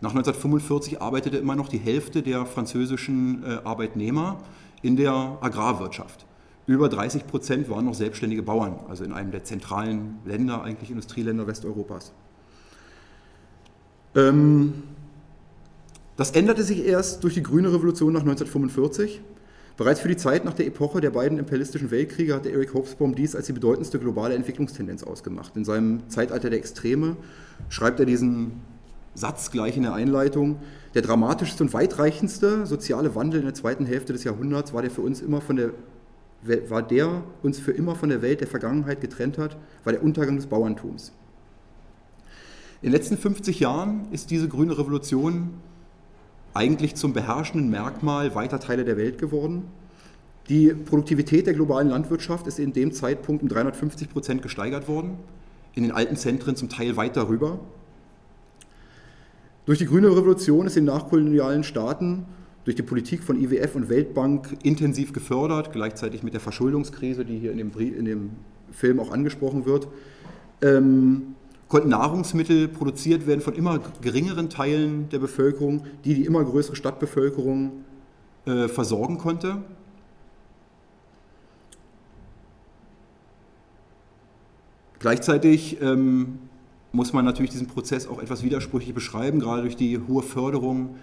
Nach 0.00 0.10
1945 0.10 1.00
arbeitete 1.00 1.38
immer 1.38 1.56
noch 1.56 1.68
die 1.68 1.78
Hälfte 1.78 2.22
der 2.22 2.44
französischen 2.44 3.42
äh, 3.44 3.58
Arbeitnehmer 3.64 4.40
in 4.82 4.96
der 4.96 5.38
Agrarwirtschaft. 5.40 6.26
Über 6.66 6.88
30 6.88 7.26
Prozent 7.26 7.70
waren 7.70 7.84
noch 7.84 7.94
selbstständige 7.94 8.42
Bauern, 8.42 8.80
also 8.88 9.04
in 9.04 9.12
einem 9.12 9.30
der 9.30 9.44
zentralen 9.44 10.18
Länder, 10.26 10.62
eigentlich 10.62 10.90
Industrieländer 10.90 11.46
Westeuropas. 11.46 12.12
Ähm, 14.16 14.82
das 16.16 16.32
änderte 16.32 16.64
sich 16.64 16.84
erst 16.84 17.22
durch 17.22 17.34
die 17.34 17.42
Grüne 17.42 17.72
Revolution 17.72 18.12
nach 18.12 18.22
1945. 18.22 19.20
Bereits 19.76 20.00
für 20.00 20.08
die 20.08 20.16
Zeit 20.16 20.44
nach 20.44 20.54
der 20.54 20.66
Epoche 20.66 21.00
der 21.00 21.10
beiden 21.10 21.38
imperialistischen 21.38 21.90
Weltkriege 21.90 22.34
hatte 22.34 22.50
Eric 22.50 22.74
Hobsbawm 22.74 23.14
dies 23.14 23.36
als 23.36 23.46
die 23.46 23.52
bedeutendste 23.52 23.98
globale 23.98 24.34
Entwicklungstendenz 24.34 25.04
ausgemacht. 25.04 25.56
In 25.56 25.64
seinem 25.64 26.08
Zeitalter 26.08 26.50
der 26.50 26.58
Extreme 26.58 27.16
schreibt 27.68 28.00
er 28.00 28.06
diesen 28.06 28.60
Satz 29.14 29.50
gleich 29.50 29.76
in 29.76 29.82
der 29.82 29.94
Einleitung. 29.94 30.58
Der 30.94 31.02
dramatischste 31.02 31.62
und 31.62 31.72
weitreichendste 31.72 32.66
soziale 32.66 33.14
Wandel 33.14 33.40
in 33.40 33.46
der 33.46 33.54
zweiten 33.54 33.86
Hälfte 33.86 34.12
des 34.12 34.24
Jahrhunderts 34.24 34.72
war 34.72 34.82
der 34.82 34.90
für 34.90 35.02
uns 35.02 35.20
immer 35.20 35.40
von 35.40 35.56
der 35.56 35.70
war 36.42 36.82
der 36.82 37.22
uns 37.42 37.58
für 37.58 37.72
immer 37.72 37.96
von 37.96 38.08
der 38.08 38.22
Welt 38.22 38.40
der 38.40 38.46
Vergangenheit 38.46 39.00
getrennt 39.00 39.38
hat, 39.38 39.56
war 39.84 39.92
der 39.92 40.02
Untergang 40.02 40.36
des 40.36 40.46
Bauerntums. 40.46 41.12
In 42.82 42.90
den 42.90 42.92
letzten 42.92 43.16
50 43.16 43.58
Jahren 43.58 44.06
ist 44.12 44.30
diese 44.30 44.48
grüne 44.48 44.78
Revolution 44.78 45.54
eigentlich 46.54 46.94
zum 46.94 47.12
beherrschenden 47.12 47.70
Merkmal 47.70 48.34
weiter 48.34 48.60
Teile 48.60 48.84
der 48.84 48.96
Welt 48.96 49.18
geworden. 49.18 49.64
Die 50.48 50.72
Produktivität 50.72 51.46
der 51.46 51.54
globalen 51.54 51.88
Landwirtschaft 51.88 52.46
ist 52.46 52.58
in 52.58 52.72
dem 52.72 52.92
Zeitpunkt 52.92 53.42
um 53.42 53.48
350 53.48 54.08
Prozent 54.10 54.42
gesteigert 54.42 54.88
worden, 54.88 55.18
in 55.76 55.84
den 55.84 55.92
alten 55.92 56.16
Zentren 56.16 56.56
zum 56.56 56.68
Teil 56.68 56.96
weit 56.96 57.16
darüber. 57.16 57.60
Durch 59.66 59.78
die 59.78 59.86
grüne 59.86 60.08
Revolution 60.08 60.66
ist 60.66 60.76
in 60.76 60.84
nachkolonialen 60.84 61.62
Staaten 61.62 62.26
durch 62.64 62.74
die 62.74 62.82
Politik 62.82 63.22
von 63.22 63.40
IWF 63.40 63.76
und 63.76 63.88
Weltbank 63.88 64.56
intensiv 64.64 65.12
gefördert, 65.12 65.72
gleichzeitig 65.72 66.24
mit 66.24 66.34
der 66.34 66.40
Verschuldungskrise, 66.40 67.24
die 67.24 67.38
hier 67.38 67.52
in 67.52 67.58
dem, 67.58 67.70
in 67.78 68.04
dem 68.04 68.30
Film 68.72 68.98
auch 68.98 69.12
angesprochen 69.12 69.66
wird, 69.66 69.86
ähm, 70.62 71.36
konnten 71.68 71.90
Nahrungsmittel 71.90 72.66
produziert 72.66 73.28
werden 73.28 73.40
von 73.40 73.54
immer 73.54 73.80
geringeren 74.00 74.50
Teilen 74.50 75.08
der 75.10 75.20
Bevölkerung, 75.20 75.84
die 76.04 76.14
die 76.14 76.24
immer 76.24 76.42
größere 76.42 76.74
Stadtbevölkerung 76.74 77.84
äh, 78.46 78.66
versorgen 78.66 79.18
konnte. 79.18 79.58
Gleichzeitig 85.06 85.80
ähm, 85.82 86.40
muss 86.90 87.12
man 87.12 87.24
natürlich 87.24 87.52
diesen 87.52 87.68
Prozess 87.68 88.08
auch 88.08 88.20
etwas 88.20 88.42
widersprüchlich 88.42 88.92
beschreiben, 88.92 89.38
gerade 89.38 89.62
durch 89.62 89.76
die 89.76 90.00
hohe 90.00 90.24
Förderung 90.24 90.96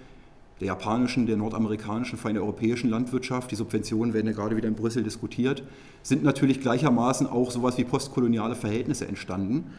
der 0.59 0.67
japanischen, 0.67 1.25
der 1.25 1.37
nordamerikanischen, 1.37 2.17
vor 2.17 2.27
allem 2.27 2.35
der 2.35 2.43
europäischen 2.43 2.89
Landwirtschaft. 2.89 3.49
Die 3.51 3.55
Subventionen 3.55 4.13
werden 4.13 4.27
ja 4.27 4.33
gerade 4.33 4.57
wieder 4.57 4.67
in 4.67 4.75
Brüssel 4.75 5.03
diskutiert, 5.03 5.63
sind 6.01 6.21
natürlich 6.21 6.59
gleichermaßen 6.59 7.27
auch 7.27 7.49
sowas 7.49 7.77
wie 7.77 7.85
postkoloniale 7.85 8.55
Verhältnisse 8.55 9.07
entstanden. 9.07 9.71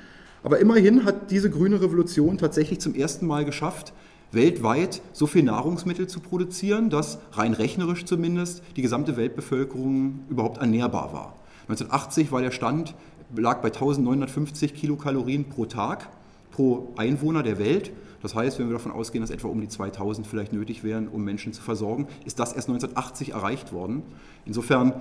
Aber 0.43 0.59
immerhin 0.59 1.05
hat 1.05 1.31
diese 1.31 1.51
grüne 1.51 1.83
Revolution 1.83 2.39
tatsächlich 2.39 2.81
zum 2.81 2.95
ersten 2.95 3.27
Mal 3.27 3.45
geschafft, 3.45 3.93
weltweit 4.33 5.03
so 5.13 5.27
viel 5.27 5.43
Nahrungsmittel 5.43 6.07
zu 6.07 6.21
produzieren, 6.21 6.89
dass 6.89 7.19
rein 7.33 7.53
rechnerisch 7.53 8.07
zumindest 8.07 8.63
die 8.77 8.81
gesamte 8.81 9.19
Weltbevölkerung 9.19 10.21
überhaupt 10.31 10.63
ernährbar 10.63 11.13
war. 11.13 11.35
1980 11.69 12.31
war 12.31 12.43
der 12.43 12.51
Stand 12.51 12.95
lag 13.37 13.61
bei 13.61 13.69
1950 13.69 14.75
Kilokalorien 14.75 15.45
pro 15.45 15.67
Tag 15.67 16.09
pro 16.51 16.93
Einwohner 16.97 17.43
der 17.43 17.59
Welt. 17.59 17.91
Das 18.23 18.35
heißt, 18.35 18.59
wenn 18.59 18.69
wir 18.69 18.75
davon 18.75 18.93
ausgehen, 18.93 19.23
dass 19.23 19.31
etwa 19.31 19.49
um 19.49 19.61
die 19.61 19.69
2000 19.69 20.27
vielleicht 20.27 20.53
nötig 20.53 20.83
wären, 20.85 21.09
um 21.09 21.25
Menschen 21.25 21.53
zu 21.53 21.61
versorgen, 21.61 22.07
ist 22.25 22.39
das 22.39 22.53
erst 22.53 22.69
1980 22.69 23.33
erreicht 23.33 23.73
worden. 23.73 24.03
Insofern 24.47 24.95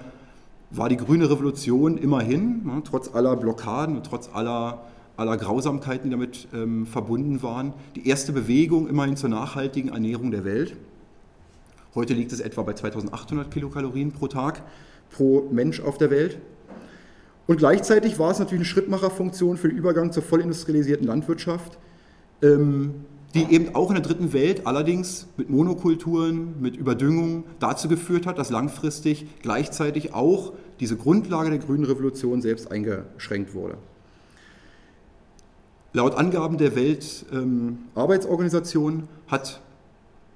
war 0.71 0.89
die 0.89 0.97
grüne 0.97 1.29
Revolution 1.29 1.97
immerhin, 1.97 2.65
ne, 2.65 2.81
trotz 2.83 3.13
aller 3.13 3.35
Blockaden 3.35 3.95
und 3.95 4.05
trotz 4.05 4.29
aller, 4.33 4.83
aller 5.15 5.37
Grausamkeiten, 5.37 6.05
die 6.05 6.09
damit 6.09 6.47
ähm, 6.53 6.87
verbunden 6.87 7.43
waren, 7.43 7.73
die 7.95 8.07
erste 8.07 8.33
Bewegung 8.33 8.87
immerhin 8.87 9.15
zur 9.15 9.29
nachhaltigen 9.29 9.91
Ernährung 9.91 10.31
der 10.31 10.43
Welt. 10.43 10.75
Heute 11.95 12.15
liegt 12.15 12.31
es 12.33 12.39
etwa 12.39 12.63
bei 12.63 12.73
2800 12.73 13.51
Kilokalorien 13.51 14.11
pro 14.11 14.27
Tag 14.27 14.63
pro 15.11 15.47
Mensch 15.51 15.79
auf 15.79 15.99
der 15.99 16.09
Welt. 16.09 16.39
Und 17.45 17.57
gleichzeitig 17.57 18.19
war 18.19 18.31
es 18.31 18.39
natürlich 18.39 18.61
eine 18.61 18.65
Schrittmacherfunktion 18.65 19.57
für 19.57 19.67
den 19.67 19.77
Übergang 19.77 20.11
zur 20.11 20.23
vollindustrialisierten 20.23 21.05
Landwirtschaft, 21.05 21.77
ähm, 22.41 23.05
die 23.33 23.51
eben 23.51 23.75
auch 23.75 23.89
in 23.89 23.95
der 23.95 24.03
dritten 24.03 24.31
Welt 24.31 24.65
allerdings 24.65 25.27
mit 25.37 25.49
Monokulturen, 25.49 26.61
mit 26.61 26.77
Überdüngung 26.77 27.43
dazu 27.59 27.89
geführt 27.89 28.27
hat, 28.27 28.37
dass 28.37 28.49
langfristig 28.49 29.25
gleichzeitig 29.41 30.13
auch 30.13 30.53
diese 30.79 30.95
Grundlage 30.95 31.49
der 31.49 31.59
grünen 31.59 31.83
Revolution 31.83 32.41
selbst 32.41 32.71
eingeschränkt 32.71 33.53
wurde. 33.53 33.77
Laut 35.93 36.15
Angaben 36.15 36.57
der 36.57 36.75
Weltarbeitsorganisation 36.75 38.93
ähm, 38.93 39.07
hat 39.27 39.61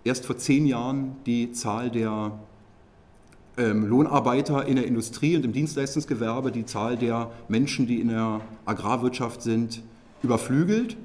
erst 0.04 0.26
vor 0.26 0.38
zehn 0.38 0.66
Jahren 0.66 1.16
die 1.26 1.52
Zahl 1.52 1.90
der 1.90 2.38
Lohnarbeiter 3.58 4.66
in 4.68 4.76
der 4.76 4.86
Industrie 4.86 5.36
und 5.36 5.44
im 5.44 5.54
Dienstleistungsgewerbe 5.54 6.52
die 6.52 6.66
Zahl 6.66 6.98
der 6.98 7.32
Menschen, 7.48 7.88
die 7.88 8.00
in 8.00 8.10
der 8.10 8.42
Agrarwirtschaft 8.66 9.42
sind, 9.42 9.82
überflügelt. 10.22 10.96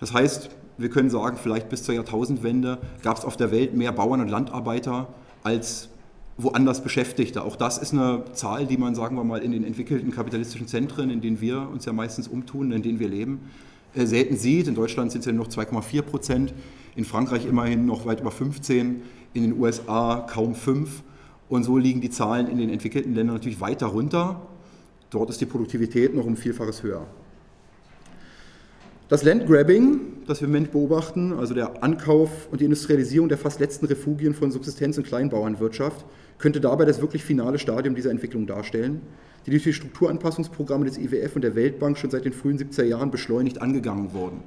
Das 0.00 0.12
heißt, 0.12 0.50
wir 0.76 0.90
können 0.90 1.08
sagen, 1.08 1.38
vielleicht 1.42 1.68
bis 1.68 1.82
zur 1.82 1.94
Jahrtausendwende 1.94 2.78
gab 3.02 3.18
es 3.18 3.24
auf 3.24 3.36
der 3.36 3.50
Welt 3.50 3.74
mehr 3.74 3.92
Bauern 3.92 4.20
und 4.20 4.28
Landarbeiter 4.28 5.08
als 5.42 5.88
woanders 6.36 6.82
Beschäftigte. 6.82 7.42
Auch 7.42 7.56
das 7.56 7.78
ist 7.78 7.92
eine 7.92 8.24
Zahl, 8.32 8.66
die 8.66 8.76
man, 8.76 8.94
sagen 8.94 9.16
wir 9.16 9.24
mal, 9.24 9.40
in 9.40 9.52
den 9.52 9.64
entwickelten 9.64 10.10
kapitalistischen 10.10 10.66
Zentren, 10.66 11.10
in 11.10 11.20
denen 11.20 11.40
wir 11.40 11.68
uns 11.70 11.84
ja 11.84 11.92
meistens 11.92 12.28
umtun, 12.28 12.72
in 12.72 12.82
denen 12.82 12.98
wir 12.98 13.08
leben, 13.08 13.40
äh, 13.94 14.04
selten 14.04 14.36
sieht. 14.36 14.66
In 14.66 14.74
Deutschland 14.74 15.12
sind 15.12 15.20
es 15.20 15.26
ja 15.26 15.32
noch 15.32 15.48
2,4 15.48 16.02
Prozent, 16.02 16.54
in 16.96 17.04
Frankreich 17.04 17.46
immerhin 17.46 17.86
noch 17.86 18.04
weit 18.04 18.20
über 18.20 18.32
15, 18.32 19.02
in 19.32 19.42
den 19.42 19.58
USA 19.58 20.26
kaum 20.28 20.54
5. 20.54 21.02
Und 21.48 21.64
so 21.64 21.76
liegen 21.76 22.00
die 22.00 22.10
Zahlen 22.10 22.48
in 22.48 22.58
den 22.58 22.70
entwickelten 22.70 23.14
Ländern 23.14 23.36
natürlich 23.36 23.60
weiter 23.60 23.86
runter. 23.86 24.42
Dort 25.10 25.30
ist 25.30 25.40
die 25.40 25.46
Produktivität 25.46 26.14
noch 26.14 26.24
um 26.24 26.36
Vielfaches 26.36 26.82
höher. 26.82 27.06
Das 29.08 29.22
Landgrabbing, 29.22 30.00
das 30.26 30.40
wir 30.40 30.46
im 30.46 30.52
Moment 30.52 30.72
beobachten, 30.72 31.34
also 31.34 31.52
der 31.52 31.82
Ankauf 31.82 32.48
und 32.50 32.62
die 32.62 32.64
Industrialisierung 32.64 33.28
der 33.28 33.36
fast 33.36 33.60
letzten 33.60 33.84
Refugien 33.84 34.34
von 34.34 34.50
Subsistenz- 34.50 34.96
und 34.96 35.06
Kleinbauernwirtschaft, 35.06 36.06
könnte 36.38 36.60
dabei 36.60 36.86
das 36.86 37.02
wirklich 37.02 37.22
finale 37.22 37.58
Stadium 37.58 37.94
dieser 37.94 38.10
Entwicklung 38.10 38.46
darstellen, 38.46 39.02
die 39.44 39.50
durch 39.50 39.64
die 39.64 39.74
Strukturanpassungsprogramme 39.74 40.86
des 40.86 40.96
IWF 40.96 41.36
und 41.36 41.42
der 41.42 41.54
Weltbank 41.54 41.98
schon 41.98 42.10
seit 42.10 42.24
den 42.24 42.32
frühen 42.32 42.58
70er 42.58 42.84
Jahren 42.84 43.10
beschleunigt 43.10 43.60
angegangen 43.60 44.14
wurden. 44.14 44.42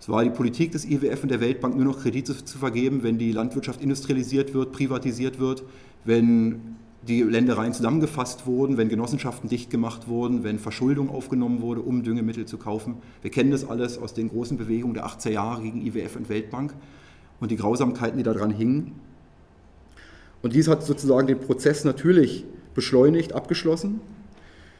Es 0.00 0.08
war 0.08 0.24
die 0.24 0.30
Politik 0.30 0.72
des 0.72 0.84
IWF 0.84 1.22
und 1.22 1.30
der 1.30 1.40
Weltbank, 1.40 1.76
nur 1.76 1.84
noch 1.84 2.02
Kredite 2.02 2.44
zu 2.44 2.58
vergeben, 2.58 3.04
wenn 3.04 3.18
die 3.18 3.30
Landwirtschaft 3.30 3.80
industrialisiert 3.80 4.52
wird, 4.52 4.72
privatisiert 4.72 5.38
wird, 5.38 5.62
wenn 6.04 6.76
die 7.06 7.22
Ländereien 7.22 7.72
zusammengefasst 7.72 8.46
wurden, 8.46 8.76
wenn 8.76 8.88
Genossenschaften 8.88 9.48
dicht 9.48 9.70
gemacht 9.70 10.06
wurden, 10.06 10.44
wenn 10.44 10.58
Verschuldung 10.58 11.10
aufgenommen 11.10 11.60
wurde, 11.60 11.80
um 11.80 12.04
Düngemittel 12.04 12.46
zu 12.46 12.58
kaufen. 12.58 12.96
Wir 13.22 13.30
kennen 13.30 13.50
das 13.50 13.68
alles 13.68 13.98
aus 13.98 14.14
den 14.14 14.28
großen 14.28 14.56
Bewegungen 14.56 14.94
der 14.94 15.06
80er 15.06 15.30
Jahre 15.30 15.62
gegen 15.62 15.84
IWF 15.84 16.16
und 16.16 16.28
Weltbank 16.28 16.74
und 17.40 17.50
die 17.50 17.56
Grausamkeiten, 17.56 18.18
die 18.18 18.22
daran 18.22 18.50
hingen. 18.50 18.92
Und 20.42 20.54
dies 20.54 20.68
hat 20.68 20.84
sozusagen 20.84 21.26
den 21.26 21.40
Prozess 21.40 21.84
natürlich 21.84 22.44
beschleunigt, 22.74 23.32
abgeschlossen. 23.32 24.00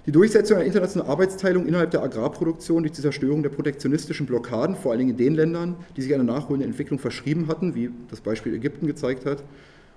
Die 0.07 0.13
Durchsetzung 0.13 0.57
einer 0.57 0.67
internationalen 0.67 1.11
Arbeitsteilung 1.11 1.67
innerhalb 1.67 1.93
der 1.93 2.03
Agrarproduktion 2.03 2.83
durch 2.83 2.93
die 2.93 3.03
Zerstörung 3.03 3.43
der 3.43 3.51
protektionistischen 3.51 4.27
Blockaden, 4.27 4.75
vor 4.75 4.91
allen 4.91 4.99
Dingen 4.99 5.11
in 5.13 5.17
den 5.17 5.35
Ländern, 5.35 5.77
die 5.97 6.03
sich 6.03 6.13
einer 6.13 6.25
nachholenden 6.25 6.71
Entwicklung 6.71 6.99
verschrieben 6.99 7.47
hatten, 7.47 7.77
wie 7.77 7.91
das 8.11 8.21
Beispiel 8.21 8.55
Ägypten 8.55 8.89
gezeigt 8.89 9.27
hat, 9.27 9.45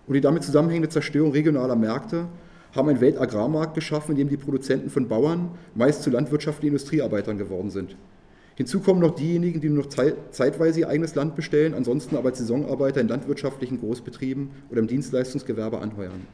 und 0.08 0.14
die 0.14 0.22
damit 0.22 0.44
zusammenhängende 0.44 0.90
Zerstörung 0.90 1.32
regionaler 1.32 1.76
Märkte 1.76 2.28
haben 2.76 2.90
einen 2.90 3.02
Weltagrarmarkt 3.02 3.74
geschaffen, 3.74 4.12
in 4.12 4.18
dem 4.18 4.30
die 4.30 4.38
Produzenten 4.38 4.90
von 4.90 5.08
Bauern 5.08 5.52
meist 5.74 6.04
zu 6.04 6.10
landwirtschaftlichen 6.10 6.74
Industriearbeitern 6.74 7.38
geworden 7.38 7.70
sind. 7.70 7.96
Hinzu 8.56 8.80
kommen 8.80 9.02
noch 9.02 9.16
diejenigen, 9.16 9.60
die 9.60 9.70
nur 9.70 9.84
noch 9.84 9.90
zeitweise 10.32 10.82
ihr 10.82 10.90
eigenes 10.90 11.16
Land 11.16 11.36
bestellen, 11.36 11.74
ansonsten 11.74 12.16
aber 12.16 12.30
als 12.30 12.40
Saisonarbeiter 12.40 13.02
in 13.02 13.08
landwirtschaftlichen 13.10 13.80
Großbetrieben 13.80 14.50
oder 14.70 14.80
im 14.80 14.88
Dienstleistungsgewerbe 14.88 15.80
anheuern. 15.80 16.26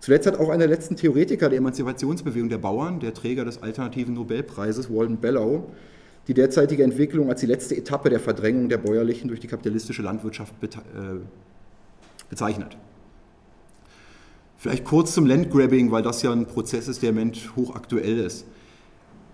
Zuletzt 0.00 0.26
hat 0.26 0.38
auch 0.38 0.48
einer 0.48 0.66
der 0.66 0.68
letzten 0.68 0.96
Theoretiker 0.96 1.48
der 1.48 1.58
Emanzipationsbewegung 1.58 2.48
der 2.48 2.58
Bauern, 2.58 3.00
der 3.00 3.12
Träger 3.12 3.44
des 3.44 3.62
alternativen 3.62 4.14
Nobelpreises, 4.14 4.90
Walden 4.90 5.18
Bellow, 5.18 5.66
die 6.28 6.34
derzeitige 6.34 6.82
Entwicklung 6.82 7.28
als 7.30 7.40
die 7.40 7.46
letzte 7.46 7.76
Etappe 7.76 8.08
der 8.08 8.20
Verdrängung 8.20 8.68
der 8.68 8.78
Bäuerlichen 8.78 9.28
durch 9.28 9.40
die 9.40 9.48
kapitalistische 9.48 10.02
Landwirtschaft 10.02 10.54
äh, 10.62 10.66
bezeichnet. 12.28 12.76
Vielleicht 14.56 14.84
kurz 14.84 15.14
zum 15.14 15.26
Landgrabbing, 15.26 15.92
weil 15.92 16.02
das 16.02 16.22
ja 16.22 16.32
ein 16.32 16.46
Prozess 16.46 16.88
ist, 16.88 17.02
der 17.02 17.10
im 17.10 17.16
Moment 17.16 17.52
hochaktuell 17.54 18.18
ist. 18.18 18.44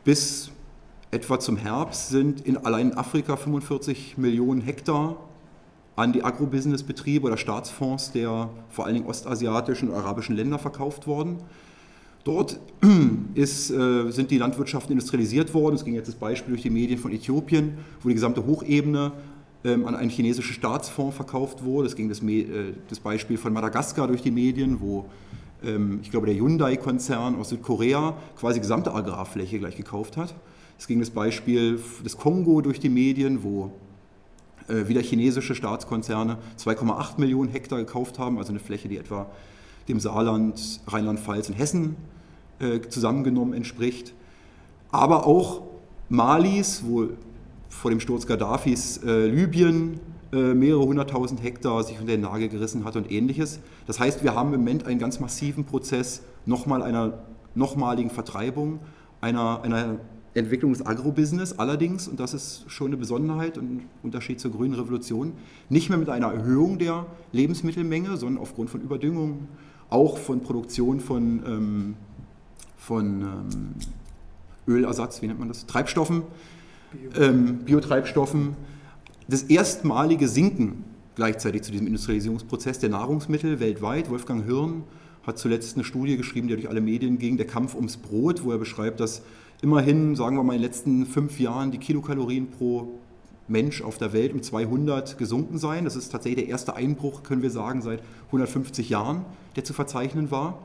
Bis 0.04 0.50
etwa 1.10 1.40
zum 1.40 1.56
Herbst 1.56 2.10
sind 2.10 2.42
in 2.42 2.58
allein 2.58 2.90
in 2.90 2.98
Afrika 2.98 3.36
45 3.36 4.18
Millionen 4.18 4.60
Hektar 4.60 5.16
an 5.96 6.12
die 6.12 6.24
Agrobusiness-Betriebe 6.24 7.26
oder 7.26 7.36
Staatsfonds 7.36 8.12
der 8.12 8.50
vor 8.68 8.84
allen 8.84 8.96
Dingen 8.96 9.06
ostasiatischen 9.06 9.88
und 9.88 9.94
arabischen 9.94 10.36
Länder 10.36 10.58
verkauft 10.58 11.06
worden. 11.06 11.38
Dort 12.24 12.58
ist, 13.34 13.70
äh, 13.70 14.10
sind 14.10 14.30
die 14.30 14.38
Landwirtschaften 14.38 14.92
industrialisiert 14.92 15.54
worden. 15.54 15.76
Es 15.76 15.84
ging 15.84 15.94
jetzt 15.94 16.08
das 16.08 16.16
Beispiel 16.16 16.52
durch 16.52 16.62
die 16.62 16.70
Medien 16.70 16.98
von 16.98 17.12
Äthiopien, 17.12 17.78
wo 18.02 18.08
die 18.08 18.14
gesamte 18.14 18.44
Hochebene 18.44 19.12
ähm, 19.64 19.86
an 19.86 19.96
einen 19.96 20.10
chinesischen 20.10 20.52
Staatsfonds 20.52 21.16
verkauft 21.16 21.64
wurde. 21.64 21.86
Es 21.86 21.96
ging 21.96 22.08
das, 22.08 22.22
äh, 22.22 22.74
das 22.88 23.00
Beispiel 23.00 23.38
von 23.38 23.52
Madagaskar 23.52 24.06
durch 24.06 24.22
die 24.22 24.30
Medien, 24.30 24.80
wo 24.80 25.06
ähm, 25.64 26.00
ich 26.02 26.10
glaube 26.10 26.26
der 26.26 26.36
Hyundai-Konzern 26.36 27.36
aus 27.36 27.48
Südkorea 27.48 28.14
quasi 28.38 28.60
gesamte 28.60 28.92
Agrarfläche 28.92 29.58
gleich 29.58 29.76
gekauft 29.76 30.16
hat. 30.16 30.34
Es 30.78 30.86
ging 30.86 31.00
das 31.00 31.10
Beispiel 31.10 31.80
des 32.04 32.16
Kongo 32.16 32.60
durch 32.60 32.80
die 32.80 32.88
Medien, 32.88 33.42
wo 33.42 33.72
äh, 34.68 34.88
wieder 34.88 35.00
chinesische 35.00 35.54
Staatskonzerne 35.54 36.38
2,8 36.58 37.20
Millionen 37.20 37.50
Hektar 37.50 37.78
gekauft 37.78 38.18
haben, 38.18 38.38
also 38.38 38.50
eine 38.50 38.60
Fläche, 38.60 38.88
die 38.88 38.98
etwa 38.98 39.26
dem 39.88 40.00
Saarland, 40.00 40.80
Rheinland-Pfalz 40.86 41.48
und 41.48 41.54
Hessen 41.54 41.96
äh, 42.58 42.80
zusammengenommen 42.88 43.54
entspricht. 43.54 44.14
Aber 44.90 45.26
auch 45.26 45.62
Malis, 46.08 46.82
wo 46.86 47.08
vor 47.80 47.90
dem 47.90 48.00
Sturz 48.00 48.26
Gaddafis 48.26 48.98
äh, 49.04 49.26
Libyen 49.26 50.00
äh, 50.32 50.54
mehrere 50.54 50.86
hunderttausend 50.86 51.42
Hektar 51.42 51.82
sich 51.82 51.98
unter 51.98 52.12
den 52.12 52.22
Nagel 52.22 52.48
gerissen 52.48 52.84
hat 52.84 52.96
und 52.96 53.10
ähnliches. 53.10 53.60
Das 53.86 54.00
heißt, 54.00 54.22
wir 54.22 54.34
haben 54.34 54.54
im 54.54 54.60
Moment 54.60 54.86
einen 54.86 54.98
ganz 54.98 55.20
massiven 55.20 55.64
Prozess 55.64 56.22
nochmal 56.46 56.82
einer 56.82 57.24
nochmaligen 57.54 58.10
Vertreibung, 58.10 58.80
einer, 59.20 59.62
einer 59.62 59.98
Entwicklung 60.34 60.72
des 60.72 60.86
Agrobusiness 60.86 61.58
allerdings, 61.58 62.08
und 62.08 62.18
das 62.18 62.34
ist 62.34 62.64
schon 62.68 62.88
eine 62.88 62.96
Besonderheit 62.96 63.58
und 63.58 63.64
ein 63.64 63.88
Unterschied 64.02 64.40
zur 64.40 64.50
grünen 64.50 64.74
Revolution, 64.74 65.32
nicht 65.68 65.88
mehr 65.88 65.98
mit 65.98 66.08
einer 66.08 66.32
Erhöhung 66.32 66.78
der 66.78 67.06
Lebensmittelmenge, 67.32 68.16
sondern 68.16 68.42
aufgrund 68.42 68.70
von 68.70 68.80
Überdüngung, 68.80 69.48
auch 69.90 70.18
von 70.18 70.42
Produktion 70.42 71.00
von, 71.00 71.42
ähm, 71.46 71.94
von 72.76 73.20
ähm, 73.22 73.74
Ölersatz, 74.66 75.22
wie 75.22 75.26
nennt 75.26 75.38
man 75.38 75.48
das, 75.48 75.66
Treibstoffen, 75.66 76.22
ähm, 77.18 77.58
Biotreibstoffen, 77.64 78.56
das 79.28 79.44
erstmalige 79.44 80.28
Sinken 80.28 80.84
gleichzeitig 81.14 81.62
zu 81.62 81.72
diesem 81.72 81.86
Industrialisierungsprozess 81.86 82.78
der 82.78 82.90
Nahrungsmittel 82.90 83.60
weltweit. 83.60 84.10
Wolfgang 84.10 84.44
Hirn 84.44 84.84
hat 85.26 85.38
zuletzt 85.38 85.76
eine 85.76 85.84
Studie 85.84 86.16
geschrieben, 86.16 86.48
die 86.48 86.54
durch 86.54 86.68
alle 86.68 86.80
Medien 86.80 87.18
ging, 87.18 87.36
der 87.36 87.46
Kampf 87.46 87.74
ums 87.74 87.96
Brot, 87.96 88.44
wo 88.44 88.52
er 88.52 88.58
beschreibt, 88.58 89.00
dass 89.00 89.22
immerhin, 89.62 90.16
sagen 90.16 90.36
wir 90.36 90.42
mal, 90.42 90.54
in 90.54 90.60
den 90.60 90.68
letzten 90.68 91.06
fünf 91.06 91.40
Jahren 91.40 91.70
die 91.70 91.78
Kilokalorien 91.78 92.50
pro 92.50 92.98
Mensch 93.46 93.82
auf 93.82 93.98
der 93.98 94.12
Welt 94.12 94.32
um 94.32 94.42
200 94.42 95.18
gesunken 95.18 95.58
seien. 95.58 95.84
Das 95.84 95.96
ist 95.96 96.10
tatsächlich 96.10 96.44
der 96.44 96.52
erste 96.52 96.76
Einbruch, 96.76 97.22
können 97.22 97.42
wir 97.42 97.50
sagen, 97.50 97.82
seit 97.82 98.02
150 98.26 98.88
Jahren, 98.88 99.24
der 99.56 99.64
zu 99.64 99.72
verzeichnen 99.72 100.30
war. 100.30 100.58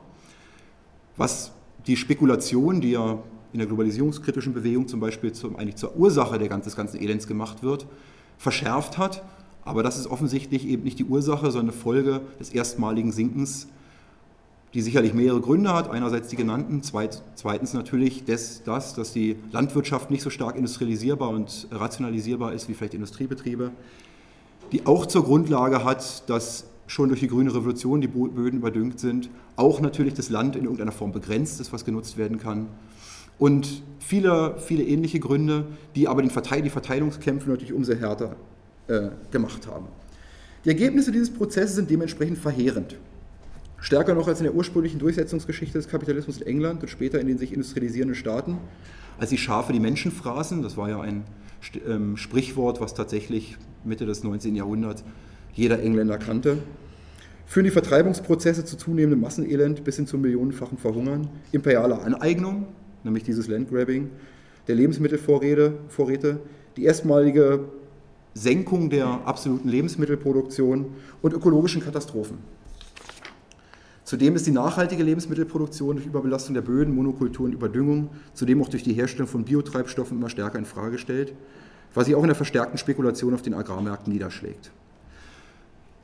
Was 1.18 1.52
die 1.88 1.98
Spekulation, 1.98 2.82
die 2.82 2.92
ja 2.92 3.20
in 3.54 3.60
der 3.60 3.68
globalisierungskritischen 3.68 4.54
Bewegung 4.54 4.88
zum 4.88 5.00
Beispiel 5.00 5.32
zum, 5.32 5.56
eigentlich 5.56 5.76
zur 5.76 5.96
Ursache 5.96 6.38
der, 6.38 6.56
des 6.58 6.76
ganzen 6.76 7.02
Elends 7.02 7.28
gemacht 7.28 7.64
wird, 7.64 7.88
verschärft 8.38 8.98
hat. 8.98 9.24
Aber 9.64 9.84
das 9.84 9.98
ist 9.98 10.08
offensichtlich 10.08 10.68
eben 10.68 10.84
nicht 10.84 11.00
die 11.00 11.06
Ursache, 11.06 11.52
sondern 11.52 11.74
eine 11.74 11.82
Folge 11.82 12.22
des 12.40 12.50
erstmaligen 12.52 13.12
Sinkens, 13.12 13.68
die 14.74 14.82
sicherlich 14.82 15.14
mehrere 15.14 15.42
Gründe 15.42 15.74
hat. 15.74 15.90
Einerseits 15.90 16.28
die 16.30 16.36
genannten, 16.36 16.82
zweitens 16.84 17.74
natürlich 17.74 18.24
das, 18.26 18.64
das, 18.64 18.94
dass 18.94 19.14
die 19.14 19.36
Landwirtschaft 19.52 20.12
nicht 20.12 20.22
so 20.22 20.30
stark 20.30 20.56
industrialisierbar 20.56 21.30
und 21.30 21.68
rationalisierbar 21.72 22.54
ist 22.54 22.70
wie 22.70 22.74
vielleicht 22.74 22.94
Industriebetriebe, 22.94 23.72
die 24.72 24.86
auch 24.86 25.08
zur 25.08 25.24
Grundlage 25.24 25.84
hat, 25.84 26.30
dass 26.30 26.66
schon 26.86 27.10
durch 27.10 27.20
die 27.20 27.28
grüne 27.28 27.54
Revolution 27.54 28.02
die 28.02 28.08
Böden 28.08 28.58
überdüngt 28.58 29.00
sind, 29.00 29.30
auch 29.56 29.82
natürlich 29.82 30.14
das 30.14 30.30
Land 30.30 30.56
in 30.56 30.64
irgendeiner 30.64 30.92
Form 30.92 31.12
begrenzt 31.12 31.60
ist, 31.60 31.72
was 31.74 31.86
genutzt 31.86 32.18
werden 32.18 32.40
kann 32.40 32.68
und 33.40 33.82
viele, 34.00 34.58
viele 34.60 34.84
ähnliche 34.84 35.20
Gründe, 35.20 35.66
die 35.96 36.08
aber 36.08 36.22
den 36.22 36.30
Verteil 36.30 36.62
die 36.62 36.70
Verteilungskämpfe 36.70 37.50
natürlich 37.50 37.74
umso 37.74 37.94
härter 37.94 38.36
äh, 38.88 39.10
gemacht 39.32 39.66
haben. 39.66 39.88
Die 40.66 40.70
Ergebnisse 40.70 41.12
dieses 41.12 41.32
Prozesses 41.32 41.76
sind 41.76 41.90
dementsprechend 41.90 42.38
verheerend. 42.38 42.98
Stärker 43.80 44.14
noch 44.14 44.28
als 44.28 44.40
in 44.40 44.44
der 44.44 44.56
ursprünglichen 44.56 45.00
Durchsetzungsgeschichte 45.00 45.78
des 45.78 45.88
Kapitalismus 45.88 46.42
in 46.42 46.48
England 46.48 46.82
und 46.82 46.90
später 46.90 47.20
in 47.20 47.28
den 47.28 47.38
sich 47.38 47.54
industrialisierenden 47.54 48.16
Staaten, 48.16 48.58
als 49.18 49.30
die 49.30 49.38
Schafe 49.38 49.72
die 49.72 49.80
Menschen 49.80 50.12
fraßen. 50.12 50.62
Das 50.62 50.76
war 50.76 50.90
ja 50.90 51.00
ein 51.00 51.24
ähm, 51.88 52.18
Sprichwort, 52.18 52.82
was 52.82 52.94
tatsächlich 52.94 53.58
Mitte 53.86 54.06
des 54.06 54.24
19. 54.24 54.56
Jahrhunderts 54.56 55.06
jeder 55.54 55.82
Engländer 55.82 56.18
kannte. 56.18 56.58
Führen 57.46 57.64
die 57.64 57.72
Vertreibungsprozesse 57.72 58.66
zu 58.66 58.76
zunehmendem 58.76 59.22
Massenelend 59.22 59.84
bis 59.84 59.96
hin 59.96 60.08
zum 60.08 60.22
millionenfachen 60.22 60.78
Verhungern, 60.78 61.30
imperialer 61.52 62.04
Aneignung, 62.04 62.68
nämlich 63.04 63.24
dieses 63.24 63.48
Landgrabbing, 63.48 64.10
der 64.68 64.76
Lebensmittelvorräte, 64.76 65.74
Vorräte, 65.88 66.40
die 66.78 66.86
erstmalige 66.86 67.66
Senkung 68.34 68.90
der 68.90 69.08
absoluten 69.26 69.70
Lebensmittelproduktion 69.70 70.94
und 71.22 71.34
ökologischen 71.34 71.82
Katastrophen. 71.82 72.38
Zudem 74.04 74.36
ist 74.36 74.48
die 74.48 74.52
nachhaltige 74.52 75.04
Lebensmittelproduktion 75.04 75.98
durch 75.98 76.08
Überbelastung 76.08 76.56
der 76.56 76.62
Böden, 76.62 76.96
Monokultur 76.96 77.46
und 77.46 77.54
Überdüngung, 77.54 78.10
zudem 78.34 78.62
auch 78.62 78.70
durch 78.70 78.82
die 78.82 78.94
Herstellung 78.94 79.28
von 79.28 79.44
Biotreibstoffen 79.44 80.18
immer 80.18 80.30
stärker 80.30 80.58
in 80.58 80.66
Frage 80.66 80.94
gestellt, 80.94 81.34
was 81.94 82.06
sich 82.06 82.16
auch 82.16 82.24
in 82.24 82.28
der 82.28 82.36
verstärkten 82.36 82.78
Spekulation 82.78 83.34
auf 83.34 83.42
den 83.42 83.54
Agrarmärkten 83.54 84.12
niederschlägt. 84.12 84.72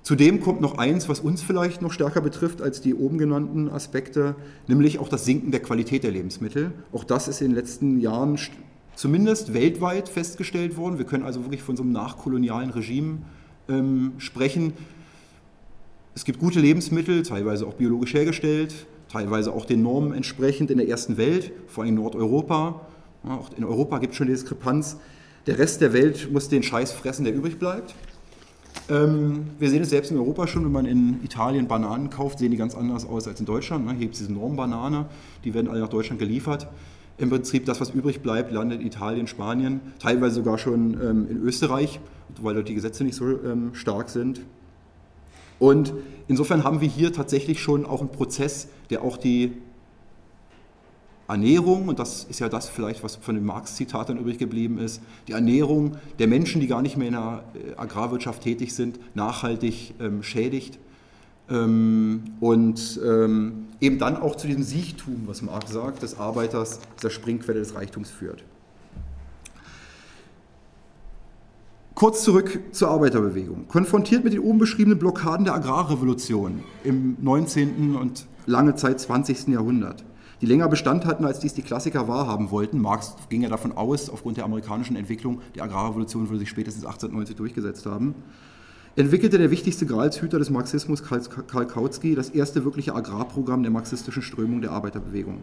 Zudem 0.06 0.40
kommt 0.40 0.62
noch 0.62 0.78
eins, 0.78 1.10
was 1.10 1.20
uns 1.20 1.42
vielleicht 1.42 1.82
noch 1.82 1.92
stärker 1.92 2.22
betrifft 2.22 2.62
als 2.62 2.80
die 2.80 2.94
oben 2.94 3.18
genannten 3.18 3.70
Aspekte, 3.70 4.36
nämlich 4.68 5.00
auch 5.00 5.10
das 5.10 5.26
Sinken 5.26 5.50
der 5.50 5.62
Qualität 5.62 6.04
der 6.04 6.12
Lebensmittel. 6.12 6.74
Auch 6.94 7.04
das 7.04 7.28
ist 7.28 7.42
in 7.42 7.48
den 7.48 7.56
letzten 7.56 8.00
Jahren 8.00 8.38
zumindest 8.94 9.56
weltweit 9.56 10.08
festgestellt 10.08 10.78
worden. 10.78 11.00
Wir 11.00 11.06
können 11.06 11.24
also 11.24 11.42
wirklich 11.42 11.64
von 11.64 11.76
so 11.76 11.82
einem 11.82 11.92
nachkolonialen 11.92 12.70
Regime 12.70 13.18
ähm, 13.68 14.12
sprechen. 14.20 14.74
Es 16.14 16.24
gibt 16.24 16.38
gute 16.38 16.60
Lebensmittel, 16.60 17.24
teilweise 17.24 17.66
auch 17.66 17.74
biologisch 17.74 18.14
hergestellt, 18.14 18.86
teilweise 19.12 19.52
auch 19.52 19.66
den 19.66 19.82
Normen 19.82 20.14
entsprechend 20.14 20.70
in 20.70 20.78
der 20.78 20.88
ersten 20.88 21.18
Welt, 21.18 21.52
vor 21.66 21.84
allem 21.84 21.96
in 21.96 22.04
Nordeuropa. 22.04 22.82
Ja, 23.24 23.38
auch 23.38 23.50
in 23.58 23.64
Europa 23.64 23.98
gibt 23.98 24.12
es 24.12 24.18
schon 24.18 24.28
die 24.28 24.34
Diskrepanz. 24.34 24.98
Der 25.48 25.58
Rest 25.58 25.82
der 25.82 25.94
Welt 25.94 26.32
muss 26.32 26.48
den 26.48 26.62
Scheiß 26.62 26.92
fressen, 26.92 27.26
der 27.26 27.34
übrig 27.34 27.58
bleibt. 27.58 27.96
Ähm, 28.90 29.48
wir 29.58 29.70
sehen 29.70 29.82
es 29.82 29.90
selbst 29.90 30.12
in 30.12 30.18
Europa 30.18 30.48
schon, 30.48 30.64
wenn 30.66 30.72
man 30.72 30.86
in 30.86 31.24
Italien 31.24 31.68
Bananen 31.68 32.10
kauft, 32.10 32.40
sehen 32.40 32.52
die 32.52 32.58
ganz 32.58 32.76
anders 32.76 33.06
aus 33.06 33.28
als 33.28 33.40
in 33.40 33.46
Deutschland. 33.46 33.86
Ne? 33.86 33.92
Hier 33.92 34.02
gibt 34.02 34.14
es 34.14 34.20
diese 34.20 34.34
Normbanane, 34.34 35.06
die 35.44 35.54
werden 35.54 35.70
alle 35.70 35.80
nach 35.80 35.90
Deutschland 35.90 36.20
geliefert. 36.20 36.68
Im 37.18 37.30
Prinzip 37.30 37.66
das, 37.66 37.80
was 37.80 37.92
übrig 37.92 38.22
bleibt, 38.22 38.52
landet 38.52 38.82
in 38.82 38.88
Italien, 38.88 39.28
Spanien, 39.28 39.80
teilweise 40.00 40.36
sogar 40.36 40.58
schon 40.58 40.94
ähm, 41.02 41.28
in 41.30 41.42
Österreich, 41.44 42.00
weil 42.42 42.56
dort 42.56 42.68
die 42.68 42.76
Gesetze 42.76 43.04
nicht 43.04 43.16
so 43.16 43.26
ähm, 43.26 43.74
stark 43.74 44.10
sind. 44.10 44.42
Und 45.58 45.94
insofern 46.28 46.64
haben 46.64 46.82
wir 46.82 46.90
hier 46.90 47.14
tatsächlich 47.14 47.62
schon 47.62 47.86
auch 47.86 48.02
einen 48.02 48.12
Prozess, 48.12 48.68
der 48.90 49.02
auch 49.02 49.18
die 49.18 49.54
Ernährung, 51.28 51.88
und 51.88 51.98
das 51.98 52.26
ist 52.26 52.40
ja 52.40 52.50
das 52.50 52.70
vielleicht, 52.70 53.04
was 53.04 53.16
von 53.16 53.36
dem 53.36 53.46
Marx-Zitat 53.46 54.10
dann 54.10 54.18
übrig 54.18 54.38
geblieben 54.38 54.78
ist, 54.78 55.02
die 55.28 55.32
Ernährung 55.32 55.98
der 56.20 56.28
Menschen, 56.28 56.62
die 56.62 56.68
gar 56.68 56.82
nicht 56.82 56.98
mehr 56.98 57.08
in 57.08 57.14
der 57.14 57.44
äh, 57.56 57.76
Agrarwirtschaft 57.78 58.44
tätig 58.44 58.76
sind, 58.76 59.00
nachhaltig 59.16 59.96
ähm, 60.00 60.22
schädigt. 60.22 60.78
Ähm, 61.50 62.24
und 62.40 63.00
ähm, 63.04 63.68
eben 63.82 63.98
dann 63.98 64.18
auch 64.18 64.36
zu 64.36 64.48
diesem 64.48 64.64
Siechtum, 64.64 65.24
was 65.26 65.42
Marx 65.42 65.72
sagt, 65.72 66.04
des 66.04 66.20
Arbeiters, 66.20 66.80
dieser 66.98 67.10
Springquelle 67.10 67.60
des 67.60 67.74
Reichtums 67.74 68.12
führt. 68.12 68.44
Kurz 71.96 72.24
zurück 72.24 72.60
zur 72.72 72.90
Arbeiterbewegung. 72.90 73.68
Konfrontiert 73.68 74.24
mit 74.24 74.34
den 74.34 74.42
oben 74.42 74.60
beschriebenen 74.60 75.00
Blockaden 75.00 75.46
der 75.46 75.56
Agrarrevolution 75.56 76.64
im 76.84 77.16
19. 77.22 77.96
und 77.96 78.28
lange 78.46 78.76
Zeit 78.76 79.00
20. 79.00 79.48
Jahrhundert 79.48 80.04
die 80.46 80.52
länger 80.52 80.68
Bestand 80.68 81.06
hatten, 81.06 81.26
als 81.26 81.40
dies 81.40 81.56
die 81.56 81.64
Klassiker 81.64 82.08
wahrhaben 82.08 82.52
wollten. 82.52 82.80
Marx 82.80 83.16
ging 83.30 83.42
ja 83.42 83.50
davon 83.50 83.72
aus, 83.72 84.12
aufgrund 84.12 84.38
der 84.38 84.46
amerikanischen 84.46 84.96
Entwicklung, 84.96 85.42
die 85.56 85.62
Agrarrevolution 85.62 86.30
würde 86.30 86.38
sich 86.38 86.50
spätestens 86.50 86.86
1890 86.86 87.36
durchgesetzt 87.36 87.88
haben, 87.88 88.14
entwickelte 88.96 89.40
der 89.40 89.50
wichtigste 89.50 89.88
Gralshüter 89.88 90.38
des 90.38 90.52
Marxismus, 90.52 91.02
Karl 91.02 91.66
Kautsky, 91.66 92.14
das 92.14 92.30
erste 92.30 92.64
wirkliche 92.64 92.94
Agrarprogramm 92.94 93.64
der 93.64 93.72
marxistischen 93.72 94.22
Strömung 94.22 94.62
der 94.62 94.72
Arbeiterbewegung. 94.72 95.40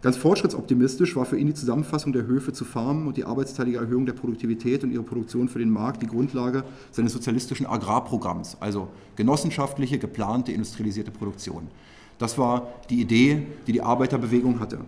Ganz 0.00 0.16
fortschrittsoptimistisch 0.16 1.14
war 1.14 1.26
für 1.26 1.38
ihn 1.38 1.48
die 1.48 1.54
Zusammenfassung 1.54 2.14
der 2.14 2.26
Höfe 2.26 2.54
zu 2.54 2.64
Farmen 2.64 3.06
und 3.08 3.18
die 3.18 3.24
arbeitsteilige 3.24 3.78
Erhöhung 3.78 4.06
der 4.06 4.14
Produktivität 4.14 4.82
und 4.82 4.92
ihre 4.92 5.02
Produktion 5.02 5.50
für 5.50 5.58
den 5.58 5.70
Markt 5.70 6.00
die 6.00 6.06
Grundlage 6.06 6.64
seines 6.90 7.12
sozialistischen 7.12 7.66
Agrarprogramms, 7.66 8.56
also 8.60 8.88
genossenschaftliche, 9.14 9.98
geplante, 9.98 10.52
industrialisierte 10.52 11.10
Produktion. 11.10 11.68
Das 12.18 12.38
war 12.38 12.68
die 12.90 13.00
Idee, 13.00 13.46
die 13.66 13.72
die 13.72 13.82
Arbeiterbewegung 13.82 14.60
hatte. 14.60 14.78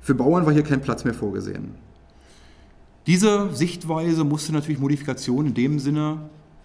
Für 0.00 0.14
Bauern 0.14 0.46
war 0.46 0.52
hier 0.52 0.62
kein 0.62 0.80
Platz 0.80 1.04
mehr 1.04 1.14
vorgesehen. 1.14 1.74
Diese 3.06 3.54
Sichtweise 3.54 4.24
musste 4.24 4.52
natürlich 4.52 4.80
Modifikation 4.80 5.46
in 5.46 5.54
dem 5.54 5.78
Sinne 5.78 6.18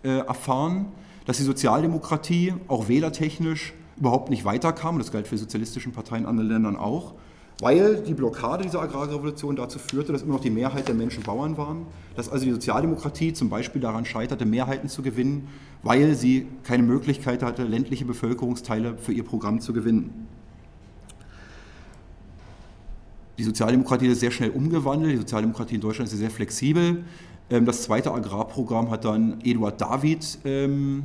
äh, 0.04 0.20
erfahren, 0.20 0.88
dass 1.26 1.38
die 1.38 1.44
Sozialdemokratie 1.44 2.54
auch 2.68 2.88
wählertechnisch 2.88 3.74
überhaupt 3.98 4.30
nicht 4.30 4.46
weiterkam. 4.46 4.98
Das 4.98 5.12
galt 5.12 5.28
für 5.28 5.38
sozialistische 5.38 5.90
Parteien 5.90 6.24
in 6.24 6.30
anderen 6.30 6.50
Ländern 6.50 6.76
auch 6.76 7.14
weil 7.62 8.02
die 8.02 8.16
Blockade 8.16 8.64
dieser 8.64 8.82
Agrarrevolution 8.82 9.56
dazu 9.56 9.78
führte, 9.78 10.12
dass 10.12 10.24
immer 10.24 10.34
noch 10.34 10.42
die 10.42 10.50
Mehrheit 10.50 10.88
der 10.88 10.96
Menschen 10.96 11.22
Bauern 11.22 11.58
waren, 11.58 11.86
dass 12.16 12.28
also 12.28 12.44
die 12.44 12.52
Sozialdemokratie 12.52 13.34
zum 13.34 13.50
Beispiel 13.50 13.80
daran 13.80 14.04
scheiterte, 14.04 14.46
Mehrheiten 14.46 14.90
zu 14.90 15.04
gewinnen, 15.04 15.48
weil 15.84 16.16
sie 16.16 16.48
keine 16.64 16.84
Möglichkeit 16.84 17.44
hatte, 17.44 17.64
ländliche 17.64 18.06
Bevölkerungsteile 18.06 18.98
für 18.98 19.14
ihr 19.14 19.24
Programm 19.24 19.62
zu 19.62 19.74
gewinnen. 19.74 20.28
Die 23.38 23.44
Sozialdemokratie 23.44 24.08
ist 24.08 24.20
sehr 24.20 24.32
schnell 24.32 24.52
umgewandelt, 24.52 25.14
die 25.14 25.18
Sozialdemokratie 25.18 25.76
in 25.76 25.82
Deutschland 25.82 26.12
ist 26.12 26.18
sehr 26.18 26.30
flexibel. 26.30 27.04
Ähm, 27.50 27.66
das 27.66 27.84
zweite 27.84 28.12
Agrarprogramm 28.12 28.92
hat 28.92 29.06
dann 29.06 29.42
Eduard 29.44 29.82
David 29.82 30.38
ähm, 30.46 31.04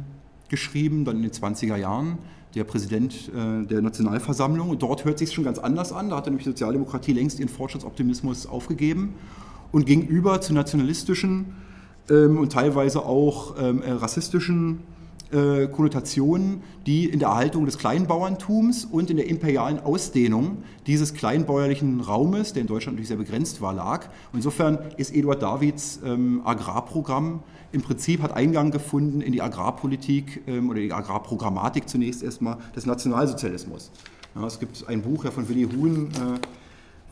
geschrieben, 0.49 1.05
dann 1.05 1.17
in 1.17 1.23
den 1.23 1.33
20er 1.33 1.77
Jahren 1.77 2.19
der 2.55 2.65
Präsident 2.65 3.31
äh, 3.35 3.67
der 3.67 3.83
Nationalversammlung. 3.83 4.71
Und 4.71 4.83
dort 4.83 5.05
hört 5.05 5.19
sich 5.19 5.33
schon 5.33 5.45
ganz 5.45 5.59
anders 5.59 5.93
an. 5.93 6.11
Da 6.11 6.17
hat 6.17 6.27
nämlich 6.27 6.45
die 6.45 6.51
Sozialdemokratie 6.51 7.13
längst 7.13 7.39
ihren 7.39 7.49
Fortschrittsoptimismus 7.49 8.47
aufgegeben 8.47 9.15
und 9.73 9.87
ging 9.87 10.03
über 10.07 10.41
zu 10.41 10.53
nationalistischen 10.55 11.55
ähm, 12.11 12.39
und 12.39 12.53
teilweise 12.53 13.05
auch 13.05 13.55
ähm, 13.61 13.83
äh, 13.83 13.91
rassistischen 13.93 14.81
äh, 15.33 15.67
Konnotationen, 15.67 16.63
die 16.87 17.07
in 17.07 17.19
der 17.19 17.29
Erhaltung 17.29 17.67
des 17.67 17.79
Kleinbauerntums 17.79 18.85
und 18.85 19.11
in 19.11 19.17
der 19.17 19.29
imperialen 19.29 19.81
Ausdehnung 19.81 20.59
dieses 20.87 21.15
kleinbäuerlichen 21.15 22.01
Raumes, 22.01 22.53
der 22.53 22.63
in 22.63 22.69
Deutschland 22.69 22.97
natürlich 22.97 23.09
sehr 23.09 23.17
begrenzt 23.17 23.61
war, 23.61 23.75
lag. 23.75 24.07
Und 24.33 24.39
insofern 24.39 24.79
ist 24.97 25.15
Eduard 25.15 25.43
Davids 25.43 26.01
ähm, 26.05 26.43
Agrarprogramm 26.45 27.41
im 27.73 27.83
Prinzip 27.83 28.23
hat 28.23 28.33
Eingang 28.33 28.71
gefunden 28.71 29.21
in 29.21 29.33
die 29.33 29.43
Agrarpolitik 29.43 30.43
ähm, 30.47 30.71
oder 30.71 30.81
die 30.81 30.93
Agrarprogrammatik 30.93 31.89
zunächst 31.89 32.23
erstmal 32.23 32.57
des 32.75 32.87
Nationalsozialismus. 32.87 33.91
Ja, 34.35 34.47
es 34.47 34.59
gibt 34.59 34.89
ein 34.89 35.03
Buch 35.03 35.25
ja, 35.25 35.31
von 35.31 35.49
Willy 35.49 35.65
Huhn, 35.65 36.09
äh, 36.09 36.39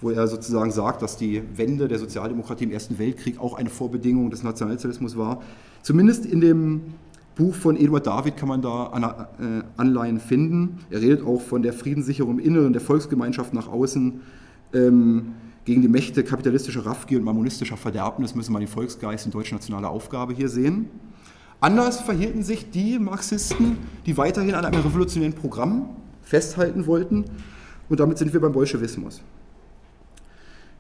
wo 0.05 0.11
er 0.11 0.29
sozusagen 0.29 0.71
sagt, 0.71 1.01
dass 1.01 1.17
die 1.17 1.43
Wende 1.57 1.89
der 1.89 1.99
Sozialdemokratie 1.99 2.65
im 2.65 2.73
Ersten 2.73 2.99
Weltkrieg 2.99 3.41
auch 3.41 3.55
eine 3.55 3.71
Vorbedingung 3.71 4.31
des 4.31 4.43
Nationalsozialismus 4.43 5.17
war. 5.17 5.41
Zumindest 5.81 6.27
in 6.27 6.43
dem 6.43 6.83
Buch 7.37 7.55
von 7.55 7.75
Eduard 7.75 8.07
David 8.07 8.37
kann 8.37 8.49
man 8.51 8.61
da 8.61 9.31
äh, 9.41 9.63
Anleihen 9.79 10.21
finden. 10.21 10.81
Er 10.91 11.01
redet 11.01 11.27
auch 11.27 11.41
von 11.41 11.63
der 11.63 11.73
Friedenssicherung 11.73 12.39
im 12.39 12.45
Inneren 12.45 12.75
der 12.75 12.83
Volksgemeinschaft 12.83 13.55
nach 13.55 13.67
außen. 13.67 14.21
Ähm, 14.75 15.33
gegen 15.65 15.81
die 15.81 15.89
Mächte 15.89 16.23
kapitalistischer 16.23 16.85
Raffgier 16.85 17.17
und 17.17 17.25
mammonistischer 17.25 17.79
Verderbnis 17.79 18.35
müssen 18.35 18.53
wir 18.53 18.59
den 18.59 18.69
Volksgeist, 18.69 19.25
die 19.25 19.31
deutsch-nationale 19.31 19.89
Aufgabe 19.89 20.35
hier 20.35 20.51
sehen. 20.51 20.91
Anders 21.61 22.03
verhielten 22.03 22.43
sich 22.43 22.71
die 22.71 22.99
Marxisten, 22.99 23.79
die 24.05 24.19
weiterhin 24.19 24.55
an 24.55 24.67
einem 24.67 24.83
revolutionären 24.83 25.33
Programm 25.33 25.89
festhalten 26.21 26.87
wollten. 26.87 27.25
Und 27.89 28.01
damit 28.01 28.19
sind 28.19 28.35
wir 28.35 28.41
beim 28.41 28.53
Bolschewismus. 28.53 29.23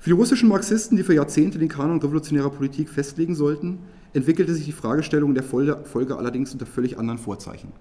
Für 0.05 0.11
die 0.11 0.17
russischen 0.17 0.51
Marxisten, 0.51 0.99
die 0.99 1.03
für 1.03 1.15
Jahrzehnte 1.15 1.59
den 1.59 1.71
Kanon 1.71 1.99
revolutionärer 1.99 2.51
Politik 2.51 2.91
festlegen 2.91 3.35
sollten, 3.35 3.79
entwickelte 4.13 4.53
sich 4.53 4.67
die 4.67 4.73
Fragestellung 4.73 5.35
der 5.35 5.43
Folge 5.43 6.19
allerdings 6.19 6.53
unter 6.53 6.67
völlig 6.67 6.99
anderen 6.99 7.19
Vorzeichen. 7.19 7.73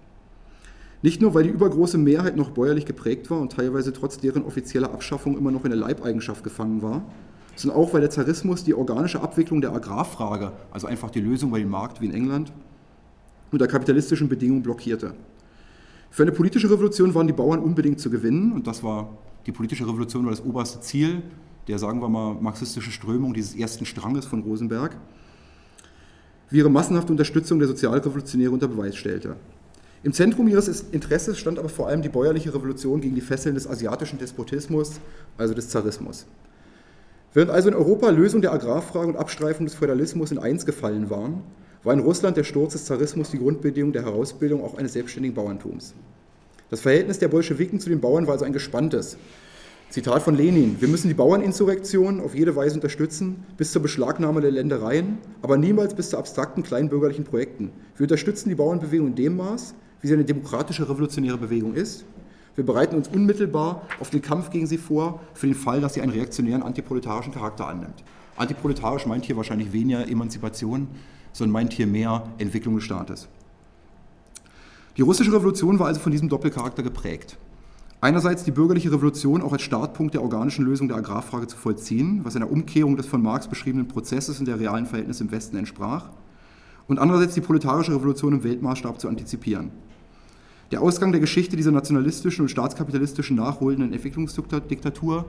Nicht 1.01 1.21
nur, 1.21 1.33
weil 1.33 1.43
die 1.43 1.49
übergroße 1.49 1.97
Mehrheit 1.97 2.37
noch 2.37 2.51
bäuerlich 2.51 2.85
geprägt 2.85 3.29
war 3.29 3.41
und 3.41 3.51
teilweise 3.51 3.91
trotz 3.91 4.19
deren 4.19 4.45
offizieller 4.45 4.93
Abschaffung 4.93 5.37
immer 5.37 5.51
noch 5.51 5.65
in 5.65 5.71
der 5.71 5.79
Leibeigenschaft 5.81 6.45
gefangen 6.45 6.81
war, 6.81 7.03
sondern 7.57 7.77
auch, 7.77 7.93
weil 7.93 7.99
der 7.99 8.09
Zarismus 8.09 8.63
die 8.63 8.73
organische 8.73 9.19
Abwicklung 9.19 9.59
der 9.59 9.73
Agrarfrage, 9.73 10.53
also 10.71 10.87
einfach 10.87 11.09
die 11.09 11.19
Lösung 11.19 11.51
bei 11.51 11.59
dem 11.59 11.71
Markt 11.71 11.99
wie 11.99 12.05
in 12.05 12.13
England, 12.13 12.53
unter 13.51 13.67
kapitalistischen 13.67 14.29
Bedingungen 14.29 14.63
blockierte. 14.63 15.13
Für 16.09 16.23
eine 16.23 16.31
politische 16.31 16.71
Revolution 16.71 17.13
waren 17.15 17.27
die 17.27 17.33
Bauern 17.33 17.59
unbedingt 17.59 17.99
zu 17.99 18.09
gewinnen 18.09 18.53
und 18.53 18.65
das 18.65 18.81
war 18.81 19.09
die 19.45 19.51
politische 19.51 19.85
Revolution 19.85 20.23
war 20.23 20.31
das 20.31 20.45
oberste 20.45 20.79
Ziel 20.79 21.21
der, 21.67 21.79
sagen 21.79 22.01
wir 22.01 22.09
mal, 22.09 22.35
marxistische 22.35 22.91
Strömung 22.91 23.33
dieses 23.33 23.55
ersten 23.55 23.85
Stranges 23.85 24.25
von 24.25 24.41
Rosenberg, 24.41 24.95
wie 26.49 26.57
ihre 26.57 26.69
massenhafte 26.69 27.11
Unterstützung 27.11 27.59
der 27.59 27.67
Sozialrevolutionäre 27.67 28.51
unter 28.51 28.67
Beweis 28.67 28.95
stellte. 28.95 29.35
Im 30.03 30.11
Zentrum 30.11 30.47
ihres 30.49 30.67
Interesses 30.91 31.39
stand 31.39 31.57
aber 31.59 31.69
vor 31.69 31.87
allem 31.87 32.01
die 32.01 32.09
bäuerliche 32.09 32.53
Revolution 32.53 32.99
gegen 32.99 33.15
die 33.15 33.21
Fesseln 33.21 33.55
des 33.55 33.67
asiatischen 33.67 34.19
Despotismus, 34.19 34.99
also 35.37 35.53
des 35.53 35.69
Zarismus. 35.69 36.25
Während 37.33 37.51
also 37.51 37.69
in 37.69 37.75
Europa 37.75 38.09
Lösung 38.09 38.41
der 38.41 38.51
Agrarfrage 38.51 39.07
und 39.07 39.15
Abstreifung 39.15 39.65
des 39.65 39.75
Feudalismus 39.75 40.31
in 40.31 40.39
eins 40.39 40.65
gefallen 40.65 41.09
waren, 41.09 41.41
war 41.83 41.93
in 41.93 41.99
Russland 41.99 42.37
der 42.37 42.43
Sturz 42.43 42.73
des 42.73 42.85
Zarismus 42.85 43.31
die 43.31 43.39
Grundbedingung 43.39 43.93
der 43.93 44.03
Herausbildung 44.03 44.63
auch 44.63 44.77
eines 44.77 44.93
selbstständigen 44.93 45.35
Bauerntums. 45.35 45.93
Das 46.69 46.81
Verhältnis 46.81 47.19
der 47.19 47.27
Bolschewiken 47.29 47.79
zu 47.79 47.89
den 47.89 48.01
Bauern 48.01 48.27
war 48.27 48.33
also 48.33 48.45
ein 48.45 48.53
gespanntes. 48.53 49.17
Zitat 49.93 50.23
von 50.23 50.33
Lenin: 50.33 50.77
Wir 50.79 50.87
müssen 50.87 51.07
die 51.07 51.13
Bauerninsurrektion 51.13 52.19
auf 52.19 52.33
jede 52.33 52.55
Weise 52.55 52.73
unterstützen, 52.73 53.45
bis 53.57 53.71
zur 53.71 53.83
Beschlagnahme 53.83 54.41
der 54.41 54.49
Ländereien, 54.49 55.19
aber 55.43 55.55
niemals 55.55 55.93
bis 55.93 56.09
zu 56.09 56.17
abstrakten 56.17 56.63
kleinbürgerlichen 56.63 57.25
Projekten. 57.25 57.71
Wir 57.95 58.05
unterstützen 58.05 58.49
die 58.49 58.55
Bauernbewegung 58.55 59.09
in 59.09 59.15
dem 59.15 59.37
Maß, 59.37 59.75
wie 60.01 60.07
sie 60.07 60.15
eine 60.15 60.25
demokratische 60.25 60.89
revolutionäre 60.89 61.37
Bewegung 61.37 61.75
ist. 61.75 62.05
Wir 62.55 62.65
bereiten 62.65 62.95
uns 62.95 63.07
unmittelbar 63.07 63.83
auf 63.99 64.09
den 64.09 64.23
Kampf 64.23 64.49
gegen 64.49 64.65
sie 64.65 64.79
vor, 64.79 65.21
für 65.35 65.45
den 65.45 65.55
Fall, 65.55 65.79
dass 65.79 65.93
sie 65.93 66.01
einen 66.01 66.11
reaktionären 66.11 66.63
antiproletarischen 66.63 67.31
Charakter 67.31 67.67
annimmt. 67.67 68.03
Antiproletarisch 68.35 69.05
meint 69.05 69.25
hier 69.25 69.37
wahrscheinlich 69.37 69.73
weniger 69.73 70.07
Emanzipation, 70.07 70.87
sondern 71.33 71.53
meint 71.53 71.71
hier 71.71 71.85
mehr 71.85 72.29
Entwicklung 72.39 72.73
des 72.73 72.85
Staates. 72.85 73.27
Die 74.97 75.03
russische 75.03 75.33
Revolution 75.33 75.77
war 75.77 75.85
also 75.85 75.99
von 75.99 76.11
diesem 76.11 76.29
Doppelcharakter 76.29 76.81
geprägt. 76.81 77.37
Einerseits 78.03 78.43
die 78.43 78.51
bürgerliche 78.51 78.91
Revolution 78.91 79.41
auch 79.41 79.53
als 79.53 79.61
Startpunkt 79.61 80.13
der 80.13 80.23
organischen 80.23 80.65
Lösung 80.65 80.89
der 80.89 80.97
Agrarfrage 80.97 81.47
zu 81.47 81.55
vollziehen, 81.55 82.19
was 82.25 82.35
einer 82.35 82.51
Umkehrung 82.51 82.97
des 82.97 83.05
von 83.05 83.21
Marx 83.21 83.47
beschriebenen 83.47 83.87
Prozesses 83.87 84.39
und 84.39 84.45
der 84.45 84.59
realen 84.59 84.85
Verhältnisse 84.85 85.23
im 85.23 85.31
Westen 85.31 85.55
entsprach, 85.55 86.09
und 86.89 86.99
andererseits 86.99 87.33
die 87.33 87.39
proletarische 87.39 87.95
Revolution 87.95 88.33
im 88.33 88.43
Weltmaßstab 88.43 88.99
zu 88.99 89.07
antizipieren. 89.07 89.71
Der 90.71 90.81
Ausgang 90.81 91.13
der 91.13 91.21
Geschichte 91.21 91.55
dieser 91.55 91.71
nationalistischen 91.71 92.41
und 92.41 92.49
staatskapitalistischen 92.49 93.37
nachholenden 93.37 93.93
Entwicklungsdiktatur 93.93 95.23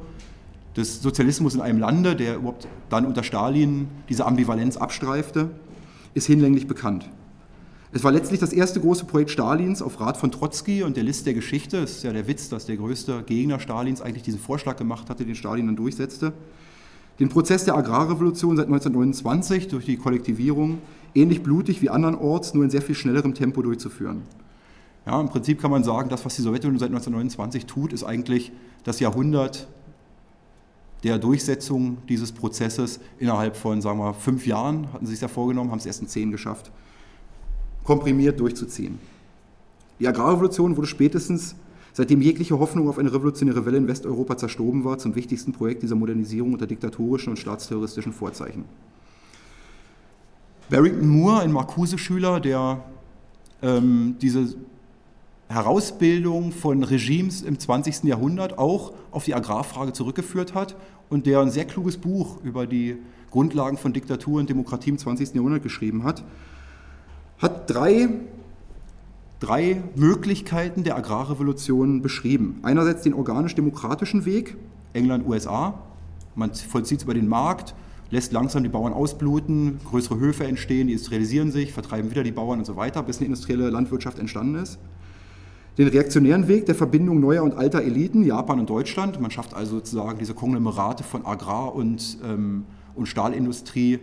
des 0.76 1.00
Sozialismus 1.00 1.54
in 1.54 1.60
einem 1.60 1.78
Lande, 1.78 2.16
der 2.16 2.38
überhaupt 2.38 2.66
dann 2.90 3.06
unter 3.06 3.22
Stalin 3.22 3.86
diese 4.08 4.26
Ambivalenz 4.26 4.76
abstreifte, 4.78 5.48
ist 6.14 6.26
hinlänglich 6.26 6.66
bekannt. 6.66 7.08
Es 7.94 8.02
war 8.02 8.10
letztlich 8.10 8.40
das 8.40 8.52
erste 8.52 8.80
große 8.80 9.04
Projekt 9.04 9.30
Stalins 9.30 9.80
auf 9.80 10.00
Rat 10.00 10.16
von 10.16 10.32
Trotzki 10.32 10.82
und 10.82 10.96
der 10.96 11.04
List 11.04 11.26
der 11.26 11.34
Geschichte. 11.34 11.78
Es 11.78 11.98
ist 11.98 12.02
ja 12.02 12.12
der 12.12 12.26
Witz, 12.26 12.48
dass 12.48 12.66
der 12.66 12.76
größte 12.76 13.22
Gegner 13.22 13.60
Stalins 13.60 14.02
eigentlich 14.02 14.24
diesen 14.24 14.40
Vorschlag 14.40 14.76
gemacht 14.76 15.08
hatte, 15.08 15.24
den 15.24 15.36
Stalin 15.36 15.66
dann 15.66 15.76
durchsetzte. 15.76 16.32
Den 17.20 17.28
Prozess 17.28 17.64
der 17.64 17.76
Agrarrevolution 17.76 18.56
seit 18.56 18.66
1929 18.66 19.68
durch 19.68 19.84
die 19.84 19.96
Kollektivierung 19.96 20.78
ähnlich 21.14 21.44
blutig 21.44 21.82
wie 21.82 21.88
andernorts, 21.88 22.52
nur 22.52 22.64
in 22.64 22.70
sehr 22.70 22.82
viel 22.82 22.96
schnellerem 22.96 23.32
Tempo 23.32 23.62
durchzuführen. 23.62 24.22
Ja, 25.06 25.20
Im 25.20 25.28
Prinzip 25.28 25.62
kann 25.62 25.70
man 25.70 25.84
sagen, 25.84 26.08
das, 26.08 26.24
was 26.24 26.34
die 26.34 26.42
Sowjetunion 26.42 26.80
seit 26.80 26.88
1929 26.88 27.66
tut, 27.66 27.92
ist 27.92 28.02
eigentlich 28.02 28.50
das 28.82 28.98
Jahrhundert 28.98 29.68
der 31.04 31.20
Durchsetzung 31.20 31.98
dieses 32.08 32.32
Prozesses 32.32 32.98
innerhalb 33.20 33.54
von, 33.54 33.80
sagen 33.80 34.00
wir, 34.00 34.14
fünf 34.14 34.48
Jahren, 34.48 34.92
hatten 34.92 35.06
sie 35.06 35.12
sich 35.12 35.22
ja 35.22 35.28
vorgenommen, 35.28 35.70
haben 35.70 35.78
es 35.78 35.86
erst 35.86 36.02
in 36.02 36.08
zehn 36.08 36.32
geschafft, 36.32 36.72
komprimiert 37.84 38.40
durchzuziehen. 38.40 38.98
Die 40.00 40.08
Agrarrevolution 40.08 40.76
wurde 40.76 40.88
spätestens, 40.88 41.54
seitdem 41.92 42.20
jegliche 42.20 42.58
Hoffnung 42.58 42.88
auf 42.88 42.98
eine 42.98 43.12
revolutionäre 43.12 43.64
Welle 43.64 43.76
in 43.76 43.86
Westeuropa 43.86 44.36
zerstoben 44.36 44.84
war, 44.84 44.98
zum 44.98 45.14
wichtigsten 45.14 45.52
Projekt 45.52 45.82
dieser 45.82 45.94
Modernisierung 45.94 46.54
unter 46.54 46.66
diktatorischen 46.66 47.30
und 47.30 47.36
staatsterroristischen 47.36 48.12
Vorzeichen. 48.12 48.64
Barrington 50.70 51.06
Moore, 51.06 51.40
ein 51.40 51.52
Marcuse-Schüler, 51.52 52.40
der 52.40 52.82
ähm, 53.62 54.16
diese 54.20 54.54
Herausbildung 55.48 56.52
von 56.52 56.82
Regimes 56.82 57.42
im 57.42 57.58
20. 57.58 58.04
Jahrhundert 58.04 58.58
auch 58.58 58.92
auf 59.10 59.24
die 59.24 59.34
Agrarfrage 59.34 59.92
zurückgeführt 59.92 60.54
hat 60.54 60.74
und 61.10 61.26
der 61.26 61.40
ein 61.40 61.50
sehr 61.50 61.66
kluges 61.66 61.98
Buch 61.98 62.42
über 62.42 62.66
die 62.66 62.96
Grundlagen 63.30 63.76
von 63.76 63.92
Diktatur 63.92 64.40
und 64.40 64.48
Demokratie 64.48 64.90
im 64.90 64.98
20. 64.98 65.34
Jahrhundert 65.34 65.62
geschrieben 65.62 66.02
hat, 66.02 66.24
hat 67.38 67.70
drei, 67.70 68.08
drei 69.40 69.82
Möglichkeiten 69.96 70.84
der 70.84 70.96
Agrarrevolution 70.96 72.02
beschrieben. 72.02 72.60
Einerseits 72.62 73.02
den 73.02 73.14
organisch-demokratischen 73.14 74.24
Weg, 74.24 74.56
England, 74.92 75.26
USA, 75.26 75.80
man 76.34 76.54
vollzieht 76.54 76.98
es 76.98 77.04
über 77.04 77.14
den 77.14 77.28
Markt, 77.28 77.74
lässt 78.10 78.32
langsam 78.32 78.62
die 78.62 78.68
Bauern 78.68 78.92
ausbluten, 78.92 79.80
größere 79.84 80.18
Höfe 80.18 80.44
entstehen, 80.44 80.86
die 80.86 80.92
industrialisieren 80.92 81.50
sich, 81.50 81.72
vertreiben 81.72 82.10
wieder 82.10 82.22
die 82.22 82.32
Bauern 82.32 82.60
und 82.60 82.64
so 82.64 82.76
weiter, 82.76 83.02
bis 83.02 83.18
eine 83.18 83.26
industrielle 83.26 83.70
Landwirtschaft 83.70 84.18
entstanden 84.18 84.56
ist. 84.56 84.78
Den 85.78 85.88
reaktionären 85.88 86.46
Weg 86.46 86.66
der 86.66 86.76
Verbindung 86.76 87.18
neuer 87.18 87.42
und 87.42 87.54
alter 87.54 87.82
Eliten, 87.82 88.22
Japan 88.22 88.60
und 88.60 88.70
Deutschland. 88.70 89.20
Man 89.20 89.32
schafft 89.32 89.54
also 89.54 89.76
sozusagen 89.76 90.20
diese 90.20 90.34
Konglomerate 90.34 91.02
von 91.02 91.26
Agrar- 91.26 91.74
und, 91.74 92.18
ähm, 92.24 92.64
und 92.94 93.06
Stahlindustrie, 93.06 93.98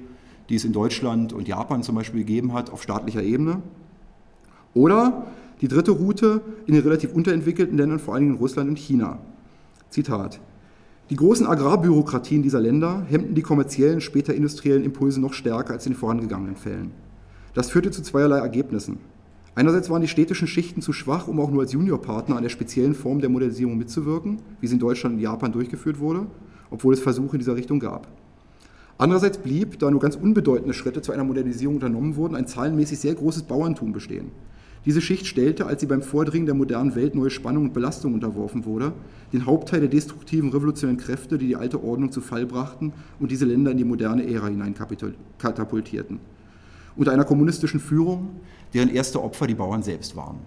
die 0.52 0.58
es 0.58 0.66
in 0.66 0.74
Deutschland 0.74 1.32
und 1.32 1.48
Japan 1.48 1.82
zum 1.82 1.96
Beispiel 1.96 2.20
gegeben 2.20 2.54
hat, 2.54 2.72
auf 2.72 2.84
staatlicher 2.84 3.24
Ebene. 3.24 3.62
Oder 4.74 5.28
die 5.62 5.70
dritte 5.70 5.92
Route 5.92 6.42
in 6.66 6.74
den 6.74 6.84
relativ 6.84 7.14
unterentwickelten 7.14 7.78
Ländern, 7.78 8.00
vor 8.00 8.16
allem 8.16 8.32
in 8.32 8.36
Russland 8.36 8.70
und 8.70 8.78
China. 8.78 9.20
Zitat. 9.90 10.42
Die 11.10 11.16
großen 11.16 11.48
Agrarbürokratien 11.48 12.44
dieser 12.44 12.60
Länder 12.60 13.06
hemmten 13.08 13.34
die 13.34 13.42
kommerziellen, 13.42 14.02
später 14.02 14.34
industriellen 14.34 14.84
Impulse 14.84 15.22
noch 15.22 15.34
stärker 15.34 15.72
als 15.72 15.86
in 15.86 15.94
den 15.94 16.00
vorangegangenen 16.00 16.58
Fällen. 16.58 16.92
Das 17.54 17.70
führte 17.70 17.92
zu 17.92 18.04
zweierlei 18.04 18.40
Ergebnissen. 18.40 18.98
Einerseits 19.56 19.90
waren 19.90 20.02
die 20.02 20.10
städtischen 20.10 20.48
Schichten 20.48 20.82
zu 20.82 20.92
schwach, 20.92 21.30
um 21.30 21.40
auch 21.40 21.52
nur 21.52 21.62
als 21.62 21.72
Juniorpartner 21.72 22.36
an 22.36 22.44
der 22.44 22.50
speziellen 22.50 22.94
Form 22.94 23.22
der 23.22 23.30
Modernisierung 23.30 23.78
mitzuwirken, 23.78 24.40
wie 24.60 24.68
sie 24.68 24.74
in 24.74 24.80
Deutschland 24.80 25.16
und 25.16 25.22
Japan 25.22 25.54
durchgeführt 25.54 26.00
wurde, 26.00 26.28
obwohl 26.70 26.94
es 26.94 27.00
Versuche 27.00 27.38
in 27.38 27.40
dieser 27.40 27.56
Richtung 27.56 27.80
gab. 27.80 28.08
Andererseits 29.02 29.40
blieb, 29.40 29.80
da 29.80 29.90
nur 29.90 30.00
ganz 30.00 30.16
unbedeutende 30.16 30.76
Schritte 30.76 31.02
zu 31.02 31.12
einer 31.12 31.24
Modernisierung 31.24 31.78
unternommen 31.78 32.18
wurden, 32.18 32.36
ein 32.36 32.46
zahlenmäßig 32.46 33.00
sehr 33.00 33.16
großes 33.16 33.42
Bauerntum 33.44 33.94
bestehen. 33.94 34.30
Diese 34.86 35.02
Schicht 35.02 35.26
stellte, 35.26 35.66
als 35.66 35.82
sie 35.82 35.88
beim 35.88 36.04
Vordringen 36.04 36.46
der 36.46 36.54
modernen 36.54 36.94
Welt 36.94 37.16
neue 37.16 37.32
Spannungen 37.32 37.70
und 37.70 37.74
Belastungen 37.74 38.14
unterworfen 38.14 38.64
wurde, 38.64 38.94
den 39.34 39.48
Hauptteil 39.48 39.80
der 39.80 39.90
destruktiven 39.90 40.52
revolutionären 40.52 41.00
Kräfte, 41.00 41.40
die 41.40 41.48
die 41.48 41.56
alte 41.56 41.84
Ordnung 41.84 42.12
zu 42.12 42.22
Fall 42.22 42.46
brachten 42.46 42.94
und 43.20 43.32
diese 43.32 43.46
Länder 43.46 43.72
in 43.72 43.78
die 43.78 43.86
moderne 43.86 44.24
Ära 44.32 44.50
hinein 44.50 44.76
katapultierten. 45.40 46.20
Unter 46.96 47.12
einer 47.12 47.26
kommunistischen 47.26 47.80
Führung, 47.80 48.30
deren 48.76 48.90
erste 48.90 49.24
Opfer 49.24 49.48
die 49.48 49.56
Bauern 49.56 49.82
selbst 49.82 50.16
waren. 50.16 50.38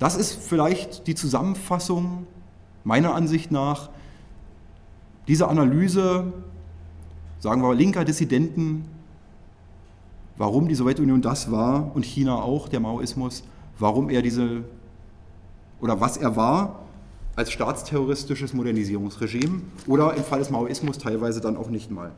Das 0.00 0.16
ist 0.16 0.32
vielleicht 0.32 1.06
die 1.06 1.14
Zusammenfassung 1.14 2.26
meiner 2.82 3.14
Ansicht 3.14 3.52
nach 3.52 3.88
dieser 5.28 5.48
Analyse, 5.48 6.32
sagen 7.44 7.60
wir 7.60 7.74
linker 7.74 8.06
Dissidenten, 8.06 8.86
warum 10.38 10.66
die 10.66 10.74
Sowjetunion 10.74 11.20
das 11.20 11.50
war 11.50 11.94
und 11.94 12.02
China 12.02 12.36
auch, 12.36 12.70
der 12.70 12.80
Maoismus, 12.80 13.44
warum 13.78 14.08
er 14.08 14.22
diese 14.22 14.64
oder 15.78 16.00
was 16.00 16.16
er 16.16 16.36
war 16.36 16.86
als 17.36 17.52
staatsterroristisches 17.52 18.54
Modernisierungsregime 18.54 19.60
oder 19.86 20.14
im 20.14 20.24
Fall 20.24 20.38
des 20.38 20.48
Maoismus 20.48 20.96
teilweise 20.96 21.42
dann 21.42 21.58
auch 21.58 21.68
nicht 21.68 21.90
mal. 21.90 22.12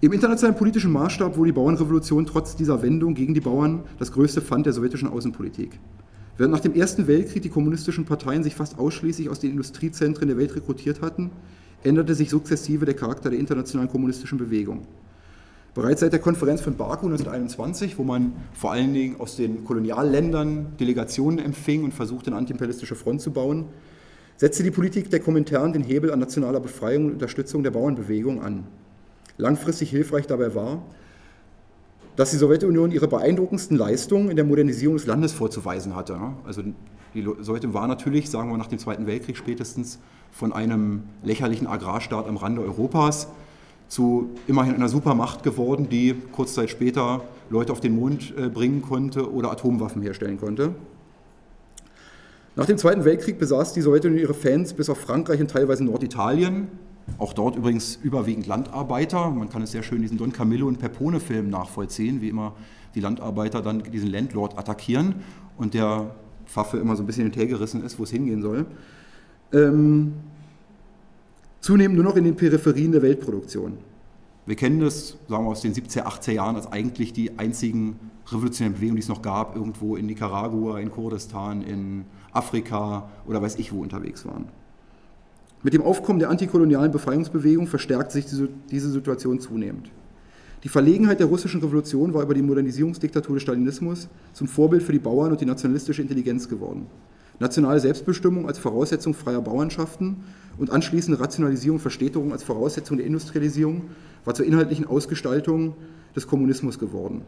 Im 0.00 0.12
internationalen 0.12 0.56
politischen 0.56 0.92
Maßstab 0.92 1.36
wurde 1.36 1.48
die 1.48 1.54
Bauernrevolution 1.54 2.26
trotz 2.26 2.54
dieser 2.54 2.80
Wendung 2.80 3.14
gegen 3.14 3.34
die 3.34 3.40
Bauern 3.40 3.80
das 3.98 4.12
größte 4.12 4.40
Pfand 4.40 4.66
der 4.66 4.72
sowjetischen 4.72 5.08
Außenpolitik. 5.08 5.80
Während 6.36 6.54
nach 6.54 6.60
dem 6.60 6.76
Ersten 6.76 7.08
Weltkrieg 7.08 7.42
die 7.42 7.48
kommunistischen 7.48 8.04
Parteien 8.04 8.44
sich 8.44 8.54
fast 8.54 8.78
ausschließlich 8.78 9.28
aus 9.28 9.40
den 9.40 9.50
Industriezentren 9.50 10.28
der 10.28 10.36
Welt 10.36 10.54
rekrutiert 10.54 11.02
hatten, 11.02 11.32
änderte 11.84 12.14
sich 12.14 12.30
sukzessive 12.30 12.84
der 12.84 12.94
Charakter 12.94 13.30
der 13.30 13.38
internationalen 13.38 13.90
kommunistischen 13.90 14.38
Bewegung. 14.38 14.86
Bereits 15.74 16.00
seit 16.00 16.12
der 16.12 16.20
Konferenz 16.20 16.60
von 16.60 16.76
Baku 16.76 17.06
1921, 17.06 17.98
wo 17.98 18.04
man 18.04 18.32
vor 18.52 18.72
allen 18.72 18.92
Dingen 18.92 19.20
aus 19.20 19.36
den 19.36 19.64
Kolonialländern 19.64 20.76
Delegationen 20.80 21.38
empfing 21.38 21.84
und 21.84 21.94
versuchte, 21.94 22.30
eine 22.30 22.36
antiimperialistische 22.36 22.96
Front 22.96 23.20
zu 23.20 23.30
bauen, 23.30 23.66
setzte 24.36 24.62
die 24.62 24.70
Politik 24.70 25.10
der 25.10 25.20
Kommentaren 25.20 25.72
den 25.72 25.82
Hebel 25.82 26.12
an 26.12 26.18
nationaler 26.18 26.60
Befreiung 26.60 27.06
und 27.06 27.12
Unterstützung 27.12 27.62
der 27.62 27.70
Bauernbewegung 27.70 28.42
an. 28.42 28.64
Langfristig 29.36 29.90
hilfreich 29.90 30.26
dabei 30.26 30.54
war, 30.54 30.82
dass 32.16 32.32
die 32.32 32.36
Sowjetunion 32.36 32.90
ihre 32.90 33.06
beeindruckendsten 33.06 33.76
Leistungen 33.76 34.30
in 34.30 34.36
der 34.36 34.44
Modernisierung 34.44 34.96
des 34.96 35.06
Landes 35.06 35.32
vorzuweisen 35.32 35.94
hatte. 35.94 36.18
Also 36.44 36.62
die 37.14 37.22
Sowjetunion 37.22 37.74
war 37.74 37.86
natürlich, 37.86 38.28
sagen 38.28 38.50
wir 38.50 38.58
nach 38.58 38.66
dem 38.66 38.80
Zweiten 38.80 39.06
Weltkrieg 39.06 39.36
spätestens, 39.36 40.00
von 40.32 40.52
einem 40.52 41.02
lächerlichen 41.22 41.66
Agrarstaat 41.66 42.26
am 42.26 42.36
Rande 42.36 42.62
Europas 42.62 43.28
zu 43.88 44.30
immerhin 44.46 44.74
einer 44.74 44.88
Supermacht 44.88 45.42
geworden, 45.42 45.88
die 45.90 46.14
kurz 46.32 46.54
Zeit 46.54 46.70
später 46.70 47.22
Leute 47.50 47.72
auf 47.72 47.80
den 47.80 47.96
Mond 47.96 48.34
äh, 48.36 48.48
bringen 48.48 48.82
konnte 48.82 49.32
oder 49.32 49.50
Atomwaffen 49.50 50.02
herstellen 50.02 50.38
konnte. 50.38 50.74
Nach 52.56 52.66
dem 52.66 52.76
Zweiten 52.76 53.04
Weltkrieg 53.04 53.38
besaß 53.38 53.72
die 53.72 53.80
Sowjetunion 53.80 54.20
ihre 54.20 54.34
Fans 54.34 54.74
bis 54.74 54.90
auf 54.90 54.98
Frankreich 54.98 55.40
und 55.40 55.50
teilweise 55.50 55.84
Norditalien. 55.84 56.68
Auch 57.16 57.32
dort 57.32 57.56
übrigens 57.56 57.98
überwiegend 58.02 58.46
Landarbeiter. 58.46 59.30
Man 59.30 59.48
kann 59.48 59.62
es 59.62 59.72
sehr 59.72 59.82
schön 59.82 59.98
in 59.98 60.02
diesen 60.02 60.18
Don 60.18 60.32
Camillo 60.32 60.66
und 60.66 60.78
Pepone-Filmen 60.78 61.50
nachvollziehen, 61.50 62.20
wie 62.20 62.28
immer 62.28 62.54
die 62.94 63.00
Landarbeiter 63.00 63.62
dann 63.62 63.82
diesen 63.84 64.10
Landlord 64.10 64.58
attackieren 64.58 65.16
und 65.56 65.72
der 65.72 66.14
Pfaffe 66.46 66.78
immer 66.78 66.96
so 66.96 67.02
ein 67.02 67.06
bisschen 67.06 67.24
hinterhergerissen 67.24 67.84
ist, 67.84 67.98
wo 67.98 68.02
es 68.02 68.10
hingehen 68.10 68.42
soll. 68.42 68.66
Ähm, 69.52 70.14
zunehmend 71.60 71.96
nur 71.96 72.04
noch 72.04 72.16
in 72.16 72.24
den 72.24 72.36
Peripherien 72.36 72.92
der 72.92 73.02
Weltproduktion. 73.02 73.78
Wir 74.46 74.56
kennen 74.56 74.80
das, 74.80 75.18
sagen 75.28 75.44
wir 75.44 75.50
aus 75.50 75.60
den 75.60 75.74
70er, 75.74 76.04
80er 76.04 76.32
Jahren 76.32 76.56
als 76.56 76.66
eigentlich 76.72 77.12
die 77.12 77.38
einzigen 77.38 77.98
revolutionären 78.28 78.74
Bewegungen, 78.74 78.96
die 78.96 79.02
es 79.02 79.08
noch 79.08 79.20
gab, 79.20 79.54
irgendwo 79.56 79.96
in 79.96 80.06
Nicaragua, 80.06 80.78
in 80.78 80.90
Kurdistan, 80.90 81.62
in 81.62 82.04
Afrika 82.32 83.10
oder 83.26 83.42
weiß 83.42 83.56
ich 83.56 83.72
wo 83.72 83.82
unterwegs 83.82 84.24
waren. 84.24 84.46
Mit 85.62 85.74
dem 85.74 85.82
Aufkommen 85.82 86.18
der 86.18 86.30
antikolonialen 86.30 86.92
Befreiungsbewegung 86.92 87.66
verstärkt 87.66 88.12
sich 88.12 88.26
diese 88.26 88.90
Situation 88.90 89.40
zunehmend. 89.40 89.90
Die 90.64 90.68
Verlegenheit 90.68 91.20
der 91.20 91.26
russischen 91.26 91.60
Revolution 91.60 92.14
war 92.14 92.22
über 92.22 92.34
die 92.34 92.42
Modernisierungsdiktatur 92.42 93.36
des 93.36 93.42
Stalinismus 93.42 94.08
zum 94.32 94.48
Vorbild 94.48 94.82
für 94.82 94.92
die 94.92 94.98
Bauern 94.98 95.30
und 95.30 95.40
die 95.40 95.46
nationalistische 95.46 96.02
Intelligenz 96.02 96.48
geworden. 96.48 96.86
Nationale 97.40 97.78
Selbstbestimmung 97.80 98.48
als 98.48 98.58
Voraussetzung 98.58 99.14
freier 99.14 99.40
Bauernschaften 99.40 100.24
und 100.58 100.70
anschließende 100.70 101.20
Rationalisierung 101.20 101.76
und 101.76 101.82
Verstädterung 101.82 102.32
als 102.32 102.42
Voraussetzung 102.42 102.96
der 102.96 103.06
Industrialisierung 103.06 103.82
war 104.24 104.34
zur 104.34 104.44
inhaltlichen 104.44 104.86
Ausgestaltung 104.86 105.74
des 106.16 106.26
Kommunismus 106.26 106.78
geworden. 106.78 107.22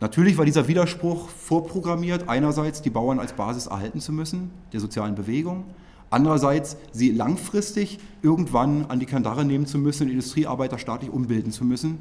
Natürlich 0.00 0.38
war 0.38 0.46
dieser 0.46 0.66
Widerspruch 0.66 1.28
vorprogrammiert, 1.28 2.28
einerseits 2.28 2.80
die 2.82 2.90
Bauern 2.90 3.20
als 3.20 3.34
Basis 3.34 3.66
erhalten 3.66 4.00
zu 4.00 4.12
müssen, 4.12 4.50
der 4.72 4.80
sozialen 4.80 5.14
Bewegung, 5.14 5.64
andererseits 6.08 6.78
sie 6.90 7.12
langfristig 7.12 7.98
irgendwann 8.22 8.86
an 8.86 8.98
die 8.98 9.06
Kandare 9.06 9.44
nehmen 9.44 9.66
zu 9.66 9.78
müssen 9.78 10.04
und 10.04 10.10
Industriearbeiter 10.10 10.78
staatlich 10.78 11.10
umbilden 11.10 11.52
zu 11.52 11.64
müssen. 11.64 11.98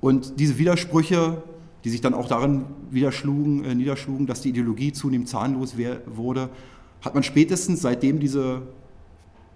Und 0.00 0.38
diese 0.38 0.58
Widersprüche 0.58 1.42
die 1.84 1.90
sich 1.90 2.00
dann 2.00 2.14
auch 2.14 2.28
darin 2.28 2.64
niederschlugen, 2.90 3.64
äh, 3.64 3.74
niederschlugen 3.74 4.26
dass 4.26 4.40
die 4.40 4.50
Ideologie 4.50 4.92
zunehmend 4.92 5.28
zahnlos 5.28 5.74
wurde, 6.06 6.50
hat 7.00 7.14
man 7.14 7.22
spätestens 7.22 7.82
seitdem 7.82 8.18
diese 8.18 8.62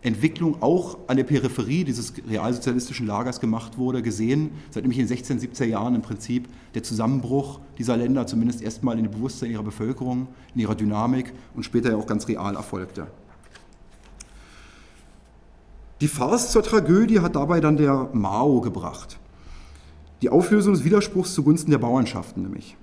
Entwicklung 0.02 0.60
auch 0.62 0.98
an 1.06 1.16
der 1.16 1.24
Peripherie 1.24 1.84
dieses 1.84 2.12
realsozialistischen 2.28 3.06
Lagers 3.06 3.40
gemacht 3.40 3.78
wurde, 3.78 4.02
gesehen, 4.02 4.50
seit 4.70 4.82
nämlich 4.82 4.98
in 4.98 5.04
den 5.04 5.08
16, 5.08 5.38
17er 5.38 5.64
Jahren 5.64 5.94
im 5.94 6.02
Prinzip 6.02 6.48
der 6.74 6.82
Zusammenbruch 6.82 7.60
dieser 7.78 7.96
Länder 7.96 8.26
zumindest 8.26 8.62
erstmal 8.62 8.98
in 8.98 9.04
dem 9.04 9.12
Bewusstsein 9.12 9.52
ihrer 9.52 9.62
Bevölkerung, 9.62 10.26
in 10.54 10.60
ihrer 10.60 10.74
Dynamik 10.74 11.32
und 11.54 11.62
später 11.62 11.90
ja 11.90 11.96
auch 11.96 12.06
ganz 12.06 12.26
real 12.26 12.56
erfolgte. 12.56 13.06
Die 16.00 16.08
Farce 16.08 16.50
zur 16.50 16.64
Tragödie 16.64 17.20
hat 17.20 17.36
dabei 17.36 17.60
dann 17.60 17.76
der 17.76 18.08
Mao 18.12 18.60
gebracht. 18.60 19.20
Die 20.22 20.30
Auflösung 20.30 20.72
des 20.72 20.84
Widerspruchs 20.84 21.34
zugunsten 21.34 21.72
der 21.72 21.78
Bauernschaften 21.78 22.42
nämlich. 22.42 22.76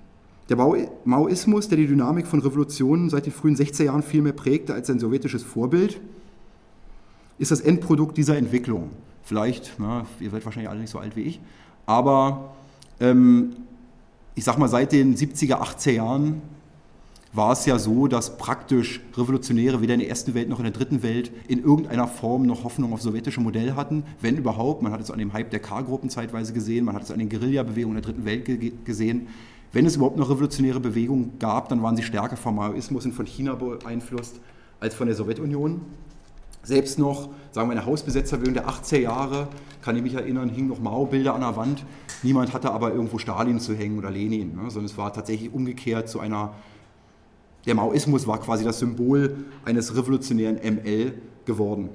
Der 0.50 0.58
Maoismus, 1.06 1.70
der 1.70 1.78
die 1.78 1.88
Dynamik 1.88 2.28
von 2.28 2.42
Revolutionen 2.42 3.10
seit 3.10 3.26
den 3.26 3.34
frühen 3.34 3.56
60er 3.56 3.86
Jahren 3.86 4.04
viel 4.04 4.22
mehr 4.22 4.34
prägte 4.34 4.74
als 4.74 4.88
sein 4.88 5.00
sowjetisches 5.00 5.44
Vorbild, 5.44 6.02
ist 7.38 7.52
das 7.52 7.62
Endprodukt 7.62 8.18
dieser 8.18 8.36
Entwicklung. 8.36 8.90
Vielleicht, 9.24 9.76
na, 9.78 10.06
ihr 10.20 10.32
werdet 10.32 10.46
wahrscheinlich 10.46 10.70
alle 10.70 10.82
nicht 10.82 10.90
so 10.90 11.00
alt 11.00 11.16
wie 11.16 11.22
ich, 11.22 11.40
aber 11.86 12.56
ähm, 13.00 13.56
ich 14.36 14.44
sag 14.44 14.58
mal, 14.58 14.68
seit 14.68 14.92
den 14.92 15.16
70er, 15.16 15.62
80er 15.62 15.92
Jahren 15.92 16.42
war 17.32 17.52
es 17.52 17.66
ja 17.66 17.78
so, 17.78 18.08
dass 18.08 18.38
praktisch 18.38 19.02
Revolutionäre 19.16 19.82
weder 19.82 19.94
in 19.94 20.00
der 20.00 20.10
ersten 20.10 20.34
Welt 20.34 20.50
noch 20.50 20.58
in 20.58 20.64
der 20.64 20.74
dritten 20.74 21.04
Welt 21.04 21.32
in 21.48 21.64
irgendeiner 21.64 22.08
Form 22.08 22.44
noch 22.44 22.64
Hoffnung 22.64 22.92
auf 22.92 23.02
sowjetische 23.02 23.40
Modell 23.40 23.76
hatten, 23.76 24.04
wenn 24.20 24.36
überhaupt. 24.36 24.82
Man 24.82 24.92
hat 24.92 25.02
es 25.02 25.12
an 25.12 25.20
dem 25.20 25.34
Hype 25.34 25.52
der 25.52 25.60
K-Gruppen 25.60 26.10
zeitweise 26.10 26.54
gesehen, 26.54 26.86
man 26.86 26.96
hat 26.96 27.04
es 27.04 27.12
an 27.12 27.20
den 27.20 27.30
Guerilla-Bewegungen 27.30 27.96
der 27.96 28.04
dritten 28.04 28.26
Welt 28.26 28.86
gesehen. 28.86 29.28
Wenn 29.72 29.86
es 29.86 29.96
überhaupt 29.96 30.18
noch 30.18 30.32
revolutionäre 30.32 30.80
Bewegungen 30.80 31.38
gab, 31.38 31.70
dann 31.70 31.84
waren 31.84 31.96
sie 31.96 32.02
stärker 32.02 32.36
vom 32.36 32.56
Maoismus 32.56 33.06
und 33.06 33.14
von 33.14 33.28
China 33.28 33.54
beeinflusst 33.54 34.40
als 34.80 34.96
von 34.96 35.06
der 35.06 35.16
Sowjetunion. 35.16 35.82
Selbst 36.64 36.98
noch, 36.98 37.30
sagen 37.52 37.70
wir, 37.70 37.74
eine 37.74 37.86
Hausbesetzerbewegung 37.86 38.56
der 38.56 38.68
80er 38.68 39.00
Jahre, 39.00 39.48
kann 39.82 39.96
ich 39.96 40.02
mich 40.02 40.16
erinnern, 40.16 40.50
hingen 40.50 40.68
noch 40.68 40.80
Mao-Bilder 40.80 41.36
an 41.36 41.42
der 41.42 41.56
Wand. 41.56 41.86
Niemand 42.24 42.54
hatte 42.54 42.72
aber 42.72 42.92
irgendwo 42.92 43.18
Stalin 43.18 43.60
zu 43.60 43.76
hängen 43.76 43.98
oder 43.98 44.10
Lenin, 44.10 44.56
ne? 44.56 44.70
sondern 44.70 44.86
es 44.86 44.98
war 44.98 45.14
tatsächlich 45.14 45.54
umgekehrt 45.54 46.10
zu 46.10 46.20
einer 46.20 46.54
der 47.66 47.76
Maoismus 47.76 48.28
war 48.28 48.40
quasi 48.40 48.64
das 48.64 48.80
Symbol 48.80 49.36
eines 49.66 49.96
revolutionären 49.96 50.56
ML 50.56 51.14
geworden. 51.46 51.90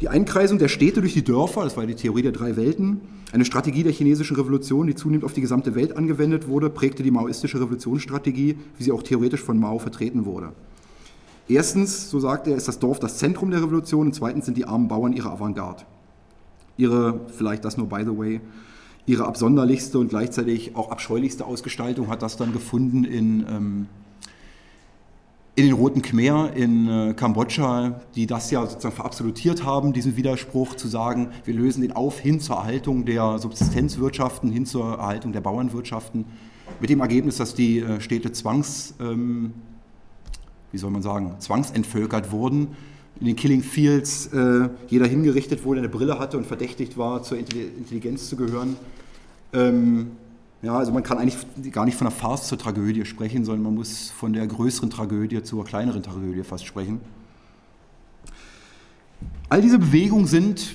Die 0.00 0.08
Einkreisung 0.08 0.58
der 0.58 0.68
Städte 0.68 1.00
durch 1.00 1.14
die 1.14 1.24
Dörfer, 1.24 1.64
das 1.64 1.76
war 1.76 1.84
die 1.84 1.96
Theorie 1.96 2.22
der 2.22 2.32
drei 2.32 2.56
Welten, 2.56 3.00
eine 3.32 3.44
Strategie 3.44 3.82
der 3.82 3.92
chinesischen 3.92 4.36
Revolution, 4.36 4.86
die 4.86 4.94
zunehmend 4.94 5.24
auf 5.24 5.32
die 5.32 5.40
gesamte 5.40 5.74
Welt 5.74 5.96
angewendet 5.96 6.46
wurde, 6.46 6.70
prägte 6.70 7.02
die 7.02 7.10
maoistische 7.10 7.60
Revolutionsstrategie, 7.60 8.56
wie 8.76 8.82
sie 8.82 8.92
auch 8.92 9.02
theoretisch 9.02 9.42
von 9.42 9.58
Mao 9.58 9.78
vertreten 9.78 10.24
wurde. 10.24 10.52
Erstens, 11.48 12.10
so 12.10 12.20
sagt 12.20 12.46
er, 12.46 12.56
ist 12.56 12.68
das 12.68 12.78
Dorf 12.78 13.00
das 13.00 13.18
Zentrum 13.18 13.50
der 13.50 13.62
Revolution 13.62 14.06
und 14.06 14.14
zweitens 14.14 14.44
sind 14.44 14.56
die 14.56 14.66
armen 14.66 14.86
Bauern 14.86 15.12
ihre 15.12 15.30
Avantgarde. 15.30 15.84
Ihre, 16.76 17.20
vielleicht 17.36 17.64
das 17.64 17.76
nur 17.76 17.88
by 17.88 18.02
the 18.04 18.16
way, 18.16 18.40
ihre 19.06 19.26
absonderlichste 19.26 19.98
und 19.98 20.08
gleichzeitig 20.08 20.76
auch 20.76 20.90
abscheulichste 20.90 21.44
Ausgestaltung 21.44 22.08
hat 22.08 22.22
das 22.22 22.36
dann 22.36 22.52
gefunden 22.52 23.04
in 23.04 23.44
ähm, 23.48 23.86
in 25.58 25.64
den 25.64 25.72
Roten 25.72 26.02
Khmer 26.02 26.52
in 26.54 26.88
äh, 26.88 27.14
Kambodscha, 27.14 28.00
die 28.14 28.28
das 28.28 28.52
ja 28.52 28.64
sozusagen 28.64 28.94
verabsolutiert 28.94 29.64
haben, 29.64 29.92
diesen 29.92 30.16
Widerspruch 30.16 30.76
zu 30.76 30.86
sagen, 30.86 31.30
wir 31.44 31.52
lösen 31.52 31.80
den 31.80 31.90
auf 31.90 32.20
hin 32.20 32.38
zur 32.38 32.58
Erhaltung 32.58 33.04
der 33.04 33.40
Subsistenzwirtschaften, 33.40 34.52
hin 34.52 34.66
zur 34.66 34.84
Erhaltung 34.98 35.32
der 35.32 35.40
Bauernwirtschaften, 35.40 36.26
mit 36.78 36.90
dem 36.90 37.00
Ergebnis, 37.00 37.38
dass 37.38 37.56
die 37.56 37.80
äh, 37.80 38.00
Städte 38.00 38.30
zwangs, 38.30 38.94
ähm, 39.00 39.52
wie 40.70 40.78
soll 40.78 40.92
man 40.92 41.02
sagen, 41.02 41.34
zwangsentvölkert 41.40 42.30
wurden, 42.30 42.68
in 43.18 43.26
den 43.26 43.34
Killing 43.34 43.64
Fields 43.64 44.28
äh, 44.28 44.68
jeder 44.86 45.08
hingerichtet 45.08 45.64
wurde, 45.64 45.80
eine 45.80 45.88
Brille 45.88 46.20
hatte 46.20 46.38
und 46.38 46.46
verdächtigt 46.46 46.96
war, 46.96 47.24
zur 47.24 47.36
Intelligenz 47.36 48.28
zu 48.28 48.36
gehören. 48.36 48.76
Ähm, 49.52 50.12
ja, 50.62 50.76
also 50.76 50.92
man 50.92 51.02
kann 51.02 51.18
eigentlich 51.18 51.72
gar 51.72 51.84
nicht 51.84 51.96
von 51.96 52.06
einer 52.06 52.16
Farce 52.16 52.48
zur 52.48 52.58
Tragödie 52.58 53.04
sprechen, 53.04 53.44
sondern 53.44 53.62
man 53.62 53.74
muss 53.74 54.10
von 54.10 54.32
der 54.32 54.46
größeren 54.46 54.90
Tragödie 54.90 55.42
zur 55.42 55.64
kleineren 55.64 56.02
Tragödie 56.02 56.42
fast 56.42 56.66
sprechen. 56.66 57.00
All 59.48 59.62
diese 59.62 59.78
Bewegungen 59.78 60.26
sind 60.26 60.74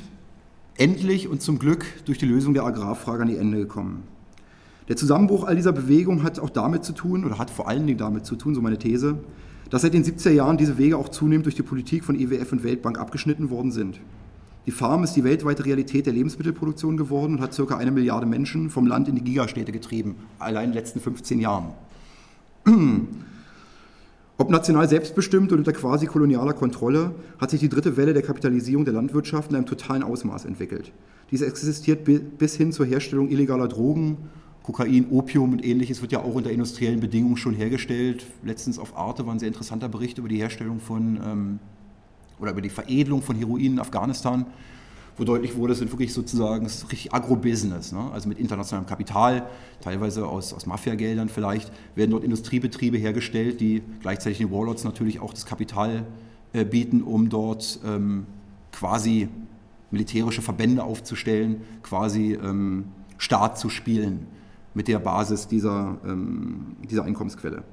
endlich 0.78 1.28
und 1.28 1.42
zum 1.42 1.60
Glück 1.60 1.86
durch 2.06 2.18
die 2.18 2.26
Lösung 2.26 2.54
der 2.54 2.64
Agrarfrage 2.64 3.24
an 3.24 3.28
die 3.28 3.38
Ende 3.38 3.58
gekommen. 3.58 4.04
Der 4.88 4.96
Zusammenbruch 4.96 5.44
all 5.44 5.56
dieser 5.56 5.72
Bewegungen 5.72 6.24
hat 6.24 6.40
auch 6.40 6.50
damit 6.50 6.84
zu 6.84 6.94
tun, 6.94 7.24
oder 7.26 7.38
hat 7.38 7.50
vor 7.50 7.68
allen 7.68 7.86
Dingen 7.86 8.00
damit 8.00 8.26
zu 8.26 8.36
tun, 8.36 8.56
so 8.56 8.62
meine 8.62 8.80
These, 8.80 9.20
dass 9.70 9.82
seit 9.82 9.94
den 9.94 10.04
70er 10.04 10.32
Jahren 10.32 10.58
diese 10.58 10.78
Wege 10.78 10.98
auch 10.98 11.10
zunehmend 11.10 11.46
durch 11.46 11.56
die 11.56 11.64
Politik 11.64 12.04
von 12.04 12.20
IWF 12.20 12.52
und 12.52 12.64
Weltbank 12.64 13.00
abgeschnitten 13.00 13.50
worden 13.50 13.72
sind. 13.72 14.00
Die 14.66 14.72
Farm 14.72 15.04
ist 15.04 15.14
die 15.14 15.24
weltweite 15.24 15.66
Realität 15.66 16.06
der 16.06 16.14
Lebensmittelproduktion 16.14 16.96
geworden 16.96 17.36
und 17.36 17.42
hat 17.42 17.54
circa 17.54 17.78
eine 17.78 17.92
Milliarde 17.92 18.26
Menschen 18.26 18.70
vom 18.70 18.88
Land 18.88 19.10
in 19.10 19.16
die 19.16 19.24
Gigastädte 19.24 19.74
getrieben, 19.74 20.16
allein 20.40 20.66
in 20.66 20.72
den 20.72 20.80
letzten 20.80 21.02
15 21.02 21.40
Jahren. 21.42 21.74
Ob 24.38 24.50
national 24.50 24.88
selbstbestimmt 24.90 25.52
und 25.52 25.60
unter 25.60 25.74
quasi 25.74 26.06
kolonialer 26.06 26.54
Kontrolle, 26.54 27.12
hat 27.40 27.52
sich 27.52 27.60
die 27.60 27.70
dritte 27.70 27.98
Welle 27.98 28.14
der 28.14 28.24
Kapitalisierung 28.24 28.86
der 28.86 28.94
Landwirtschaft 28.94 29.52
in 29.52 29.58
einem 29.58 29.66
totalen 29.66 30.02
Ausmaß 30.02 30.46
entwickelt. 30.46 30.92
Diese 31.30 31.46
existiert 31.46 32.08
bis 32.38 32.56
hin 32.56 32.72
zur 32.72 32.86
Herstellung 32.86 33.30
illegaler 33.30 33.68
Drogen, 33.68 34.18
Kokain, 34.64 35.08
Opium 35.12 35.52
und 35.52 35.66
ähnliches 35.66 36.02
wird 36.02 36.14
ja 36.14 36.22
auch 36.22 36.36
unter 36.36 36.50
industriellen 36.50 37.02
Bedingungen 37.02 37.36
schon 37.36 37.54
hergestellt. 37.54 38.26
Letztens 38.44 38.80
auf 38.80 38.98
Arte 38.98 39.26
war 39.26 39.34
ein 39.34 39.40
sehr 39.40 39.50
interessanter 39.50 39.90
Bericht 39.90 40.18
über 40.18 40.30
die 40.30 40.38
Herstellung 40.38 40.80
von 40.80 41.20
ähm, 41.22 41.60
oder 42.40 42.52
über 42.52 42.62
die 42.62 42.70
Veredelung 42.70 43.22
von 43.22 43.36
Heroin 43.36 43.74
in 43.74 43.80
Afghanistan, 43.80 44.46
wo 45.18 45.24
deutlich 45.24 45.56
wurde, 45.56 45.74
es 45.74 45.80
sind 45.80 45.92
wirklich 45.92 46.14
sozusagen, 46.14 46.66
es 46.66 46.78
ist 46.78 46.92
richtig 46.92 47.14
Agrobusiness, 47.14 47.92
ne? 47.92 48.10
also 48.12 48.28
mit 48.28 48.40
internationalem 48.40 48.88
Kapital, 48.88 49.48
teilweise 49.82 50.26
aus, 50.26 50.54
aus 50.54 50.66
Mafiageldern 50.66 51.30
vielleicht, 51.30 51.72
werden 51.96 52.12
dort 52.12 52.24
Industriebetriebe 52.24 52.98
hergestellt, 52.98 53.62
die 53.62 53.84
gleichzeitig 54.02 54.40
den 54.40 54.52
Warlords 54.52 54.84
natürlich 54.84 55.20
auch 55.20 55.32
das 55.32 55.46
Kapital 55.46 56.06
äh, 56.54 56.66
bieten, 56.66 57.04
um 57.04 57.30
dort 57.30 57.80
ähm, 57.86 58.26
quasi 58.72 59.30
militärische 59.92 60.42
Verbände 60.42 60.84
aufzustellen, 60.84 61.62
quasi 61.84 62.34
ähm, 62.34 62.86
Staat 63.18 63.60
zu 63.60 63.70
spielen 63.70 64.26
mit 64.74 64.88
der 64.88 65.00
Basis 65.00 65.48
dieser, 65.48 65.98
ähm, 66.06 66.76
dieser 66.90 67.04
Einkommensquelle. 67.04 67.64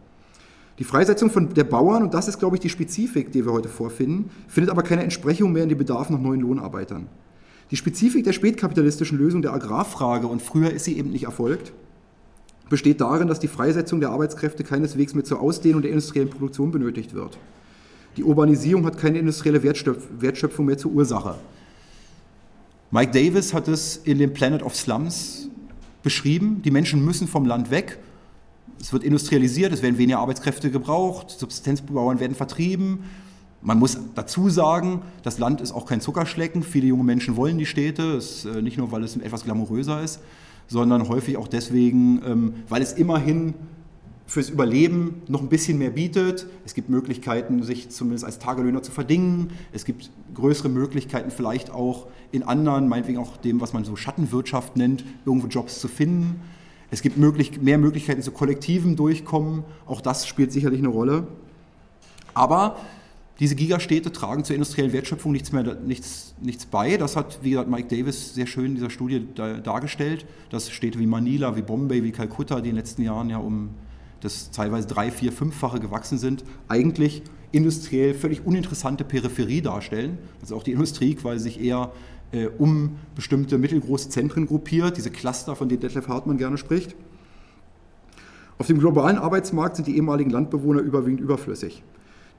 Die 0.80 0.84
Freisetzung 0.84 1.30
von 1.30 1.52
der 1.52 1.64
Bauern, 1.64 2.02
und 2.02 2.14
das 2.14 2.26
ist, 2.26 2.38
glaube 2.38 2.56
ich, 2.56 2.60
die 2.60 2.70
Spezifik, 2.70 3.32
die 3.32 3.44
wir 3.44 3.52
heute 3.52 3.68
vorfinden, 3.68 4.30
findet 4.48 4.70
aber 4.70 4.82
keine 4.82 5.02
Entsprechung 5.02 5.52
mehr 5.52 5.62
in 5.62 5.68
den 5.68 5.76
Bedarf 5.76 6.08
nach 6.08 6.18
neuen 6.18 6.40
Lohnarbeitern. 6.40 7.06
Die 7.70 7.76
Spezifik 7.76 8.24
der 8.24 8.32
spätkapitalistischen 8.32 9.18
Lösung 9.18 9.42
der 9.42 9.52
Agrarfrage, 9.52 10.26
und 10.26 10.40
früher 10.40 10.70
ist 10.70 10.86
sie 10.86 10.96
eben 10.96 11.10
nicht 11.10 11.24
erfolgt, 11.24 11.74
besteht 12.70 13.02
darin, 13.02 13.28
dass 13.28 13.40
die 13.40 13.46
Freisetzung 13.46 14.00
der 14.00 14.08
Arbeitskräfte 14.08 14.64
keineswegs 14.64 15.12
mehr 15.12 15.24
zur 15.24 15.40
Ausdehnung 15.40 15.82
der 15.82 15.90
industriellen 15.90 16.30
Produktion 16.30 16.70
benötigt 16.70 17.12
wird. 17.12 17.36
Die 18.16 18.24
Urbanisierung 18.24 18.86
hat 18.86 18.96
keine 18.96 19.18
industrielle 19.18 19.62
Wertschöpfung 19.62 20.64
mehr 20.64 20.78
zur 20.78 20.92
Ursache. 20.92 21.34
Mike 22.90 23.12
Davis 23.12 23.52
hat 23.52 23.68
es 23.68 23.98
in 23.98 24.18
dem 24.18 24.32
Planet 24.32 24.62
of 24.62 24.74
Slums 24.74 25.50
beschrieben. 26.02 26.62
Die 26.64 26.70
Menschen 26.70 27.04
müssen 27.04 27.28
vom 27.28 27.44
Land 27.44 27.70
weg 27.70 27.98
es 28.80 28.92
wird 28.92 29.04
industrialisiert, 29.04 29.72
es 29.72 29.82
werden 29.82 29.98
weniger 29.98 30.18
Arbeitskräfte 30.18 30.70
gebraucht, 30.70 31.30
Subsistenzbauern 31.30 32.18
werden 32.18 32.34
vertrieben. 32.34 33.04
Man 33.62 33.78
muss 33.78 33.98
dazu 34.14 34.48
sagen, 34.48 35.02
das 35.22 35.38
Land 35.38 35.60
ist 35.60 35.72
auch 35.72 35.84
kein 35.84 36.00
Zuckerschlecken. 36.00 36.62
Viele 36.62 36.86
junge 36.86 37.04
Menschen 37.04 37.36
wollen 37.36 37.58
die 37.58 37.66
Städte, 37.66 38.02
ist, 38.02 38.46
äh, 38.46 38.62
nicht 38.62 38.78
nur, 38.78 38.90
weil 38.90 39.04
es 39.04 39.16
etwas 39.16 39.44
glamouröser 39.44 40.02
ist, 40.02 40.20
sondern 40.66 41.08
häufig 41.08 41.36
auch 41.36 41.46
deswegen, 41.46 42.22
ähm, 42.24 42.54
weil 42.70 42.80
es 42.80 42.94
immerhin 42.94 43.52
fürs 44.26 44.48
Überleben 44.48 45.22
noch 45.28 45.42
ein 45.42 45.48
bisschen 45.48 45.76
mehr 45.76 45.90
bietet. 45.90 46.46
Es 46.64 46.72
gibt 46.72 46.88
Möglichkeiten, 46.88 47.62
sich 47.64 47.90
zumindest 47.90 48.24
als 48.24 48.38
Tagelöhner 48.38 48.82
zu 48.82 48.92
verdingen. 48.92 49.50
Es 49.72 49.84
gibt 49.84 50.10
größere 50.34 50.68
Möglichkeiten, 50.70 51.30
vielleicht 51.30 51.70
auch 51.70 52.06
in 52.32 52.44
anderen, 52.44 52.88
meinetwegen 52.88 53.18
auch 53.18 53.36
dem, 53.36 53.60
was 53.60 53.72
man 53.72 53.84
so 53.84 53.96
Schattenwirtschaft 53.96 54.76
nennt, 54.76 55.04
irgendwo 55.26 55.48
Jobs 55.48 55.80
zu 55.80 55.88
finden. 55.88 56.40
Es 56.90 57.02
gibt 57.02 57.16
möglich, 57.16 57.60
mehr 57.60 57.78
Möglichkeiten 57.78 58.22
zu 58.22 58.32
kollektivem 58.32 58.96
Durchkommen, 58.96 59.64
auch 59.86 60.00
das 60.00 60.26
spielt 60.26 60.52
sicherlich 60.52 60.80
eine 60.80 60.88
Rolle. 60.88 61.26
Aber 62.34 62.76
diese 63.38 63.54
Gigastädte 63.54 64.12
tragen 64.12 64.44
zur 64.44 64.54
industriellen 64.54 64.92
Wertschöpfung 64.92 65.32
nichts 65.32 65.50
mehr 65.50 65.74
nichts, 65.76 66.34
nichts 66.40 66.66
bei. 66.66 66.98
Das 66.98 67.16
hat, 67.16 67.38
wie 67.42 67.50
gesagt, 67.50 67.70
Mike 67.70 67.88
Davis 67.88 68.34
sehr 68.34 68.46
schön 68.46 68.66
in 68.66 68.74
dieser 68.74 68.90
Studie 68.90 69.26
dargestellt, 69.34 70.26
dass 70.50 70.70
Städte 70.70 70.98
wie 70.98 71.06
Manila, 71.06 71.56
wie 71.56 71.62
Bombay, 71.62 72.02
wie 72.02 72.12
Kalkutta, 72.12 72.60
die 72.60 72.68
in 72.68 72.74
den 72.74 72.84
letzten 72.84 73.02
Jahren 73.02 73.30
ja 73.30 73.38
um 73.38 73.70
das 74.20 74.50
teilweise 74.50 74.86
drei, 74.86 75.10
vier, 75.10 75.32
fünffache 75.32 75.80
gewachsen 75.80 76.18
sind, 76.18 76.44
eigentlich 76.68 77.22
industriell 77.52 78.12
völlig 78.12 78.44
uninteressante 78.44 79.04
Peripherie 79.04 79.62
darstellen. 79.62 80.18
Also 80.42 80.56
auch 80.56 80.62
die 80.62 80.72
Industrie 80.72 81.14
quasi 81.14 81.44
sich 81.44 81.60
eher 81.60 81.92
äh, 82.32 82.46
um 82.46 82.96
bestimmte 83.14 83.58
mittelgroße 83.58 84.08
Zentren 84.08 84.46
gruppiert, 84.46 84.96
diese 84.96 85.10
Cluster, 85.10 85.56
von 85.56 85.68
denen 85.68 85.80
Detlef 85.80 86.08
Hartmann 86.08 86.38
gerne 86.38 86.58
spricht. 86.58 86.94
Auf 88.58 88.66
dem 88.66 88.78
globalen 88.78 89.16
Arbeitsmarkt 89.16 89.76
sind 89.76 89.88
die 89.88 89.96
ehemaligen 89.96 90.30
Landbewohner 90.30 90.80
überwiegend 90.80 91.20
überflüssig. 91.20 91.82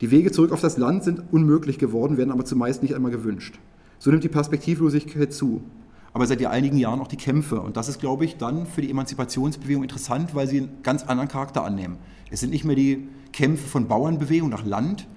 Die 0.01 0.11
Wege 0.11 0.31
zurück 0.31 0.51
auf 0.51 0.61
das 0.61 0.77
Land 0.77 1.03
sind 1.03 1.21
unmöglich 1.31 1.77
geworden, 1.77 2.17
werden 2.17 2.31
aber 2.31 2.45
zumeist 2.45 2.83
nicht 2.83 2.95
einmal 2.95 3.11
gewünscht. 3.11 3.59
So 3.99 4.11
nimmt 4.11 4.23
die 4.23 4.29
Perspektivlosigkeit 4.29 5.33
zu. 5.33 5.61
Aber 6.13 6.27
seit 6.27 6.45
einigen 6.45 6.77
Jahren 6.77 6.99
auch 6.99 7.07
die 7.07 7.17
Kämpfe. 7.17 7.61
Und 7.61 7.77
das 7.77 7.87
ist, 7.87 7.99
glaube 7.99 8.25
ich, 8.25 8.37
dann 8.37 8.65
für 8.65 8.81
die 8.81 8.89
Emanzipationsbewegung 8.89 9.83
interessant, 9.83 10.35
weil 10.35 10.47
sie 10.47 10.57
einen 10.57 10.83
ganz 10.83 11.03
anderen 11.03 11.29
Charakter 11.29 11.63
annehmen. 11.63 11.97
Es 12.29 12.39
sind 12.39 12.49
nicht 12.49 12.65
mehr 12.65 12.75
die 12.75 13.07
Kämpfe 13.31 13.67
von 13.67 13.87
Bauernbewegung 13.87 14.49
nach 14.49 14.65
Land, 14.65 15.07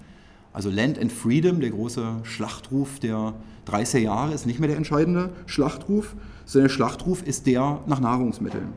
Also 0.55 0.71
Land 0.71 1.01
and 1.01 1.11
Freedom, 1.11 1.61
der 1.61 1.71
große 1.71 2.21
Schlachtruf 2.23 3.01
der 3.01 3.35
30er 3.67 3.99
Jahre, 3.99 4.35
ist 4.35 4.47
nicht 4.47 4.61
mehr 4.61 4.69
der 4.69 4.77
entscheidende 4.77 5.31
Schlachtruf, 5.47 6.15
sondern 6.45 6.69
der 6.69 6.75
Schlachtruf 6.75 7.23
ist 7.23 7.47
der 7.47 7.81
nach 7.87 8.01
Nahrungsmitteln. 8.01 8.69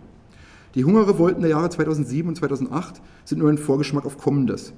Die 0.75 0.85
Hungerrevolten 0.85 1.41
der 1.41 1.51
Jahre 1.51 1.69
2007 1.69 2.29
und 2.29 2.35
2008 2.35 3.01
sind 3.25 3.39
nur 3.39 3.49
ein 3.49 3.57
Vorgeschmack 3.57 4.05
auf 4.05 4.17
Kommendes. 4.17 4.73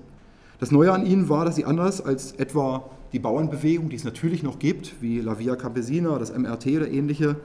Das 0.59 0.71
Neue 0.71 0.91
an 0.91 1.05
ihnen 1.05 1.29
war, 1.29 1.45
dass 1.45 1.55
sie 1.55 1.65
anders 1.65 2.01
als 2.01 2.33
etwa 2.33 2.89
die 3.13 3.19
Bauernbewegung, 3.19 3.89
die 3.89 3.95
es 3.95 4.03
natürlich 4.03 4.43
noch 4.43 4.59
gibt, 4.59 5.01
wie 5.01 5.19
La 5.19 5.39
Via 5.39 5.55
Campesina, 5.55 6.17
das 6.19 6.35
MRT 6.35 6.67
oder 6.67 6.89
ähnliche, 6.89 7.37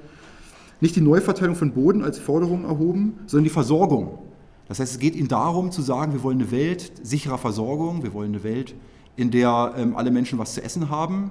nicht 0.81 0.97
die 0.97 1.01
Neuverteilung 1.01 1.57
von 1.57 1.73
Boden 1.73 2.03
als 2.03 2.19
Forderung 2.19 2.65
erhoben, 2.65 3.19
sondern 3.27 3.45
die 3.45 3.51
Versorgung. 3.51 4.19
Das 4.69 4.81
heißt, 4.81 4.93
es 4.93 4.99
geht 4.99 5.15
ihnen 5.15 5.29
darum 5.29 5.71
zu 5.71 5.83
sagen, 5.83 6.13
wir 6.13 6.23
wollen 6.23 6.41
eine 6.41 6.51
Welt 6.51 6.93
sicherer 7.03 7.39
Versorgung, 7.39 8.03
wir 8.03 8.13
wollen 8.13 8.31
eine 8.31 8.45
Welt, 8.45 8.75
in 9.17 9.31
der 9.31 9.75
ähm, 9.77 9.97
alle 9.97 10.11
Menschen 10.11 10.39
was 10.39 10.55
zu 10.55 10.63
essen 10.63 10.91
haben, 10.91 11.31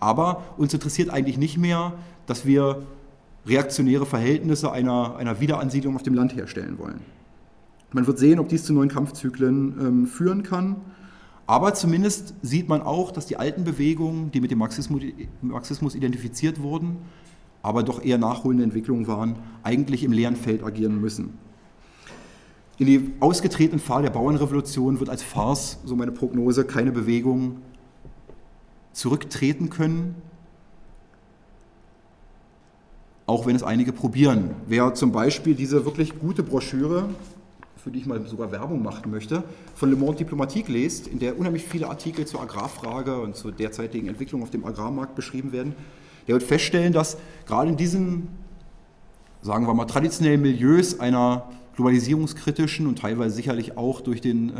aber 0.00 0.44
uns 0.56 0.72
interessiert 0.74 1.10
eigentlich 1.10 1.38
nicht 1.38 1.58
mehr, 1.58 1.94
dass 2.26 2.46
wir 2.46 2.82
reaktionäre 3.46 4.06
Verhältnisse 4.06 4.70
einer, 4.70 5.16
einer 5.16 5.40
Wiederansiedlung 5.40 5.96
auf 5.96 6.02
dem 6.02 6.14
Land 6.14 6.36
herstellen 6.36 6.78
wollen. 6.78 7.00
Man 7.92 8.06
wird 8.06 8.18
sehen, 8.18 8.38
ob 8.38 8.48
dies 8.48 8.64
zu 8.64 8.72
neuen 8.72 8.90
Kampfzyklen 8.90 9.74
ähm, 9.80 10.06
führen 10.06 10.42
kann. 10.42 10.76
Aber 11.46 11.72
zumindest 11.72 12.34
sieht 12.42 12.68
man 12.68 12.82
auch, 12.82 13.10
dass 13.10 13.24
die 13.24 13.38
alten 13.38 13.64
Bewegungen, 13.64 14.30
die 14.30 14.42
mit 14.42 14.50
dem 14.50 14.58
Marxismus, 14.58 15.00
Marxismus 15.40 15.94
identifiziert 15.94 16.60
wurden, 16.60 16.98
aber 17.62 17.82
doch 17.82 18.04
eher 18.04 18.18
nachholende 18.18 18.64
Entwicklungen 18.64 19.06
waren, 19.06 19.36
eigentlich 19.62 20.04
im 20.04 20.12
leeren 20.12 20.36
Feld 20.36 20.62
agieren 20.62 21.00
müssen. 21.00 21.38
In 22.76 22.86
die 22.86 23.12
ausgetretenen 23.20 23.80
Pfad 23.80 24.04
der 24.04 24.10
Bauernrevolution 24.10 25.00
wird 25.00 25.08
als 25.08 25.22
Farce, 25.22 25.78
so 25.84 25.96
meine 25.96 26.12
Prognose, 26.12 26.64
keine 26.64 26.92
Bewegung 26.92 27.62
zurücktreten 28.98 29.70
können, 29.70 30.16
auch 33.26 33.46
wenn 33.46 33.54
es 33.54 33.62
einige 33.62 33.92
probieren. 33.92 34.56
Wer 34.66 34.92
zum 34.94 35.12
Beispiel 35.12 35.54
diese 35.54 35.84
wirklich 35.84 36.18
gute 36.18 36.42
Broschüre, 36.42 37.08
für 37.76 37.92
die 37.92 38.00
ich 38.00 38.06
mal 38.06 38.20
sogar 38.26 38.50
Werbung 38.50 38.82
machen 38.82 39.12
möchte, 39.12 39.44
von 39.76 39.90
Le 39.90 39.96
Monde 39.96 40.18
Diplomatique 40.18 40.68
liest, 40.68 41.06
in 41.06 41.20
der 41.20 41.38
unheimlich 41.38 41.64
viele 41.64 41.86
Artikel 41.86 42.26
zur 42.26 42.40
Agrarfrage 42.40 43.20
und 43.20 43.36
zur 43.36 43.52
derzeitigen 43.52 44.08
Entwicklung 44.08 44.42
auf 44.42 44.50
dem 44.50 44.64
Agrarmarkt 44.64 45.14
beschrieben 45.14 45.52
werden, 45.52 45.76
der 46.26 46.34
wird 46.34 46.42
feststellen, 46.42 46.92
dass 46.92 47.18
gerade 47.46 47.70
in 47.70 47.76
diesen, 47.76 48.26
sagen 49.42 49.68
wir 49.68 49.74
mal, 49.74 49.84
traditionellen 49.84 50.42
Milieus 50.42 50.98
einer 50.98 51.48
globalisierungskritischen 51.78 52.88
und 52.88 52.98
teilweise 52.98 53.36
sicherlich 53.36 53.78
auch 53.78 54.00
durch 54.00 54.20
den 54.20 54.48
äh, 54.48 54.52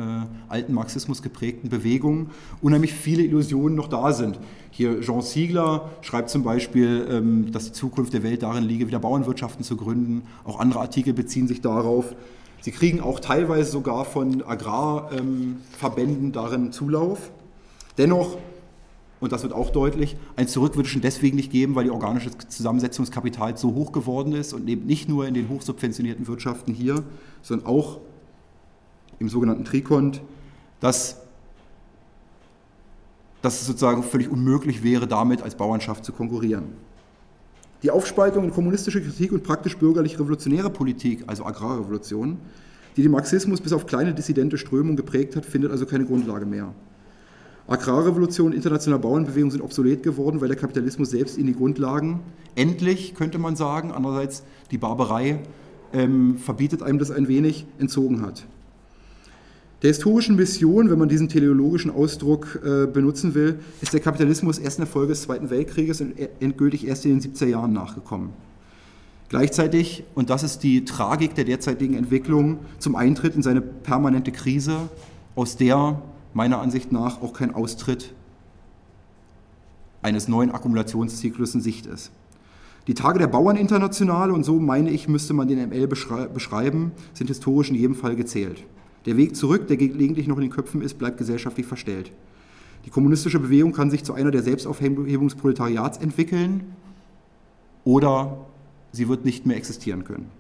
alten 0.49 0.73
Marxismus 0.73 1.21
geprägten 1.21 1.69
Bewegungen 1.69 2.31
unheimlich 2.63 2.95
viele 2.95 3.25
Illusionen 3.25 3.75
noch 3.75 3.89
da 3.89 4.13
sind. 4.13 4.39
Hier 4.71 5.01
Jean 5.01 5.21
Siegler 5.21 5.91
schreibt 6.01 6.31
zum 6.31 6.45
Beispiel, 6.45 7.09
ähm, 7.11 7.51
dass 7.51 7.65
die 7.65 7.73
Zukunft 7.73 8.13
der 8.13 8.23
Welt 8.23 8.45
darin 8.45 8.63
liege, 8.63 8.87
wieder 8.87 9.01
Bauernwirtschaften 9.01 9.65
zu 9.65 9.77
gründen. 9.77 10.23
Auch 10.45 10.61
andere 10.61 10.79
Artikel 10.79 11.13
beziehen 11.13 11.49
sich 11.49 11.61
darauf. 11.61 12.15
Sie 12.61 12.71
kriegen 12.71 13.01
auch 13.01 13.19
teilweise 13.19 13.69
sogar 13.69 14.05
von 14.05 14.45
Agrarverbänden 14.45 16.27
ähm, 16.27 16.33
darin 16.33 16.71
Zulauf. 16.71 17.33
Dennoch 17.99 18.39
und 19.21 19.33
das 19.33 19.43
wird 19.43 19.53
auch 19.53 19.71
deutlich, 19.71 20.17
ein 20.37 20.47
Zurück 20.47 20.75
deswegen 21.03 21.37
nicht 21.37 21.51
geben, 21.51 21.75
weil 21.75 21.85
die 21.85 21.91
organische 21.91 22.31
Zusammensetzung 22.49 23.05
des 23.05 23.13
Kapitals 23.13 23.61
so 23.61 23.75
hoch 23.75 23.93
geworden 23.93 24.33
ist 24.33 24.53
und 24.53 24.69
eben 24.69 24.87
nicht 24.87 25.09
nur 25.09 25.27
in 25.27 25.35
den 25.35 25.49
hochsubventionierten 25.49 26.27
Wirtschaften 26.29 26.73
hier, 26.73 27.03
sondern 27.43 27.67
auch 27.67 27.99
im 29.19 29.29
sogenannten 29.29 29.65
Trikont, 29.65 30.23
dass, 30.81 31.21
dass 33.43 33.61
es 33.61 33.67
sozusagen 33.67 34.03
völlig 34.05 34.29
unmöglich 34.29 34.85
wäre, 34.85 35.09
damit 35.09 35.43
als 35.43 35.57
Bauernschaft 35.57 36.05
zu 36.05 36.13
konkurrieren. 36.13 36.67
Die 37.83 37.91
Aufspaltung 37.91 38.45
in 38.45 38.51
kommunistische 38.53 39.03
Kritik 39.03 39.33
und 39.33 39.43
praktisch 39.45 39.77
bürgerlich-revolutionäre 39.79 40.71
Politik, 40.71 41.25
also 41.27 41.45
Agrarrevolution, 41.45 42.39
die 42.97 43.03
den 43.03 43.13
Marxismus 43.13 43.61
bis 43.61 43.73
auf 43.73 43.87
kleine 43.87 44.15
dissidente 44.15 44.59
Strömungen 44.59 44.97
geprägt 44.97 45.37
hat, 45.37 45.47
findet 45.47 45.71
also 45.71 45.87
keine 45.87 46.05
Grundlage 46.05 46.47
mehr. 46.47 46.75
Agrarrevolution, 47.69 48.55
internationale 48.55 49.01
Bauernbewegung 49.01 49.51
sind 49.51 49.61
obsolet 49.61 50.03
geworden, 50.03 50.41
weil 50.41 50.49
der 50.49 50.57
Kapitalismus 50.57 51.11
selbst 51.11 51.37
ihnen 51.37 51.49
die 51.49 51.55
Grundlagen, 51.55 52.21
endlich 52.55 53.15
könnte 53.15 53.39
man 53.39 53.57
sagen, 53.57 53.93
andererseits 53.93 54.43
die 54.71 54.79
Barbarei 54.79 55.41
ähm, 55.93 56.39
verbietet 56.39 56.83
einem 56.83 56.99
das 56.99 57.11
ein 57.11 57.29
wenig, 57.29 57.67
entzogen 57.79 58.23
hat. 58.23 58.47
Der 59.83 59.89
historischen 59.89 60.37
Mission, 60.37 60.91
wenn 60.91 60.99
man 60.99 61.11
diesen 61.11 61.29
teleologischen 61.29 61.91
Ausdruck 61.91 62.59
äh, 62.65 62.87
benutzen 62.87 63.35
will, 63.35 63.61
ist 63.83 63.93
der 63.93 64.01
Kapitalismus 64.01 64.59
erst 64.59 64.79
in 64.79 64.85
der 64.87 64.91
Folge 64.91 65.11
des 65.11 65.23
Zweiten 65.23 65.51
Weltkrieges 65.51 66.01
und 66.01 66.15
endgültig 66.41 66.87
erst 66.87 67.05
in 67.05 67.21
den 67.21 67.33
70er 67.33 67.47
Jahren 67.47 67.75
nachgekommen. 67.75 68.31
Gleichzeitig, 69.29 70.05
und 70.15 70.31
das 70.31 70.43
ist 70.43 70.63
die 70.63 70.87
Tragik 70.87 71.35
der 71.35 71.45
derzeitigen 71.45 71.95
Entwicklung, 71.95 72.61
zum 72.79 72.97
Eintritt 72.97 73.37
in 73.37 73.43
seine 73.43 73.61
permanente 73.61 74.33
Krise, 74.33 74.89
aus 75.37 75.57
der 75.57 76.03
meiner 76.35 76.61
Ansicht 76.61 76.93
nach 76.93 77.23
auch 77.23 77.33
kein 77.33 77.55
Austritt 77.55 78.15
eines 80.03 80.29
neuen 80.29 80.51
Akkumulationszyklus 80.51 81.55
in 81.55 81.61
Sicht 81.61 81.87
ist. 81.87 82.13
Die 82.87 82.95
Tage 82.95 83.19
der 83.19 83.27
Bauerninternationale, 83.27 84.33
und 84.33 84.45
so 84.45 84.59
meine 84.59 84.91
ich, 84.91 85.09
müsste 85.09 85.35
man 85.35 85.49
den 85.49 85.69
ML 85.69 85.87
beschreiben, 85.89 86.93
sind 87.13 87.27
historisch 87.27 87.69
in 87.69 87.77
jedem 87.77 87.95
Fall 87.95 88.17
gezählt. 88.17 88.65
Der 89.05 89.17
Weg 89.17 89.37
zurück, 89.37 89.69
der 89.69 89.77
gelegentlich 89.77 90.27
noch 90.27 90.37
in 90.37 90.43
den 90.43 90.51
Köpfen 90.51 90.81
ist, 90.81 90.99
bleibt 90.99 91.19
gesellschaftlich 91.19 91.67
verstellt. 91.67 92.13
Die 92.87 92.91
kommunistische 92.91 93.41
Bewegung 93.41 93.73
kann 93.73 93.91
sich 93.91 94.05
zu 94.05 94.15
einer 94.15 94.31
der 94.31 94.43
Selbstaufhebung 94.43 95.29
des 95.29 95.37
Proletariats 95.37 95.99
entwickeln 95.99 96.65
oder 97.85 98.47
sie 98.93 99.09
wird 99.09 99.25
nicht 99.25 99.45
mehr 99.45 99.57
existieren 99.57 100.05
können. 100.05 100.31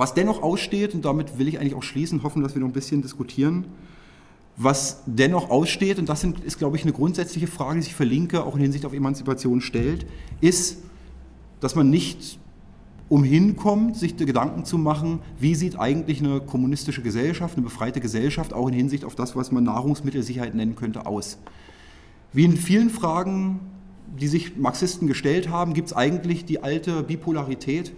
Was 0.00 0.14
dennoch 0.14 0.42
aussteht, 0.42 0.94
und 0.94 1.04
damit 1.04 1.38
will 1.38 1.46
ich 1.46 1.60
eigentlich 1.60 1.74
auch 1.74 1.82
schließen, 1.82 2.22
hoffen, 2.22 2.42
dass 2.42 2.54
wir 2.54 2.60
noch 2.60 2.68
ein 2.68 2.72
bisschen 2.72 3.02
diskutieren, 3.02 3.66
was 4.56 5.02
dennoch 5.04 5.50
aussteht, 5.50 5.98
und 5.98 6.08
das 6.08 6.24
ist, 6.24 6.56
glaube 6.56 6.78
ich, 6.78 6.84
eine 6.84 6.94
grundsätzliche 6.94 7.46
Frage, 7.46 7.80
die 7.80 7.82
sich 7.82 7.94
für 7.94 8.04
Linke 8.04 8.42
auch 8.42 8.54
in 8.54 8.62
Hinsicht 8.62 8.86
auf 8.86 8.94
Emanzipation 8.94 9.60
stellt, 9.60 10.06
ist, 10.40 10.78
dass 11.60 11.74
man 11.74 11.90
nicht 11.90 12.38
umhin 13.10 13.56
kommt, 13.56 13.94
sich 13.94 14.16
Gedanken 14.16 14.64
zu 14.64 14.78
machen, 14.78 15.18
wie 15.38 15.54
sieht 15.54 15.78
eigentlich 15.78 16.20
eine 16.20 16.40
kommunistische 16.40 17.02
Gesellschaft, 17.02 17.58
eine 17.58 17.64
befreite 17.64 18.00
Gesellschaft, 18.00 18.54
auch 18.54 18.68
in 18.68 18.74
Hinsicht 18.74 19.04
auf 19.04 19.16
das, 19.16 19.36
was 19.36 19.52
man 19.52 19.64
Nahrungsmittelsicherheit 19.64 20.54
nennen 20.54 20.76
könnte, 20.76 21.04
aus. 21.04 21.36
Wie 22.32 22.46
in 22.46 22.56
vielen 22.56 22.88
Fragen, 22.88 23.60
die 24.18 24.28
sich 24.28 24.56
Marxisten 24.56 25.06
gestellt 25.08 25.50
haben, 25.50 25.74
gibt 25.74 25.88
es 25.88 25.92
eigentlich 25.94 26.46
die 26.46 26.62
alte 26.62 27.02
Bipolarität, 27.02 27.92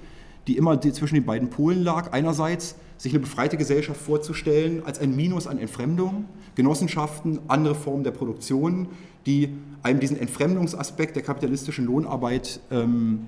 die 0.47 0.57
immer 0.57 0.81
zwischen 0.81 1.15
den 1.15 1.25
beiden 1.25 1.51
Polen 1.51 1.83
lag. 1.83 2.13
Einerseits 2.13 2.77
sich 2.99 3.13
eine 3.13 3.21
befreite 3.21 3.57
Gesellschaft 3.57 4.01
vorzustellen 4.01 4.83
als 4.85 4.99
ein 4.99 5.15
Minus 5.17 5.47
an 5.47 5.59
Entfremdung, 5.59 6.27
Genossenschaften, 6.55 7.41
andere 7.49 7.75
Formen 7.75 8.05
der 8.05 8.13
Produktion, 8.13 8.89
die 9.27 9.51
einem 9.83 10.01
diesen 10.01 10.19
Entfremdungsaspekt 10.19 11.17
der 11.17 11.23
kapitalistischen 11.23 11.87
Lohnarbeit 11.87 12.61
ähm, 12.71 13.27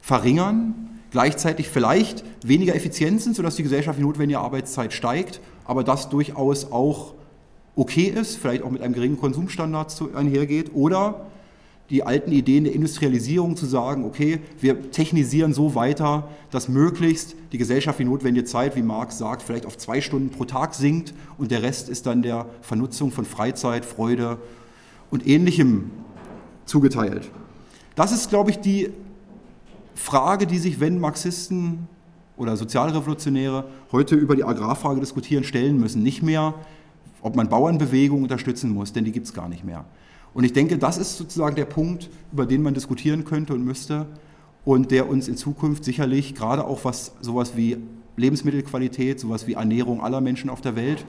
verringern, 0.00 1.00
gleichzeitig 1.10 1.68
vielleicht 1.68 2.24
weniger 2.44 2.74
effizient 2.74 3.22
sind, 3.22 3.36
sodass 3.36 3.56
die 3.56 3.62
Gesellschaft 3.62 3.98
die 3.98 4.02
notwendige 4.02 4.40
Arbeitszeit 4.40 4.92
steigt, 4.92 5.40
aber 5.64 5.84
das 5.84 6.10
durchaus 6.10 6.70
auch 6.70 7.14
okay 7.76 8.04
ist, 8.04 8.36
vielleicht 8.36 8.62
auch 8.62 8.70
mit 8.70 8.82
einem 8.82 8.94
geringen 8.94 9.18
Konsumstandard 9.18 9.96
einhergeht, 10.14 10.72
oder 10.74 11.26
die 11.90 12.02
alten 12.02 12.32
Ideen 12.32 12.64
der 12.64 12.72
Industrialisierung 12.72 13.56
zu 13.56 13.66
sagen, 13.66 14.04
okay, 14.04 14.40
wir 14.58 14.90
technisieren 14.90 15.52
so 15.52 15.74
weiter, 15.74 16.28
dass 16.50 16.68
möglichst 16.68 17.36
die 17.52 17.58
Gesellschaft 17.58 17.98
die 17.98 18.04
notwendige 18.04 18.46
Zeit, 18.46 18.74
wie 18.74 18.82
Marx 18.82 19.18
sagt, 19.18 19.42
vielleicht 19.42 19.66
auf 19.66 19.76
zwei 19.76 20.00
Stunden 20.00 20.30
pro 20.30 20.44
Tag 20.44 20.74
sinkt 20.74 21.12
und 21.36 21.50
der 21.50 21.62
Rest 21.62 21.88
ist 21.88 22.06
dann 22.06 22.22
der 22.22 22.46
Vernutzung 22.62 23.10
von 23.10 23.26
Freizeit, 23.26 23.84
Freude 23.84 24.38
und 25.10 25.26
ähnlichem 25.26 25.90
zugeteilt. 26.64 27.30
Das 27.96 28.12
ist, 28.12 28.30
glaube 28.30 28.50
ich, 28.50 28.60
die 28.60 28.90
Frage, 29.94 30.46
die 30.46 30.58
sich, 30.58 30.80
wenn 30.80 30.98
Marxisten 30.98 31.86
oder 32.36 32.56
Sozialrevolutionäre 32.56 33.66
heute 33.92 34.16
über 34.16 34.34
die 34.34 34.44
Agrarfrage 34.44 35.00
diskutieren, 35.00 35.44
stellen 35.44 35.78
müssen. 35.78 36.02
Nicht 36.02 36.22
mehr, 36.22 36.54
ob 37.22 37.36
man 37.36 37.48
Bauernbewegungen 37.48 38.24
unterstützen 38.24 38.70
muss, 38.70 38.92
denn 38.92 39.04
die 39.04 39.12
gibt 39.12 39.26
es 39.26 39.34
gar 39.34 39.48
nicht 39.48 39.64
mehr. 39.64 39.84
Und 40.34 40.44
ich 40.44 40.52
denke, 40.52 40.78
das 40.78 40.98
ist 40.98 41.16
sozusagen 41.16 41.56
der 41.56 41.64
Punkt, 41.64 42.10
über 42.32 42.44
den 42.44 42.62
man 42.62 42.74
diskutieren 42.74 43.24
könnte 43.24 43.54
und 43.54 43.64
müsste 43.64 44.06
und 44.64 44.90
der 44.90 45.08
uns 45.08 45.28
in 45.28 45.36
Zukunft 45.36 45.84
sicherlich 45.84 46.34
gerade 46.34 46.64
auch 46.64 46.84
was 46.84 47.12
sowas 47.20 47.56
wie 47.56 47.76
Lebensmittelqualität, 48.16 49.20
sowas 49.20 49.46
wie 49.46 49.54
Ernährung 49.54 50.02
aller 50.02 50.20
Menschen 50.20 50.50
auf 50.50 50.60
der 50.60 50.76
Welt 50.76 51.04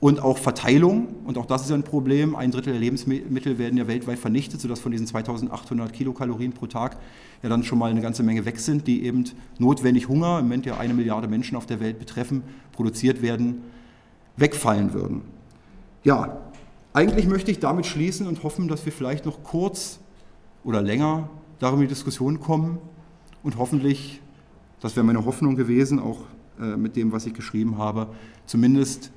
und 0.00 0.20
auch 0.20 0.38
Verteilung, 0.38 1.08
und 1.24 1.38
auch 1.38 1.46
das 1.46 1.64
ist 1.64 1.72
ein 1.72 1.82
Problem, 1.82 2.36
ein 2.36 2.50
Drittel 2.50 2.72
der 2.72 2.80
Lebensmittel 2.80 3.58
werden 3.58 3.78
ja 3.78 3.86
weltweit 3.86 4.18
vernichtet, 4.18 4.60
sodass 4.60 4.80
von 4.80 4.92
diesen 4.92 5.06
2800 5.06 5.92
Kilokalorien 5.92 6.52
pro 6.52 6.66
Tag 6.66 6.98
ja 7.42 7.48
dann 7.48 7.62
schon 7.62 7.78
mal 7.78 7.90
eine 7.90 8.02
ganze 8.02 8.22
Menge 8.22 8.44
weg 8.44 8.58
sind, 8.58 8.86
die 8.86 9.04
eben 9.04 9.24
notwendig 9.58 10.08
Hunger, 10.08 10.40
im 10.40 10.46
Moment 10.46 10.66
ja 10.66 10.76
eine 10.76 10.94
Milliarde 10.94 11.28
Menschen 11.28 11.56
auf 11.56 11.66
der 11.66 11.80
Welt 11.80 11.98
betreffen, 11.98 12.42
produziert 12.72 13.22
werden, 13.22 13.62
wegfallen 14.36 14.92
würden. 14.92 15.22
Ja, 16.02 16.38
Eigentlich 16.94 17.26
möchte 17.26 17.50
ich 17.50 17.58
damit 17.58 17.86
schließen 17.86 18.28
und 18.28 18.44
hoffen, 18.44 18.68
dass 18.68 18.84
wir 18.86 18.92
vielleicht 18.92 19.26
noch 19.26 19.42
kurz 19.42 19.98
oder 20.62 20.80
länger 20.80 21.28
darüber 21.58 21.82
in 21.82 21.88
die 21.88 21.94
Diskussion 21.94 22.38
kommen 22.38 22.78
und 23.42 23.58
hoffentlich, 23.58 24.22
das 24.78 24.94
wäre 24.94 25.04
meine 25.04 25.24
Hoffnung 25.24 25.56
gewesen, 25.56 25.98
auch 25.98 26.20
äh, 26.60 26.76
mit 26.76 26.94
dem, 26.94 27.10
was 27.10 27.26
ich 27.26 27.34
geschrieben 27.34 27.78
habe, 27.78 28.06
zumindest 28.46 29.10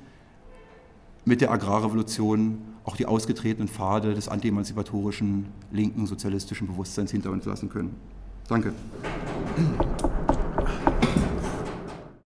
mit 1.24 1.40
der 1.40 1.52
Agrarrevolution 1.52 2.58
auch 2.82 2.96
die 2.96 3.06
ausgetretenen 3.06 3.68
Pfade 3.68 4.12
des 4.12 4.28
antiemanzipatorischen 4.28 5.46
linken 5.70 6.06
sozialistischen 6.06 6.66
Bewusstseins 6.66 7.12
hinter 7.12 7.30
uns 7.30 7.44
lassen 7.44 7.68
können. 7.68 7.94
Danke. 8.48 8.72